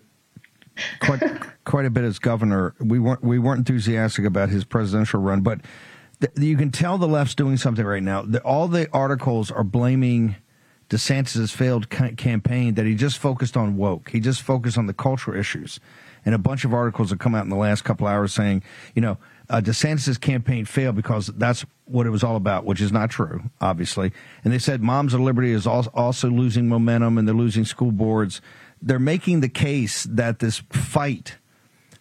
quite 0.99 1.23
quite 1.63 1.85
a 1.87 1.89
bit 1.89 2.03
as 2.03 2.19
governor. 2.19 2.75
We 2.79 2.99
weren't 2.99 3.23
we 3.23 3.39
weren't 3.39 3.67
enthusiastic 3.67 4.25
about 4.25 4.49
his 4.49 4.63
presidential 4.63 5.19
run, 5.19 5.41
but 5.41 5.61
th- 6.21 6.33
you 6.37 6.55
can 6.55 6.71
tell 6.71 6.99
the 6.99 7.07
left's 7.07 7.33
doing 7.33 7.57
something 7.57 7.83
right 7.83 8.03
now. 8.03 8.21
The, 8.21 8.41
all 8.41 8.67
the 8.67 8.87
articles 8.93 9.49
are 9.49 9.63
blaming 9.63 10.35
DeSantis' 10.91 11.51
failed 11.51 11.89
ca- 11.89 12.11
campaign 12.11 12.75
that 12.75 12.85
he 12.85 12.93
just 12.93 13.17
focused 13.17 13.57
on 13.57 13.75
woke. 13.75 14.11
He 14.11 14.19
just 14.19 14.43
focused 14.43 14.77
on 14.77 14.85
the 14.85 14.93
cultural 14.93 15.35
issues, 15.35 15.79
and 16.23 16.35
a 16.35 16.39
bunch 16.39 16.65
of 16.65 16.75
articles 16.75 17.09
have 17.09 17.17
come 17.17 17.33
out 17.33 17.43
in 17.43 17.49
the 17.49 17.55
last 17.55 17.83
couple 17.83 18.05
hours 18.05 18.33
saying, 18.33 18.61
you 18.93 19.01
know. 19.01 19.17
Uh, 19.53 19.61
DeSantis' 19.61 20.19
campaign 20.19 20.65
failed 20.65 20.95
because 20.95 21.27
that's 21.27 21.63
what 21.85 22.07
it 22.07 22.09
was 22.09 22.23
all 22.23 22.35
about, 22.35 22.65
which 22.65 22.81
is 22.81 22.91
not 22.91 23.11
true, 23.11 23.39
obviously. 23.61 24.11
And 24.43 24.51
they 24.51 24.57
said 24.57 24.81
Moms 24.81 25.13
of 25.13 25.19
Liberty 25.19 25.51
is 25.51 25.67
also 25.67 26.27
losing 26.27 26.67
momentum 26.67 27.19
and 27.19 27.27
they're 27.27 27.35
losing 27.35 27.63
school 27.63 27.91
boards. 27.91 28.41
They're 28.81 28.97
making 28.97 29.41
the 29.41 29.49
case 29.49 30.05
that 30.05 30.39
this 30.39 30.63
fight 30.71 31.37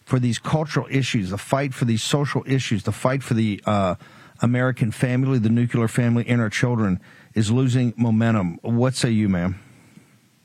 for 0.03 0.17
these 0.17 0.39
cultural 0.39 0.87
issues, 0.89 1.29
the 1.29 1.37
fight 1.37 1.75
for 1.75 1.85
these 1.85 2.01
social 2.01 2.43
issues, 2.47 2.85
the 2.85 2.91
fight 2.91 3.21
for 3.21 3.35
the 3.35 3.61
uh, 3.67 3.95
American 4.41 4.89
family, 4.89 5.37
the 5.37 5.49
nuclear 5.49 5.87
family, 5.87 6.25
and 6.27 6.41
our 6.41 6.49
children 6.49 6.99
is 7.35 7.51
losing 7.51 7.93
momentum. 7.95 8.57
What 8.63 8.95
say 8.95 9.11
you, 9.11 9.29
ma'am? 9.29 9.59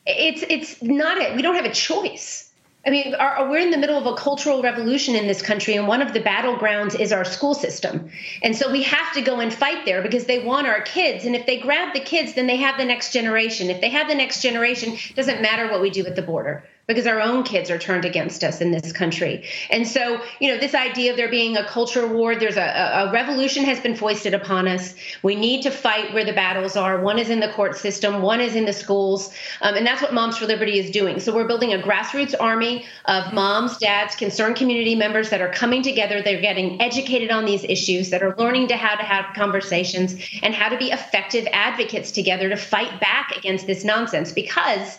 It's 0.05 0.45
it's 0.47 0.83
not 0.83 1.17
it. 1.17 1.35
We 1.37 1.41
don't 1.41 1.55
have 1.55 1.65
a 1.65 1.73
choice. 1.73 2.48
I 2.87 2.91
mean, 2.91 3.15
our, 3.17 3.51
we're 3.51 3.59
in 3.59 3.71
the 3.71 3.77
middle 3.77 3.99
of 3.99 4.07
a 4.07 4.15
cultural 4.15 4.63
revolution 4.63 5.15
in 5.15 5.27
this 5.27 5.43
country, 5.43 5.75
and 5.75 5.89
one 5.89 6.01
of 6.01 6.13
the 6.13 6.21
battlegrounds 6.21 6.99
is 6.99 7.13
our 7.13 7.25
school 7.25 7.55
system. 7.55 8.11
And 8.43 8.57
so 8.57 8.71
we 8.71 8.83
have 8.85 9.13
to 9.15 9.21
go 9.21 9.41
and 9.41 9.53
fight 9.53 9.85
there 9.85 10.01
because 10.01 10.27
they 10.27 10.39
want 10.39 10.67
our 10.69 10.81
kids. 10.83 11.25
And 11.25 11.35
if 11.35 11.45
they 11.45 11.59
grab 11.59 11.93
the 11.93 12.01
kids, 12.01 12.35
then 12.35 12.47
they 12.47 12.57
have 12.57 12.79
the 12.79 12.85
next 12.85 13.13
generation. 13.13 13.69
If 13.69 13.81
they 13.81 13.91
have 13.91 14.09
the 14.09 14.15
next 14.15 14.43
generation, 14.43 14.97
doesn't 15.17 15.43
matter 15.43 15.71
what 15.71 15.81
we 15.81 15.91
do 15.91 16.07
at 16.07 16.17
the 16.17 16.23
border 16.23 16.65
because 16.89 17.07
our 17.07 17.21
own 17.21 17.45
kids 17.45 17.71
are 17.71 17.79
turned 17.79 18.07
against 18.07 18.43
us 18.43 18.63
in 18.63 18.71
this 18.71 18.93
country. 18.93 19.45
And 19.69 19.87
so, 19.87 20.23
you 20.41 20.51
know, 20.51 20.59
this 20.59 20.75
idea 20.75 21.11
of 21.11 21.19
there 21.19 21.29
being 21.29 21.55
a 21.55 21.65
culture 21.65 22.07
war, 22.07 22.35
there's 22.35 22.57
a, 22.57 22.63
a, 22.63 23.13
revolution 23.13 23.63
has 23.65 23.79
been 23.79 23.95
foisted 23.95 24.33
upon 24.33 24.67
us. 24.67 24.95
We 25.23 25.37
need 25.37 25.61
to 25.65 25.71
fight 25.71 26.15
where 26.15 26.25
the 26.25 26.33
battles 26.33 26.77
are. 26.77 26.99
One 26.99 27.19
is 27.19 27.29
in 27.29 27.41
the 27.41 27.51
court 27.51 27.77
system, 27.77 28.23
one 28.23 28.41
is 28.41 28.55
in 28.55 28.65
the 28.65 28.73
schools. 28.73 29.35
Um, 29.61 29.75
and 29.75 29.87
that's 29.87 30.01
what 30.01 30.15
Moms 30.15 30.39
for 30.39 30.47
Liberty 30.47 30.79
is 30.79 30.91
doing. 30.91 31.21
So 31.21 31.35
we're 31.35 31.47
building 31.47 31.75
a 31.75 31.79
grassroots 31.79 32.35
army 32.41 32.87
of 33.05 33.35
moms, 33.35 33.77
dads, 33.77 34.17
concerned 34.17 34.57
community 34.57 34.95
members 34.95 35.29
that 35.29 35.43
are 35.43 35.53
coming 35.53 35.83
together. 35.83 36.23
They're 36.23 36.41
getting 36.41 36.81
educated 36.81 37.31
on 37.31 37.45
these 37.45 37.65
issues, 37.65 38.09
that 38.09 38.23
are 38.23 38.35
learning 38.37 38.69
to 38.69 38.77
how 38.79 38.95
to 38.95 39.03
have 39.03 39.35
conversations 39.35 40.15
and 40.43 40.55
how 40.55 40.71
to 40.71 40.79
be 40.79 40.91
effective 40.91 41.47
advocates 41.53 42.11
together 42.11 42.49
to 42.49 42.57
fight 42.57 42.99
back 42.99 43.37
against 43.37 43.67
this 43.67 43.85
nonsense 43.85 44.33
because 44.33 44.97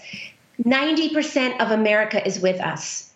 90% 0.65 1.59
of 1.59 1.71
America 1.71 2.25
is 2.25 2.39
with 2.39 2.59
us. 2.59 3.11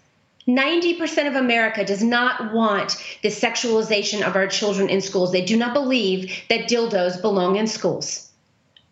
90% 0.48 1.28
of 1.28 1.36
America 1.36 1.86
does 1.86 2.04
not 2.04 2.54
want 2.54 2.98
the 3.22 3.30
sexualization 3.30 4.22
of 4.22 4.36
our 4.36 4.48
children 4.48 4.90
in 4.90 5.02
schools. 5.02 5.32
They 5.32 5.44
do 5.46 5.56
not 5.56 5.74
believe 5.74 6.42
that 6.50 6.70
dildos 6.70 7.22
belong 7.22 7.56
in 7.56 7.68
schools 7.68 8.30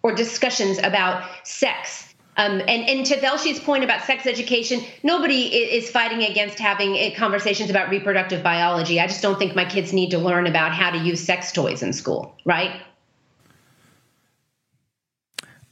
or 0.01 0.13
discussions 0.15 0.79
about 0.79 1.23
sex. 1.43 2.13
Um, 2.37 2.61
and, 2.61 2.87
and 2.87 3.05
to 3.07 3.17
Velshi's 3.17 3.59
point 3.59 3.83
about 3.83 4.03
sex 4.03 4.25
education, 4.25 4.81
nobody 5.03 5.47
is 5.47 5.91
fighting 5.91 6.23
against 6.23 6.57
having 6.57 6.95
eh, 6.97 7.13
conversations 7.13 7.69
about 7.69 7.89
reproductive 7.89 8.41
biology. 8.41 9.01
I 9.01 9.07
just 9.07 9.21
don't 9.21 9.37
think 9.37 9.53
my 9.53 9.65
kids 9.65 9.91
need 9.91 10.11
to 10.11 10.17
learn 10.17 10.47
about 10.47 10.71
how 10.71 10.91
to 10.91 10.97
use 10.97 11.19
sex 11.19 11.51
toys 11.51 11.83
in 11.83 11.91
school, 11.91 12.33
right? 12.45 12.81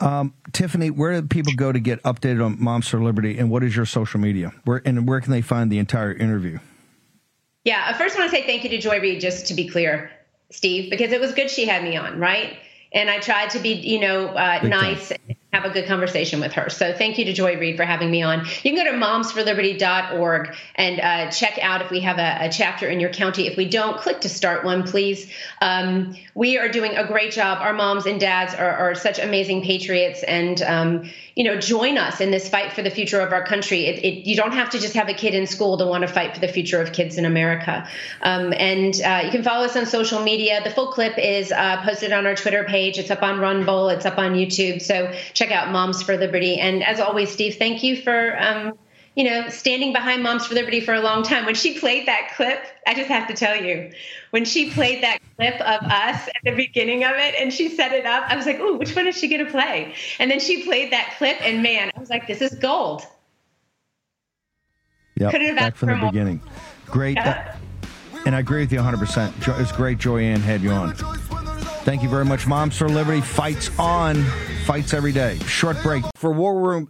Um, 0.02 0.34
Tiffany, 0.54 0.90
where 0.90 1.20
do 1.20 1.28
people 1.28 1.54
go 1.56 1.72
to 1.72 1.80
get 1.80 2.02
updated 2.04 2.44
on 2.46 2.62
Moms 2.62 2.88
for 2.88 3.02
Liberty, 3.02 3.38
and 3.38 3.52
what 3.52 3.64
is 3.64 3.76
your 3.76 3.86
social 3.86 4.20
media? 4.20 4.54
Where 4.64 4.82
and 4.86 5.08
where 5.08 5.20
can 5.22 5.32
they 5.32 5.42
find 5.42 5.72
the 5.72 5.80
entire 5.80 6.14
interview? 6.14 6.60
Yeah, 7.66 7.84
I 7.86 7.98
first 7.98 8.18
want 8.18 8.32
to 8.32 8.36
say 8.36 8.46
thank 8.46 8.64
you 8.64 8.70
to 8.70 8.78
Joy 8.80 9.00
Reid, 9.00 9.20
just 9.20 9.48
to 9.48 9.54
be 9.54 9.68
clear, 9.68 10.10
Steve, 10.50 10.90
because 10.90 11.12
it 11.12 11.20
was 11.20 11.34
good 11.34 11.50
she 11.50 11.66
had 11.66 11.84
me 11.84 11.98
on, 11.98 12.20
right? 12.20 12.58
And 12.94 13.10
I 13.10 13.20
tried 13.20 13.52
to 13.52 13.60
be, 13.60 13.74
you 13.74 14.00
know, 14.00 14.28
uh, 14.28 14.62
nice. 14.64 15.10
Time 15.10 15.36
have 15.54 15.66
a 15.66 15.70
good 15.70 15.88
conversation 15.88 16.40
with 16.40 16.54
her. 16.54 16.70
So 16.70 16.94
thank 16.94 17.18
you 17.18 17.26
to 17.26 17.34
Joy 17.34 17.58
Reid 17.58 17.76
for 17.76 17.84
having 17.84 18.12
me 18.12 18.22
on. 18.22 18.46
You 18.64 18.72
can 18.72 18.76
go 18.76 18.84
to 18.84 18.98
momsforliberty.org 18.98 20.56
and 20.76 21.00
uh, 21.00 21.32
check 21.32 21.58
out 21.60 21.82
if 21.82 21.90
we 21.90 22.00
have 22.02 22.20
a, 22.20 22.46
a, 22.46 22.50
chapter 22.50 22.88
in 22.88 23.00
your 23.00 23.10
county. 23.10 23.48
If 23.48 23.58
we 23.58 23.68
don't, 23.68 23.98
click 23.98 24.22
to 24.22 24.30
start 24.30 24.64
one, 24.64 24.84
please. 24.84 25.32
Um, 25.62 26.16
we 26.36 26.60
are 26.60 26.70
doing 26.70 26.96
a 26.96 27.06
great 27.06 27.32
job. 27.32 27.60
Our 27.62 27.74
moms 27.74 28.06
and 28.06 28.20
dads 28.20 28.54
are, 28.54 28.70
are 28.70 28.94
such 28.94 29.18
amazing 29.18 29.64
patriots, 29.64 30.22
and 30.24 30.62
um, 30.62 31.10
you 31.40 31.46
know, 31.46 31.58
join 31.58 31.98
us 31.98 32.20
in 32.20 32.32
this 32.32 32.50
fight 32.50 32.74
for 32.74 32.82
the 32.82 32.90
future 32.90 33.22
of 33.22 33.32
our 33.32 33.46
country. 33.46 33.86
It, 33.86 34.04
it, 34.04 34.28
you 34.28 34.36
don't 34.36 34.52
have 34.52 34.70
to 34.72 34.78
just 34.78 34.94
have 34.94 35.08
a 35.08 35.14
kid 35.14 35.34
in 35.34 35.48
school 35.48 35.78
to 35.78 35.86
want 35.86 36.02
to 36.02 36.08
fight 36.10 36.34
for 36.34 36.42
the 36.42 36.50
future 36.50 36.82
of 36.82 36.92
kids 36.92 37.18
in 37.18 37.24
America. 37.24 37.88
Um, 38.22 38.54
and 38.58 38.94
uh, 39.02 39.22
you 39.24 39.32
can 39.32 39.42
follow 39.42 39.64
us 39.64 39.78
on 39.78 39.86
social 39.86 40.22
media. 40.22 40.62
The 40.62 40.70
full 40.70 40.92
clip 40.92 41.18
is 41.18 41.54
uh, 41.54 41.82
posted 41.82 42.12
on 42.12 42.26
our 42.26 42.36
Twitter 42.36 42.66
page. 42.66 42.98
It's 42.98 43.10
up 43.10 43.24
on 43.24 43.40
Rumble. 43.40 43.88
It's 43.88 44.06
up 44.06 44.18
on 44.18 44.34
YouTube. 44.34 44.82
So 44.82 45.14
check 45.34 45.50
out 45.50 45.72
Moms 45.72 46.04
for 46.04 46.18
Liberty. 46.18 46.60
And 46.60 46.84
as 46.84 47.00
always, 47.00 47.32
Steve, 47.32 47.56
thank 47.56 47.84
you 47.84 48.02
for. 48.02 48.38
Um, 48.38 48.74
you 49.20 49.26
know, 49.26 49.50
standing 49.50 49.92
behind 49.92 50.24
Moms 50.24 50.48
for 50.48 50.56
Liberty 50.56 50.80
for 50.80 50.94
a 50.94 51.02
long 51.02 51.24
time. 51.24 51.46
When 51.46 51.54
she 51.54 51.78
played 51.78 52.08
that 52.08 52.32
clip, 52.38 52.66
I 52.88 52.94
just 52.94 53.10
have 53.10 53.28
to 53.28 53.34
tell 53.34 53.62
you, 53.62 53.92
when 54.30 54.46
she 54.46 54.72
played 54.72 55.04
that 55.04 55.20
clip 55.36 55.56
of 55.56 55.82
us 55.92 56.30
at 56.30 56.42
the 56.46 56.56
beginning 56.56 57.04
of 57.04 57.12
it 57.16 57.36
and 57.38 57.52
she 57.52 57.68
set 57.68 57.92
it 57.92 58.06
up, 58.06 58.24
I 58.32 58.38
was 58.38 58.46
like, 58.46 58.62
ooh, 58.62 58.78
which 58.78 58.96
one 58.96 59.08
is 59.08 59.18
she 59.18 59.28
going 59.28 59.46
to 59.46 59.52
play? 59.52 59.94
And 60.20 60.32
then 60.32 60.40
she 60.40 60.64
played 60.64 60.94
that 60.94 61.16
clip, 61.18 61.36
and 61.42 61.62
man, 61.62 61.92
I 61.94 62.00
was 62.00 62.10
like, 62.10 62.28
this 62.28 62.42
is 62.42 62.58
gold. 62.60 63.02
Yeah, 65.18 65.32
back 65.54 65.76
from 65.76 65.90
the 65.90 65.96
more. 65.98 66.12
beginning. 66.12 66.42
Great. 66.86 67.18
Yeah. 67.18 67.56
Uh, 67.84 67.90
and 68.26 68.34
I 68.34 68.40
agree 68.40 68.62
with 68.62 68.72
you 68.72 68.80
100%. 68.80 69.60
It's 69.60 69.74
great 69.74 69.98
Joy-Ann 69.98 70.40
had 70.40 70.62
you 70.62 70.72
on. 70.72 70.96
Thank 71.84 72.04
you 72.04 72.08
very 72.08 72.24
much. 72.24 72.48
Moms 72.48 72.78
for 72.78 72.88
Liberty 72.88 73.20
fights 73.20 73.70
on, 73.78 74.24
fights 74.64 74.94
every 74.94 75.12
day. 75.12 75.40
Short 75.40 75.76
break. 75.84 76.06
For 76.16 76.32
War 76.32 76.58
Room 76.58 76.90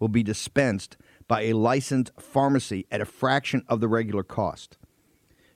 will 0.00 0.08
be 0.08 0.24
dispensed 0.24 0.96
by 1.28 1.42
a 1.42 1.52
licensed 1.52 2.10
pharmacy 2.18 2.86
at 2.90 3.00
a 3.00 3.04
fraction 3.04 3.62
of 3.68 3.80
the 3.80 3.86
regular 3.86 4.24
cost. 4.24 4.76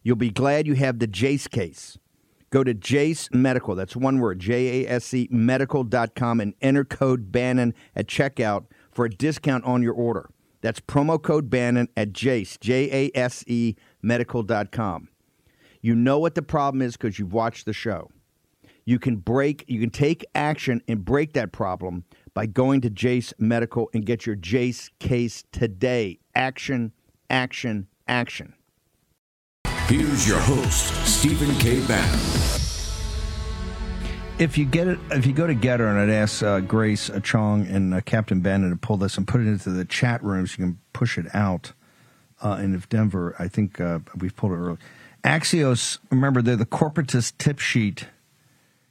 You'll 0.04 0.14
be 0.14 0.30
glad 0.30 0.68
you 0.68 0.74
have 0.74 1.00
the 1.00 1.08
Jase 1.08 1.48
case. 1.48 1.98
Go 2.50 2.62
to 2.62 2.72
Jase 2.72 3.28
Medical, 3.32 3.74
that's 3.74 3.96
one 3.96 4.20
word, 4.20 4.38
J 4.38 4.84
A 4.84 4.88
S 4.88 5.12
E 5.12 5.26
medical.com, 5.28 6.40
and 6.40 6.54
enter 6.60 6.84
code 6.84 7.32
Bannon 7.32 7.74
at 7.96 8.06
checkout 8.06 8.66
for 8.92 9.06
a 9.06 9.10
discount 9.10 9.64
on 9.64 9.82
your 9.82 9.94
order. 9.94 10.30
That's 10.60 10.78
promo 10.78 11.20
code 11.20 11.50
Bannon 11.50 11.88
at 11.96 12.12
Jase, 12.12 12.56
J 12.58 13.10
A 13.12 13.18
S 13.18 13.42
E 13.48 13.74
medical.com. 14.02 15.08
You 15.80 15.96
know 15.96 16.18
what 16.20 16.36
the 16.36 16.42
problem 16.42 16.80
is 16.80 16.96
because 16.96 17.18
you've 17.18 17.32
watched 17.32 17.66
the 17.66 17.72
show. 17.72 18.10
You 18.84 18.98
can 18.98 19.16
break, 19.16 19.64
you 19.66 19.80
can 19.80 19.90
take 19.90 20.24
action 20.34 20.80
and 20.86 21.04
break 21.04 21.32
that 21.32 21.50
problem 21.50 22.04
by 22.34 22.46
going 22.46 22.80
to 22.82 22.90
Jase 22.90 23.32
Medical 23.38 23.88
and 23.94 24.04
get 24.04 24.26
your 24.26 24.34
Jase 24.34 24.90
case 24.98 25.44
today. 25.52 26.18
Action, 26.34 26.92
action, 27.30 27.86
action. 28.08 28.54
Here's 29.86 30.26
your 30.26 30.40
host, 30.40 30.92
Stephen 31.06 31.54
K. 31.56 31.86
Bannon. 31.86 32.20
If 34.36 34.58
you 34.58 34.64
get 34.64 34.88
it, 34.88 34.98
if 35.12 35.26
you 35.26 35.32
go 35.32 35.46
to 35.46 35.54
Gettr, 35.54 35.88
and 35.88 35.98
I'd 35.98 36.10
ask 36.10 36.42
uh, 36.42 36.58
Grace 36.58 37.08
uh, 37.08 37.20
Chong 37.20 37.68
and 37.68 37.94
uh, 37.94 38.00
Captain 38.00 38.40
Bannon 38.40 38.70
to 38.70 38.76
pull 38.76 38.96
this 38.96 39.16
and 39.16 39.28
put 39.28 39.40
it 39.40 39.46
into 39.46 39.70
the 39.70 39.84
chat 39.84 40.24
room 40.24 40.44
so 40.46 40.56
you 40.58 40.64
can 40.64 40.78
push 40.92 41.16
it 41.16 41.26
out. 41.32 41.72
Uh, 42.42 42.54
and 42.54 42.74
if 42.74 42.88
Denver, 42.88 43.36
I 43.38 43.46
think 43.46 43.80
uh, 43.80 44.00
we've 44.18 44.34
pulled 44.34 44.52
it 44.52 44.56
early. 44.56 44.78
Axios, 45.22 45.98
remember, 46.10 46.42
they're 46.42 46.56
the 46.56 46.66
corporatist 46.66 47.38
tip 47.38 47.60
sheet 47.60 48.08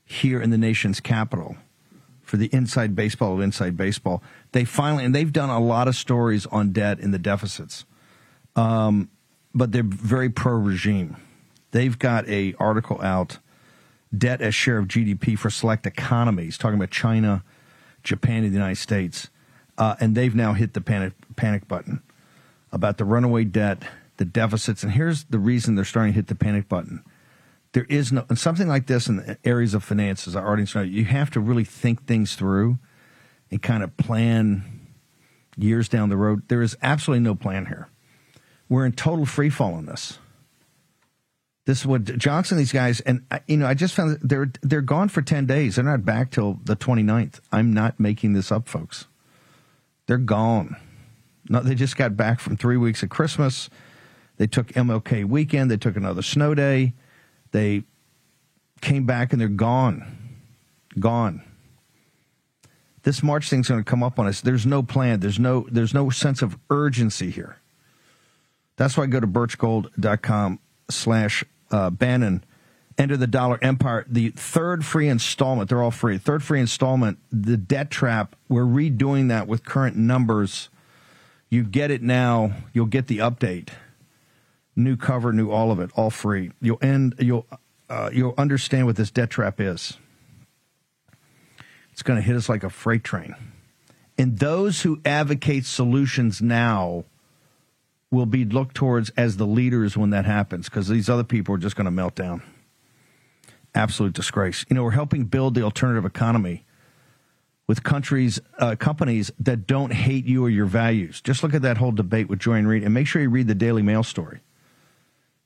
here 0.05 0.41
in 0.41 0.49
the 0.49 0.57
nation's 0.57 1.01
capital 1.01 1.57
for 2.33 2.37
the 2.37 2.49
inside 2.51 2.95
baseball 2.95 3.35
of 3.35 3.41
inside 3.41 3.77
baseball. 3.77 4.23
They 4.53 4.65
finally, 4.65 5.05
and 5.05 5.13
they've 5.13 5.31
done 5.31 5.51
a 5.51 5.59
lot 5.59 5.87
of 5.87 5.95
stories 5.95 6.47
on 6.47 6.71
debt 6.71 6.97
and 6.97 7.13
the 7.13 7.19
deficits, 7.19 7.85
um, 8.55 9.11
but 9.53 9.71
they're 9.71 9.83
very 9.83 10.31
pro 10.31 10.53
regime. 10.55 11.15
They've 11.73 11.99
got 11.99 12.27
a 12.27 12.55
article 12.57 12.99
out, 13.03 13.37
debt 14.17 14.41
as 14.41 14.55
share 14.55 14.79
of 14.79 14.87
GDP 14.87 15.37
for 15.37 15.51
select 15.51 15.85
economies, 15.85 16.57
talking 16.57 16.79
about 16.79 16.89
China, 16.89 17.43
Japan, 18.01 18.37
and 18.37 18.51
the 18.51 18.57
United 18.57 18.79
States, 18.79 19.29
uh, 19.77 19.95
and 19.99 20.15
they've 20.15 20.33
now 20.33 20.53
hit 20.53 20.73
the 20.73 20.81
panic 20.81 21.13
panic 21.35 21.67
button 21.67 22.01
about 22.71 22.97
the 22.97 23.05
runaway 23.05 23.43
debt, 23.43 23.83
the 24.17 24.25
deficits, 24.25 24.81
and 24.81 24.93
here's 24.93 25.25
the 25.25 25.37
reason 25.37 25.75
they're 25.75 25.85
starting 25.85 26.13
to 26.13 26.15
hit 26.15 26.29
the 26.29 26.35
panic 26.35 26.67
button 26.67 27.03
there 27.73 27.85
is 27.89 28.11
no 28.11 28.25
something 28.35 28.67
like 28.67 28.87
this 28.87 29.07
in 29.07 29.17
the 29.17 29.37
areas 29.43 29.73
of 29.73 29.83
finances. 29.83 30.35
Our 30.35 30.51
audience 30.51 30.73
know 30.73 30.81
you 30.81 31.05
have 31.05 31.29
to 31.31 31.39
really 31.39 31.63
think 31.63 32.05
things 32.05 32.35
through 32.35 32.77
and 33.51 33.61
kind 33.61 33.83
of 33.83 33.97
plan 33.97 34.87
years 35.57 35.89
down 35.89 36.09
the 36.09 36.17
road. 36.17 36.47
There 36.47 36.61
is 36.61 36.77
absolutely 36.81 37.23
no 37.23 37.35
plan 37.35 37.65
here. 37.65 37.89
We're 38.69 38.85
in 38.85 38.93
total 38.93 39.25
free 39.25 39.49
fall 39.49 39.73
on 39.73 39.85
this. 39.85 40.19
This 41.65 41.79
is 41.79 41.85
what 41.85 42.03
Johnson, 42.03 42.57
these 42.57 42.73
guys, 42.73 42.99
and 43.01 43.25
you 43.47 43.57
know, 43.57 43.65
I 43.65 43.73
just 43.73 43.93
found 43.95 44.11
that 44.11 44.27
they're 44.29 44.51
they're 44.61 44.81
gone 44.81 45.09
for 45.09 45.21
ten 45.21 45.45
days. 45.45 45.75
They're 45.75 45.85
not 45.85 46.05
back 46.05 46.29
till 46.29 46.59
the 46.63 46.75
29th. 46.75 47.39
I'm 47.51 47.73
not 47.73 47.99
making 47.99 48.33
this 48.33 48.51
up, 48.51 48.67
folks. 48.67 49.07
They're 50.07 50.17
gone. 50.17 50.75
No, 51.49 51.61
they 51.61 51.75
just 51.75 51.97
got 51.97 52.17
back 52.17 52.39
from 52.39 52.57
three 52.57 52.77
weeks 52.77 53.01
of 53.01 53.09
Christmas. 53.09 53.69
They 54.37 54.47
took 54.47 54.67
MLK 54.69 55.25
weekend. 55.25 55.71
They 55.71 55.77
took 55.77 55.95
another 55.95 56.21
snow 56.21 56.53
day. 56.53 56.93
They 57.53 57.83
came 58.81 59.05
back 59.05 59.31
and 59.31 59.39
they're 59.39 59.47
gone. 59.47 60.03
Gone. 60.99 61.41
This 63.03 63.23
March 63.23 63.49
thing's 63.49 63.69
going 63.69 63.83
to 63.83 63.89
come 63.89 64.03
up 64.03 64.19
on 64.19 64.27
us. 64.27 64.41
There's 64.41 64.65
no 64.65 64.83
plan. 64.83 65.19
There's 65.19 65.39
no 65.39 65.67
there's 65.71 65.93
no 65.93 66.09
sense 66.09 66.41
of 66.41 66.57
urgency 66.69 67.31
here. 67.31 67.57
That's 68.75 68.97
why 68.97 69.03
I 69.03 69.07
go 69.07 69.19
to 69.19 69.27
birchgold.com 69.27 70.59
slash 70.89 71.43
uh, 71.71 71.89
Bannon. 71.89 72.43
Enter 72.97 73.17
the 73.17 73.27
Dollar 73.27 73.59
Empire. 73.61 74.05
The 74.07 74.29
third 74.29 74.85
free 74.85 75.07
installment, 75.07 75.69
they're 75.69 75.81
all 75.81 75.91
free. 75.91 76.17
Third 76.17 76.43
free 76.43 76.59
installment, 76.59 77.17
the 77.31 77.57
debt 77.57 77.89
trap. 77.89 78.35
We're 78.49 78.63
redoing 78.63 79.29
that 79.29 79.47
with 79.47 79.65
current 79.65 79.95
numbers. 79.95 80.69
You 81.49 81.63
get 81.63 81.91
it 81.91 82.01
now. 82.01 82.53
You'll 82.71 82.85
get 82.85 83.07
the 83.07 83.17
update 83.17 83.69
new 84.75 84.97
cover, 84.97 85.31
new 85.31 85.51
all 85.51 85.71
of 85.71 85.79
it, 85.79 85.91
all 85.95 86.09
free. 86.09 86.51
You'll 86.61 86.79
end. 86.81 87.15
You'll 87.19 87.45
uh, 87.89 88.09
you'll 88.11 88.35
understand 88.37 88.85
what 88.85 88.95
this 88.95 89.11
debt 89.11 89.29
trap 89.29 89.59
is. 89.59 89.97
It's 91.91 92.01
going 92.01 92.17
to 92.17 92.23
hit 92.23 92.35
us 92.35 92.49
like 92.49 92.63
a 92.63 92.69
freight 92.69 93.03
train, 93.03 93.35
and 94.17 94.39
those 94.39 94.81
who 94.81 94.99
advocate 95.05 95.65
solutions 95.65 96.41
now 96.41 97.05
will 98.09 98.25
be 98.25 98.45
looked 98.45 98.75
towards 98.75 99.09
as 99.17 99.37
the 99.37 99.47
leaders 99.47 99.97
when 99.97 100.11
that 100.11 100.25
happens, 100.25 100.69
because 100.69 100.87
these 100.87 101.09
other 101.09 101.23
people 101.23 101.55
are 101.55 101.59
just 101.59 101.75
going 101.75 101.85
to 101.85 101.91
melt 101.91 102.15
down. 102.15 102.43
Absolute 103.75 104.13
disgrace. 104.13 104.65
You 104.69 104.75
know, 104.75 104.83
we're 104.83 104.91
helping 104.91 105.25
build 105.25 105.55
the 105.55 105.63
alternative 105.63 106.05
economy 106.05 106.63
with 107.65 107.81
countries, 107.81 108.39
uh, 108.59 108.75
companies 108.75 109.31
that 109.39 109.65
don't 109.65 109.93
hate 109.93 110.25
you 110.25 110.45
or 110.45 110.49
your 110.49 110.67
values. 110.67 111.21
Just 111.21 111.41
look 111.41 111.55
at 111.55 111.63
that 111.63 111.77
whole 111.77 111.91
debate 111.91 112.29
with 112.29 112.37
Joy-Ann 112.37 112.67
Reid, 112.67 112.83
and 112.83 112.93
make 112.93 113.07
sure 113.07 113.21
you 113.21 113.29
read 113.29 113.47
the 113.47 113.55
Daily 113.55 113.81
Mail 113.81 114.03
story. 114.03 114.41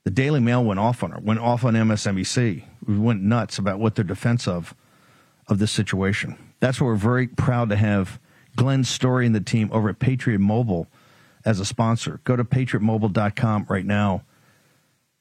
The 0.08 0.14
Daily 0.14 0.40
Mail 0.40 0.64
went 0.64 0.80
off 0.80 1.02
on 1.02 1.10
her, 1.10 1.20
went 1.20 1.38
off 1.38 1.66
on 1.66 1.74
MSNBC. 1.74 2.64
We 2.86 2.98
went 2.98 3.20
nuts 3.20 3.58
about 3.58 3.78
what 3.78 3.94
their 3.94 4.06
defense 4.06 4.48
of 4.48 4.74
of 5.48 5.58
this 5.58 5.70
situation. 5.70 6.38
That's 6.60 6.80
why 6.80 6.86
we're 6.86 6.94
very 6.94 7.26
proud 7.26 7.68
to 7.68 7.76
have 7.76 8.18
Glenn 8.56 8.84
Story 8.84 9.26
and 9.26 9.34
the 9.34 9.40
team 9.42 9.68
over 9.70 9.90
at 9.90 9.98
Patriot 9.98 10.38
Mobile 10.38 10.86
as 11.44 11.60
a 11.60 11.66
sponsor. 11.66 12.22
Go 12.24 12.36
to 12.36 12.42
patriotmobile.com 12.42 13.66
right 13.68 13.84
now. 13.84 14.22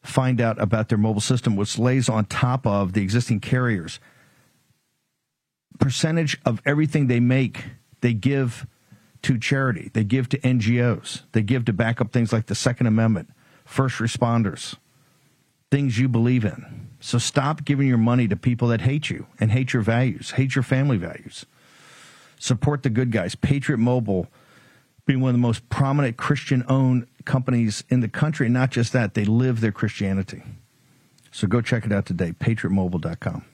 Find 0.03 0.39
out 0.39 0.57
about 0.57 0.87
their 0.87 0.97
mobile 0.97 1.19
system, 1.19 1.57
which 1.57 1.77
lays 1.77 2.07
on 2.07 2.23
top 2.23 2.65
of 2.65 2.93
the 2.93 3.01
existing 3.01 3.41
carriers. 3.41 3.99
Percentage 5.79 6.39
of 6.45 6.61
everything 6.65 7.07
they 7.07 7.19
make, 7.19 7.65
they 7.99 8.13
give 8.13 8.65
to 9.23 9.37
charity. 9.37 9.91
They 9.93 10.05
give 10.05 10.29
to 10.29 10.39
NGOs. 10.39 11.23
They 11.33 11.41
give 11.41 11.65
to 11.65 11.73
back 11.73 11.99
up 11.99 12.13
things 12.13 12.31
like 12.31 12.45
the 12.45 12.55
Second 12.55 12.87
Amendment 12.87 13.33
first 13.67 13.97
responders, 13.97 14.75
things 15.69 15.99
you 15.99 16.07
believe 16.07 16.45
in. 16.45 16.87
So 16.99 17.17
stop 17.17 17.63
giving 17.63 17.87
your 17.87 17.97
money 17.97 18.27
to 18.27 18.35
people 18.35 18.69
that 18.69 18.81
hate 18.81 19.09
you 19.09 19.27
and 19.39 19.51
hate 19.51 19.73
your 19.73 19.83
values, 19.83 20.31
hate 20.31 20.55
your 20.55 20.63
family 20.63 20.97
values. 20.97 21.45
Support 22.39 22.83
the 22.83 22.89
good 22.89 23.11
guys. 23.11 23.35
Patriot 23.35 23.77
Mobile 23.77 24.27
being 25.05 25.21
one 25.21 25.29
of 25.29 25.35
the 25.35 25.39
most 25.39 25.67
prominent 25.69 26.17
Christian 26.17 26.63
owned 26.67 27.07
companies 27.25 27.83
in 27.89 28.01
the 28.01 28.07
country. 28.07 28.47
And 28.47 28.53
Not 28.53 28.71
just 28.71 28.93
that, 28.93 29.13
they 29.13 29.25
live 29.25 29.61
their 29.61 29.71
Christianity. 29.71 30.43
So 31.31 31.47
go 31.47 31.61
check 31.61 31.85
it 31.85 31.91
out 31.91 32.05
today, 32.05 32.33
patriotmobile.com. 32.33 33.45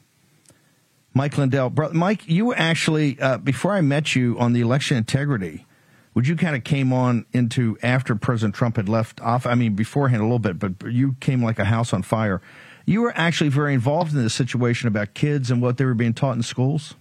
Mike 1.14 1.38
Lindell. 1.38 1.70
Bro, 1.70 1.91
Mike, 1.93 2.28
you 2.28 2.53
actually, 2.53 3.20
uh, 3.20 3.38
before 3.38 3.74
I 3.74 3.82
met 3.82 4.16
you 4.16 4.38
on 4.39 4.53
the 4.53 4.61
election 4.61 4.97
integrity, 4.97 5.66
would 6.14 6.28
you 6.28 6.36
kind 6.36 6.55
of 6.55 6.64
came 6.64 6.93
on 6.93 7.26
into 7.34 7.78
after 7.82 8.16
President 8.16 8.55
Trump 8.55 8.78
had 8.78 8.88
left 8.88 9.20
off? 9.22 9.45
I 9.45 9.55
mean, 9.55 9.76
beforehand 9.76 10.22
a 10.22 10.26
little 10.26 10.39
bit, 10.39 10.59
but 10.59 10.91
you 10.91 11.16
came 11.20 11.43
like 11.43 11.59
a 11.59 11.66
house 11.66 11.93
on 11.93 12.03
fire. 12.03 12.41
You 12.86 13.01
were 13.01 13.14
actually 13.16 13.49
very 13.49 13.74
involved 13.74 14.14
in 14.14 14.22
this 14.22 14.34
situation 14.34 14.88
about 14.88 15.14
kids 15.14 15.49
and 15.49 15.61
what 15.61 15.78
they 15.78 15.86
were 15.86 15.93
being 15.93 16.14
taught 16.14 16.36
in 16.36 16.43
schools. 16.43 16.95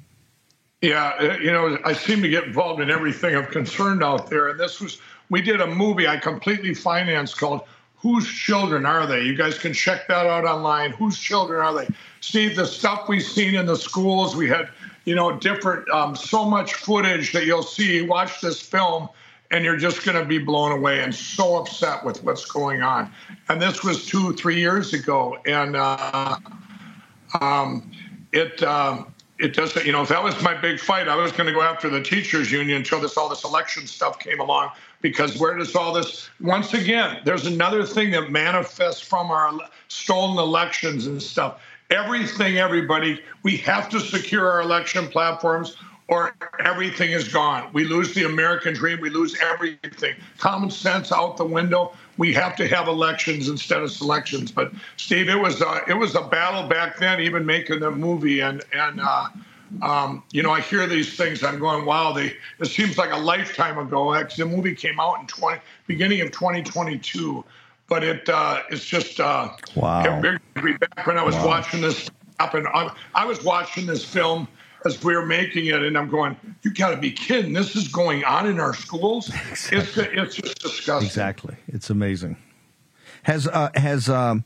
Yeah, 0.81 1.13
uh, 1.21 1.37
you 1.39 1.53
know, 1.53 1.79
I 1.85 1.93
seem 1.93 2.23
to 2.23 2.29
get 2.29 2.45
involved 2.45 2.81
in 2.81 2.91
everything 2.91 3.35
of 3.35 3.51
concern 3.51 4.03
out 4.03 4.29
there. 4.29 4.49
And 4.49 4.59
this 4.59 4.81
was, 4.81 5.01
we 5.31 5.41
did 5.41 5.61
a 5.61 5.67
movie 5.67 6.09
I 6.09 6.17
completely 6.17 6.75
financed 6.75 7.39
called 7.39 7.63
Whose 7.97 8.27
Children 8.27 8.85
Are 8.85 9.07
They? 9.07 9.23
You 9.23 9.37
guys 9.37 9.59
can 9.59 9.73
check 9.73 10.09
that 10.09 10.27
out 10.27 10.45
online. 10.45 10.91
Whose 10.91 11.19
children 11.19 11.61
are 11.61 11.73
they? 11.73 11.89
Steve, 12.21 12.57
the 12.57 12.67
stuff 12.67 13.09
we've 13.09 13.23
seen 13.23 13.55
in 13.55 13.67
the 13.67 13.77
schools, 13.77 14.35
we 14.35 14.49
had 14.49 14.71
you 15.05 15.15
know, 15.15 15.37
different, 15.37 15.89
um, 15.91 16.15
so 16.17 16.45
much 16.45 16.75
footage 16.75 17.33
that 17.33 17.47
you'll 17.47 17.63
see. 17.63 18.03
Watch 18.03 18.41
this 18.41 18.61
film, 18.61 19.09
and 19.51 19.65
you're 19.65 19.77
just 19.77 20.05
going 20.05 20.19
to 20.19 20.25
be 20.25 20.39
blown 20.39 20.73
away 20.73 21.01
and 21.01 21.15
so 21.15 21.57
upset 21.57 22.05
with 22.05 22.23
what's 22.25 22.45
going 22.45 22.83
on. 22.83 23.13
And 23.49 23.61
this 23.61 23.83
was 23.83 24.07
two, 24.07 24.33
three 24.35 24.59
years 24.59 24.93
ago, 24.95 25.39
and 25.47 25.77
uh, 25.77 26.39
um, 27.41 27.91
it. 28.33 28.63
Uh, 28.63 29.05
it 29.39 29.55
doesn't, 29.55 29.85
you 29.85 29.91
know, 29.91 30.03
if 30.03 30.09
that 30.09 30.23
was 30.23 30.41
my 30.41 30.55
big 30.55 30.79
fight, 30.79 31.09
I 31.09 31.17
was 31.17 31.33
going 31.33 31.49
to 31.49 31.53
go 31.53 31.63
after 31.63 31.91
the 31.91 32.01
teachers 32.01 32.53
union 32.53 32.77
until 32.77 33.01
this 33.01 33.17
all 33.17 33.29
this 33.29 33.43
election 33.43 33.89
stuff 33.89 34.21
came 34.21 34.39
along. 34.39 34.71
Because 35.01 35.37
where 35.37 35.57
does 35.57 35.75
all 35.75 35.93
this? 35.93 36.31
Once 36.41 36.75
again, 36.75 37.21
there's 37.25 37.45
another 37.45 37.85
thing 37.85 38.13
that 38.13 38.31
manifests 38.31 39.01
from 39.01 39.33
our 39.33 39.59
stolen 39.89 40.39
elections 40.39 41.09
and 41.09 41.21
stuff 41.21 41.61
everything, 41.93 42.59
everybody. 42.59 43.23
We 43.43 43.57
have 43.59 43.89
to 43.91 44.01
secure 44.01 44.51
our 44.51 44.63
election 44.63 45.09
platforms, 45.09 45.77
or 46.09 46.35
everything 46.61 47.13
is 47.13 47.29
gone. 47.29 47.71
We 47.73 47.85
lose 47.85 48.13
the 48.15 48.25
American 48.25 48.75
dream. 48.75 49.01
We 49.01 49.11
lose 49.11 49.37
everything. 49.41 50.15
Common 50.39 50.71
sense 50.71 51.13
out 51.13 51.37
the 51.37 51.45
window. 51.45 51.93
We 52.19 52.33
have 52.35 52.57
to 52.57 52.69
have 52.69 52.89
elections 52.89 53.49
instead 53.49 53.83
of 53.83 53.91
selections. 53.91 54.51
But 54.53 54.73
Steve, 54.97 55.29
it 55.29 55.39
was 55.39 55.63
uh, 55.63 55.81
it 55.89 55.95
was 55.95 56.15
a 56.15 56.23
battle 56.23 56.69
back 56.69 56.99
then, 56.99 57.21
even 57.21 57.47
making 57.47 57.81
the 57.81 57.91
movie. 57.91 58.41
And 58.41 58.63
and 58.75 59.01
uh, 59.01 59.29
um, 59.81 60.23
you 60.33 60.43
know, 60.43 60.51
I 60.51 60.61
hear 60.61 60.87
these 60.87 61.17
things. 61.17 61.43
I'm 61.43 61.59
going, 61.59 61.87
wow. 61.87 62.13
They 62.13 62.37
it 62.59 62.67
seems 62.67 62.99
like 62.99 63.13
a 63.13 63.17
lifetime 63.19 63.79
ago. 63.79 64.13
The 64.37 64.45
movie 64.45 64.75
came 64.75 65.01
out 65.01 65.21
in 65.21 65.27
20 65.27 65.61
beginning 65.87 66.21
of 66.21 66.31
2022. 66.33 67.45
But 67.93 68.05
it 68.05 68.27
uh, 68.27 68.63
it's 68.71 68.87
just 68.87 69.21
uh, 69.21 69.51
wow. 69.75 70.23
Back 70.23 71.07
when 71.07 71.19
I 71.19 71.23
was 71.23 71.35
wow. 71.35 71.47
watching 71.47 71.83
this 71.83 72.11
happen, 72.41 72.67
I, 72.73 72.91
I 73.15 73.27
was 73.27 73.45
watching 73.45 73.85
this 73.85 74.03
film 74.03 74.49
as 74.87 75.05
we 75.05 75.15
were 75.15 75.27
making 75.27 75.67
it, 75.67 75.83
and 75.83 75.99
I'm 75.99 76.09
going, 76.09 76.35
"You 76.63 76.73
got 76.73 76.93
to 76.93 76.97
be 76.97 77.13
kidding! 77.13 77.53
This 77.53 77.77
is 77.77 77.89
going 77.89 78.25
on 78.25 78.47
in 78.47 78.59
our 78.61 78.73
schools. 78.73 79.31
Exactly. 79.51 80.05
It's 80.05 80.39
it's 80.39 80.55
just 80.55 80.59
disgusting." 80.61 81.07
Exactly, 81.07 81.57
it's 81.69 81.91
amazing. 81.91 82.39
Has 83.25 83.47
uh, 83.47 83.69
has 83.75 84.09
um, 84.09 84.45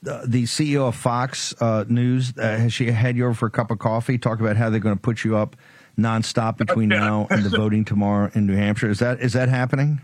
the 0.00 0.44
CEO 0.44 0.88
of 0.88 0.96
Fox 0.96 1.54
uh, 1.60 1.84
News 1.88 2.32
uh, 2.38 2.56
has 2.56 2.72
she 2.72 2.90
had 2.90 3.14
you 3.18 3.26
over 3.26 3.34
for 3.34 3.46
a 3.48 3.50
cup 3.50 3.70
of 3.70 3.78
coffee? 3.78 4.16
Talk 4.16 4.40
about 4.40 4.56
how 4.56 4.70
they're 4.70 4.80
going 4.80 4.96
to 4.96 5.02
put 5.02 5.22
you 5.22 5.36
up 5.36 5.54
nonstop 5.98 6.56
between 6.56 6.88
now 7.04 7.26
and 7.28 7.44
the 7.44 7.50
voting 7.50 7.84
tomorrow 7.84 8.30
in 8.32 8.46
New 8.46 8.56
Hampshire. 8.56 8.88
Is 8.88 9.00
that 9.00 9.20
is 9.20 9.34
that 9.34 9.50
happening? 9.50 10.00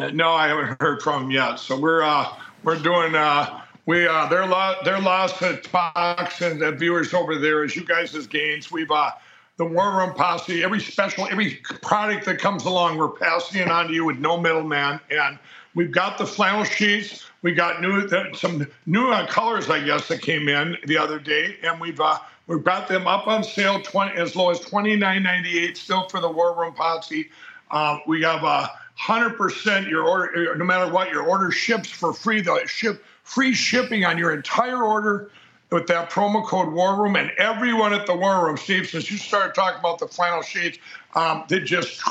Uh, 0.00 0.10
no, 0.12 0.30
I 0.32 0.48
haven't 0.48 0.80
heard 0.80 1.02
from 1.02 1.22
them 1.22 1.30
yet. 1.30 1.56
So 1.56 1.78
we're 1.78 2.02
uh, 2.02 2.34
we're 2.62 2.78
doing. 2.78 3.14
Uh, 3.14 3.60
we 3.84 4.06
uh, 4.06 4.26
their 4.28 4.46
they're 4.82 5.00
lost 5.00 5.42
at 5.42 5.66
Fox 5.66 6.40
and 6.40 6.62
the 6.62 6.72
viewers 6.72 7.12
over 7.12 7.36
there 7.36 7.64
as 7.64 7.76
you 7.76 7.84
guys' 7.84 8.14
as 8.14 8.26
gains. 8.26 8.72
We've 8.72 8.90
uh, 8.90 9.10
the 9.58 9.66
War 9.66 9.98
Room 9.98 10.14
Posse. 10.14 10.64
Every 10.64 10.80
special, 10.80 11.28
every 11.30 11.56
product 11.82 12.24
that 12.24 12.38
comes 12.38 12.64
along, 12.64 12.96
we're 12.96 13.10
passing 13.10 13.60
it 13.60 13.70
on 13.70 13.88
to 13.88 13.92
you 13.92 14.06
with 14.06 14.18
no 14.18 14.40
middleman. 14.40 15.00
And 15.10 15.38
we've 15.74 15.92
got 15.92 16.16
the 16.16 16.26
flannel 16.26 16.64
sheets. 16.64 17.26
We 17.42 17.52
got 17.52 17.82
new 17.82 18.08
some 18.32 18.66
new 18.86 19.10
uh, 19.10 19.26
colors, 19.26 19.68
I 19.68 19.84
guess, 19.84 20.08
that 20.08 20.22
came 20.22 20.48
in 20.48 20.78
the 20.86 20.96
other 20.96 21.18
day, 21.18 21.56
and 21.62 21.78
we've 21.78 22.00
uh, 22.00 22.16
we've 22.46 22.64
got 22.64 22.88
them 22.88 23.06
up 23.06 23.26
on 23.26 23.44
sale 23.44 23.82
20 23.82 24.16
as 24.16 24.34
low 24.34 24.48
as 24.48 24.60
twenty 24.60 24.96
nine 24.96 25.22
ninety 25.22 25.58
eight 25.58 25.76
still 25.76 26.08
for 26.08 26.20
the 26.20 26.30
War 26.30 26.58
Room 26.58 26.72
Posse. 26.72 27.28
Um, 27.70 28.00
we 28.06 28.22
have 28.22 28.70
a 29.00 29.12
hundred 29.12 29.36
percent 29.36 29.88
your 29.88 30.04
order, 30.04 30.54
no 30.56 30.64
matter 30.64 30.90
what 30.92 31.10
your 31.10 31.22
order 31.22 31.50
ships 31.50 31.88
for 31.88 32.12
free. 32.12 32.40
The 32.40 32.66
ship 32.66 33.04
free 33.22 33.54
shipping 33.54 34.04
on 34.04 34.18
your 34.18 34.32
entire 34.32 34.82
order 34.82 35.30
with 35.70 35.86
that 35.86 36.10
promo 36.10 36.44
code 36.44 36.72
War 36.72 37.00
Room. 37.00 37.16
And 37.16 37.30
everyone 37.38 37.92
at 37.92 38.06
the 38.06 38.14
War 38.14 38.44
Room, 38.44 38.56
Steve, 38.56 38.88
since 38.88 39.10
you 39.10 39.16
started 39.16 39.54
talking 39.54 39.78
about 39.78 39.98
the 39.98 40.08
flannel 40.08 40.42
sheets, 40.42 40.78
um, 41.14 41.44
they 41.48 41.60
just 41.60 42.02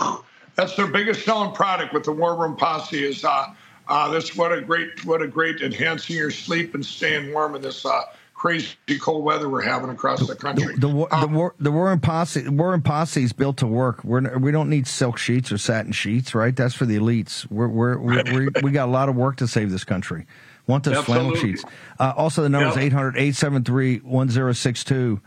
that's 0.56 0.76
their 0.76 0.88
biggest 0.88 1.24
selling 1.24 1.54
product 1.54 1.94
with 1.94 2.04
the 2.04 2.12
War 2.12 2.36
Room 2.36 2.56
Posse 2.56 3.04
is 3.04 3.24
uh, 3.24 3.54
uh, 3.88 4.10
this. 4.10 4.36
What 4.36 4.52
a 4.52 4.62
great, 4.62 5.06
what 5.06 5.22
a 5.22 5.28
great 5.28 5.62
enhancing 5.62 6.16
your 6.16 6.32
sleep 6.32 6.74
and 6.74 6.86
staying 6.86 7.34
warm 7.34 7.56
in 7.56 7.62
this. 7.62 7.86
Uh, 7.86 8.02
crazy 8.40 8.74
cold 9.02 9.24
weather 9.24 9.50
we're 9.50 9.62
having 9.62 9.90
across 9.90 10.26
the 10.26 10.34
country. 10.34 10.74
The, 10.76 10.88
the, 10.88 10.88
the, 10.88 11.16
um, 11.16 11.22
the, 11.22 11.28
war, 11.28 11.56
the 11.60 11.72
War 11.72 11.90
Room 11.90 12.00
Posse, 12.00 12.48
War 12.48 12.72
Room 12.72 12.82
Posse 12.82 13.22
is 13.22 13.34
built 13.34 13.58
to 13.58 13.68
work. 13.68 14.04
We're, 14.04 14.38
we 14.38 14.52
don't 14.52 14.70
need 14.70 14.88
silk 14.88 15.18
sheets 15.18 15.52
or 15.52 15.58
satin 15.58 15.92
sheets, 15.92 16.34
right? 16.34 16.56
That's 16.56 16.74
for 16.74 16.86
the 16.86 16.98
elites. 16.98 17.50
We're, 17.52 17.68
we're, 17.68 18.00
we're, 18.00 18.24
we 18.24 18.48
we 18.64 18.72
got 18.72 18.88
a 18.88 18.92
lot 18.92 19.10
of 19.10 19.16
work 19.16 19.36
to 19.38 19.48
save 19.48 19.70
this 19.70 19.84
country. 19.84 20.26
Want 20.68 20.86
those 20.86 20.98
Absolutely. 20.98 21.36
flannel 21.36 21.42
sheets. 21.42 21.66
Uh, 22.00 22.14
also, 22.16 22.42
the 22.42 22.50
number 22.50 22.70
is 22.70 22.78
800 22.78 23.18
873 23.18 23.98
1062. 23.98 25.22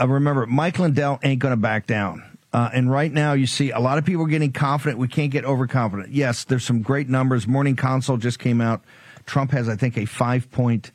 Uh, 0.00 0.08
remember, 0.08 0.46
Mike 0.46 0.78
Lindell 0.78 1.18
ain't 1.22 1.40
going 1.40 1.52
to 1.52 1.56
back 1.56 1.86
down. 1.86 2.24
Uh, 2.52 2.70
and 2.72 2.90
right 2.90 3.12
now, 3.12 3.34
you 3.34 3.46
see 3.46 3.72
a 3.72 3.78
lot 3.80 3.98
of 3.98 4.06
people 4.06 4.24
getting 4.24 4.52
confident. 4.52 4.98
We 4.98 5.08
can't 5.08 5.30
get 5.30 5.44
overconfident. 5.44 6.12
Yes, 6.14 6.44
there's 6.44 6.64
some 6.64 6.80
great 6.80 7.08
numbers. 7.10 7.46
Morning 7.46 7.76
Consult 7.76 8.20
just 8.20 8.38
came 8.38 8.62
out. 8.62 8.82
Trump 9.26 9.50
has, 9.50 9.68
I 9.68 9.76
think, 9.76 9.98
a 9.98 10.06
five 10.06 10.50
point 10.50 10.92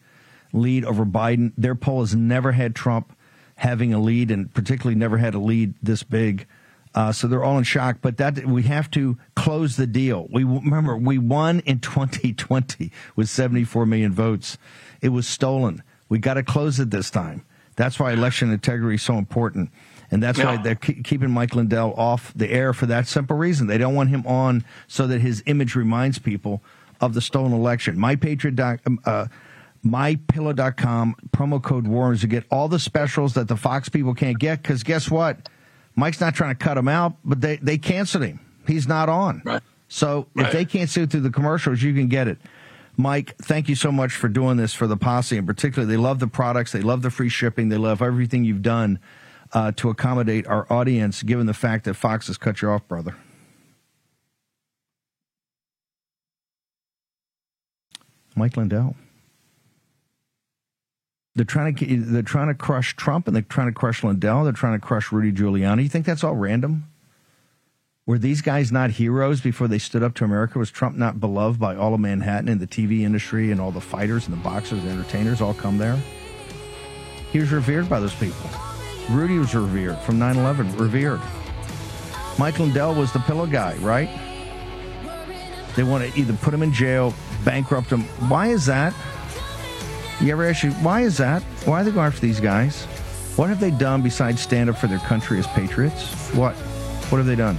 lead 0.53 0.85
over 0.85 1.05
Biden. 1.05 1.51
Their 1.57 1.75
poll 1.75 2.01
has 2.01 2.15
never 2.15 2.53
had 2.53 2.75
Trump 2.75 3.15
having 3.57 3.93
a 3.93 3.99
lead, 3.99 4.31
and 4.31 4.53
particularly 4.53 4.95
never 4.95 5.17
had 5.17 5.33
a 5.33 5.39
lead 5.39 5.73
this 5.81 6.03
big. 6.03 6.47
Uh, 6.95 7.11
so 7.11 7.27
they're 7.27 7.43
all 7.43 7.57
in 7.57 7.63
shock. 7.63 7.97
But 8.01 8.17
that 8.17 8.45
we 8.45 8.63
have 8.63 8.89
to 8.91 9.17
close 9.35 9.75
the 9.75 9.87
deal. 9.87 10.27
We 10.31 10.43
remember 10.43 10.95
we 10.95 11.17
won 11.17 11.59
in 11.61 11.79
2020 11.81 12.91
with 13.15 13.29
74 13.29 13.85
million 13.85 14.13
votes. 14.13 14.57
It 15.01 15.09
was 15.09 15.27
stolen. 15.27 15.83
We 16.07 16.19
got 16.19 16.35
to 16.35 16.43
close 16.43 16.79
it 16.79 16.91
this 16.91 17.09
time. 17.09 17.43
That's 17.75 17.99
why 17.99 18.11
election 18.13 18.51
integrity 18.51 18.95
is 18.95 19.01
so 19.01 19.17
important. 19.17 19.71
And 20.11 20.21
that's 20.21 20.37
yeah. 20.37 20.57
why 20.57 20.61
they're 20.61 20.75
keeping 20.75 21.31
Mike 21.31 21.55
Lindell 21.55 21.93
off 21.97 22.31
the 22.35 22.51
air 22.51 22.71
for 22.71 22.85
that 22.85 23.07
simple 23.07 23.35
reason. 23.35 23.65
They 23.65 23.79
don't 23.79 23.95
want 23.95 24.09
him 24.09 24.27
on 24.27 24.63
so 24.87 25.07
that 25.07 25.21
his 25.21 25.41
image 25.47 25.75
reminds 25.75 26.19
people 26.19 26.61
of 27.01 27.15
the 27.15 27.21
stolen 27.21 27.51
election. 27.51 27.97
MyPatriot. 27.97 28.79
Um, 28.85 28.99
uh, 29.05 29.25
MyPillow.com, 29.85 31.15
promo 31.31 31.61
code 31.61 31.85
WARROOMS 31.85 32.21
to 32.21 32.27
get 32.27 32.45
all 32.49 32.67
the 32.67 32.79
specials 32.79 33.33
that 33.33 33.47
the 33.47 33.57
Fox 33.57 33.89
people 33.89 34.13
can't 34.13 34.39
get. 34.39 34.61
Because 34.61 34.83
guess 34.83 35.11
what? 35.11 35.49
Mike's 35.95 36.21
not 36.21 36.33
trying 36.33 36.55
to 36.55 36.63
cut 36.63 36.77
him 36.77 36.87
out, 36.87 37.17
but 37.23 37.41
they, 37.41 37.57
they 37.57 37.77
canceled 37.77 38.23
him. 38.23 38.39
He's 38.65 38.87
not 38.87 39.09
on. 39.09 39.41
Right. 39.43 39.61
So 39.87 40.27
right. 40.33 40.47
if 40.47 40.53
they 40.53 40.65
can't 40.65 40.89
see 40.89 41.01
it 41.01 41.11
through 41.11 41.21
the 41.21 41.29
commercials, 41.29 41.81
you 41.81 41.93
can 41.93 42.07
get 42.07 42.27
it. 42.27 42.39
Mike, 42.95 43.35
thank 43.37 43.69
you 43.69 43.75
so 43.75 43.91
much 43.91 44.13
for 44.13 44.27
doing 44.27 44.57
this 44.57 44.73
for 44.73 44.87
the 44.87 44.97
posse 44.97 45.37
in 45.37 45.45
particular. 45.45 45.85
They 45.85 45.97
love 45.97 46.19
the 46.19 46.27
products, 46.27 46.71
they 46.71 46.81
love 46.81 47.01
the 47.01 47.09
free 47.09 47.29
shipping, 47.29 47.69
they 47.69 47.77
love 47.77 48.01
everything 48.01 48.43
you've 48.43 48.61
done 48.61 48.99
uh, 49.51 49.71
to 49.77 49.89
accommodate 49.89 50.47
our 50.47 50.71
audience, 50.71 51.23
given 51.23 51.45
the 51.45 51.53
fact 51.53 51.85
that 51.85 51.95
Fox 51.95 52.27
has 52.27 52.37
cut 52.37 52.61
you 52.61 52.69
off, 52.69 52.87
brother. 52.87 53.15
Mike 58.35 58.57
Lindell. 58.57 58.95
They're 61.35 61.45
trying 61.45 61.75
to 61.75 61.97
they're 61.97 62.21
trying 62.21 62.47
to 62.47 62.53
crush 62.53 62.95
Trump 62.95 63.27
and 63.27 63.35
they're 63.35 63.43
trying 63.43 63.67
to 63.67 63.73
crush 63.73 64.03
Lindell. 64.03 64.43
They're 64.43 64.53
trying 64.53 64.79
to 64.79 64.85
crush 64.85 65.11
Rudy 65.11 65.31
Giuliani. 65.31 65.83
You 65.83 65.89
think 65.89 66.05
that's 66.05 66.23
all 66.23 66.35
random? 66.35 66.85
Were 68.05 68.17
these 68.17 68.41
guys 68.41 68.71
not 68.71 68.91
heroes 68.91 69.39
before 69.39 69.69
they 69.69 69.79
stood 69.79 70.03
up 70.03 70.13
to 70.15 70.25
America? 70.25 70.59
Was 70.59 70.69
Trump 70.69 70.97
not 70.97 71.19
beloved 71.19 71.59
by 71.59 71.75
all 71.75 71.93
of 71.93 72.01
Manhattan 72.01 72.49
and 72.49 72.59
the 72.59 72.67
TV 72.67 73.01
industry 73.01 73.49
and 73.49 73.61
all 73.61 73.71
the 73.71 73.81
fighters 73.81 74.27
and 74.27 74.35
the 74.35 74.41
boxers 74.41 74.79
and 74.83 74.89
entertainers 74.89 75.39
all 75.41 75.53
come 75.53 75.77
there? 75.77 75.97
He 77.31 77.39
was 77.39 77.51
revered 77.51 77.89
by 77.89 77.99
those 77.99 78.13
people. 78.13 78.49
Rudy 79.09 79.39
was 79.39 79.55
revered 79.55 79.97
from 79.99 80.19
9 80.19 80.37
11, 80.37 80.77
revered. 80.77 81.21
Mike 82.37 82.59
Lindell 82.59 82.93
was 82.93 83.11
the 83.13 83.19
pillow 83.19 83.45
guy, 83.45 83.75
right? 83.75 84.09
They 85.75 85.83
want 85.83 86.03
to 86.03 86.19
either 86.19 86.33
put 86.33 86.53
him 86.53 86.61
in 86.61 86.73
jail, 86.73 87.13
bankrupt 87.43 87.89
him. 87.89 88.01
Why 88.29 88.47
is 88.47 88.65
that? 88.67 88.93
You 90.21 90.31
ever 90.31 90.47
ask 90.47 90.63
you, 90.63 90.71
why 90.73 91.01
is 91.01 91.17
that? 91.17 91.41
Why 91.65 91.81
are 91.81 91.83
they 91.83 91.91
going 91.91 92.07
after 92.07 92.21
these 92.21 92.39
guys? 92.39 92.85
What 93.35 93.49
have 93.49 93.59
they 93.59 93.71
done 93.71 94.01
besides 94.01 94.41
stand 94.41 94.69
up 94.69 94.77
for 94.77 94.87
their 94.87 94.99
country 94.99 95.39
as 95.39 95.47
patriots? 95.47 96.29
What? 96.33 96.55
What 97.09 97.17
have 97.17 97.25
they 97.25 97.35
done? 97.35 97.57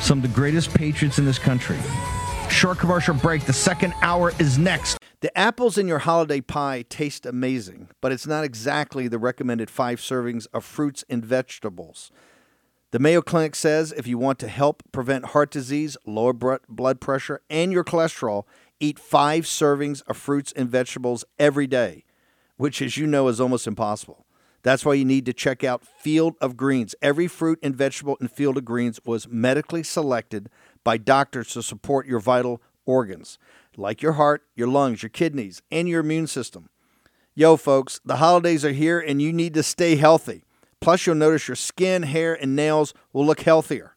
Some 0.00 0.18
of 0.18 0.22
the 0.22 0.28
greatest 0.28 0.72
patriots 0.72 1.18
in 1.18 1.24
this 1.26 1.38
country. 1.38 1.76
Short 2.48 2.78
commercial 2.78 3.14
break. 3.14 3.44
The 3.44 3.52
second 3.52 3.92
hour 4.02 4.32
is 4.38 4.56
next. 4.56 4.98
The 5.20 5.36
apples 5.36 5.76
in 5.76 5.86
your 5.88 5.98
holiday 5.98 6.40
pie 6.40 6.86
taste 6.88 7.26
amazing, 7.26 7.88
but 8.00 8.12
it's 8.12 8.26
not 8.26 8.44
exactly 8.44 9.06
the 9.06 9.18
recommended 9.18 9.68
five 9.68 10.00
servings 10.00 10.46
of 10.54 10.64
fruits 10.64 11.04
and 11.10 11.22
vegetables. 11.24 12.10
The 12.92 12.98
Mayo 12.98 13.20
Clinic 13.20 13.54
says 13.54 13.92
if 13.92 14.06
you 14.06 14.16
want 14.16 14.38
to 14.38 14.48
help 14.48 14.82
prevent 14.90 15.26
heart 15.26 15.50
disease, 15.50 15.96
lower 16.06 16.32
blood 16.32 17.00
pressure, 17.00 17.42
and 17.50 17.70
your 17.72 17.84
cholesterol, 17.84 18.44
eat 18.80 18.98
five 18.98 19.44
servings 19.44 20.02
of 20.06 20.16
fruits 20.16 20.52
and 20.56 20.68
vegetables 20.68 21.24
every 21.38 21.66
day, 21.66 22.04
which, 22.56 22.82
as 22.82 22.96
you 22.96 23.06
know, 23.06 23.28
is 23.28 23.40
almost 23.40 23.66
impossible. 23.66 24.26
That's 24.62 24.84
why 24.84 24.94
you 24.94 25.04
need 25.04 25.24
to 25.26 25.32
check 25.32 25.64
out 25.64 25.86
Field 25.86 26.34
of 26.40 26.56
Greens. 26.56 26.94
Every 27.00 27.28
fruit 27.28 27.58
and 27.62 27.74
vegetable 27.74 28.16
in 28.20 28.28
Field 28.28 28.58
of 28.58 28.64
Greens 28.64 29.00
was 29.04 29.28
medically 29.28 29.82
selected 29.82 30.50
by 30.84 30.96
doctors 30.98 31.48
to 31.50 31.62
support 31.62 32.06
your 32.06 32.20
vital 32.20 32.60
organs, 32.84 33.38
like 33.76 34.02
your 34.02 34.12
heart, 34.12 34.42
your 34.54 34.68
lungs, 34.68 35.02
your 35.02 35.10
kidneys, 35.10 35.62
and 35.70 35.88
your 35.88 36.00
immune 36.00 36.26
system. 36.26 36.68
Yo, 37.34 37.56
folks, 37.56 38.00
the 38.04 38.16
holidays 38.16 38.64
are 38.64 38.72
here 38.72 38.98
and 38.98 39.22
you 39.22 39.32
need 39.32 39.54
to 39.54 39.62
stay 39.62 39.96
healthy. 39.96 40.44
Plus, 40.80 41.06
you'll 41.06 41.14
notice 41.14 41.48
your 41.48 41.56
skin, 41.56 42.02
hair, 42.02 42.34
and 42.34 42.56
nails 42.56 42.92
will 43.12 43.24
look 43.24 43.40
healthier. 43.40 43.94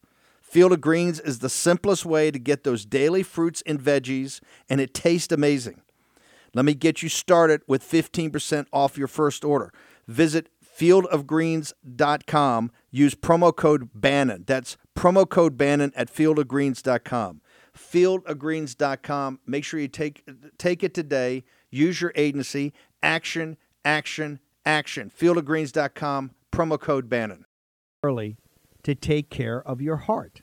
Field 0.54 0.72
of 0.72 0.82
Greens 0.82 1.20
is 1.20 1.40
the 1.40 1.50
simplest 1.50 2.06
way 2.06 2.30
to 2.30 2.38
get 2.38 2.64
those 2.64 2.86
daily 2.86 3.24
fruits 3.24 3.64
and 3.66 3.80
veggies, 3.80 4.40
and 4.70 4.80
it 4.80 4.94
tastes 4.94 5.34
amazing. 5.34 5.82
Let 6.54 6.64
me 6.64 6.76
get 6.76 7.02
you 7.02 7.10
started 7.10 7.64
with 7.66 7.82
15% 7.82 8.68
off 8.72 8.96
your 8.96 9.08
first 9.08 9.44
order. 9.44 9.74
Visit 10.08 10.50
fieldofgreens.com. 10.64 12.72
Use 12.92 13.16
promo 13.16 13.56
code 13.56 13.90
Bannon. 13.96 14.44
That's 14.46 14.78
promo 14.96 15.28
code 15.28 15.58
Bannon 15.58 15.92
at 15.96 16.14
fieldofgreens.com. 16.14 17.42
Fieldofgreens.com. 17.76 19.40
Make 19.48 19.64
sure 19.64 19.80
you 19.80 19.88
take, 19.88 20.24
take 20.60 20.84
it 20.84 20.94
today. 20.94 21.44
Use 21.72 22.00
your 22.00 22.14
agency. 22.16 22.74
Action, 23.02 23.58
action, 23.84 24.40
action. 24.68 25.12
Fieldofgreens.com. 25.20 26.30
Promo 26.52 26.80
code 26.80 27.10
Bannon. 27.10 27.46
early 28.04 28.38
to 28.84 28.94
take 28.94 29.30
care 29.30 29.66
of 29.68 29.82
your 29.82 29.98
heart. 29.98 30.43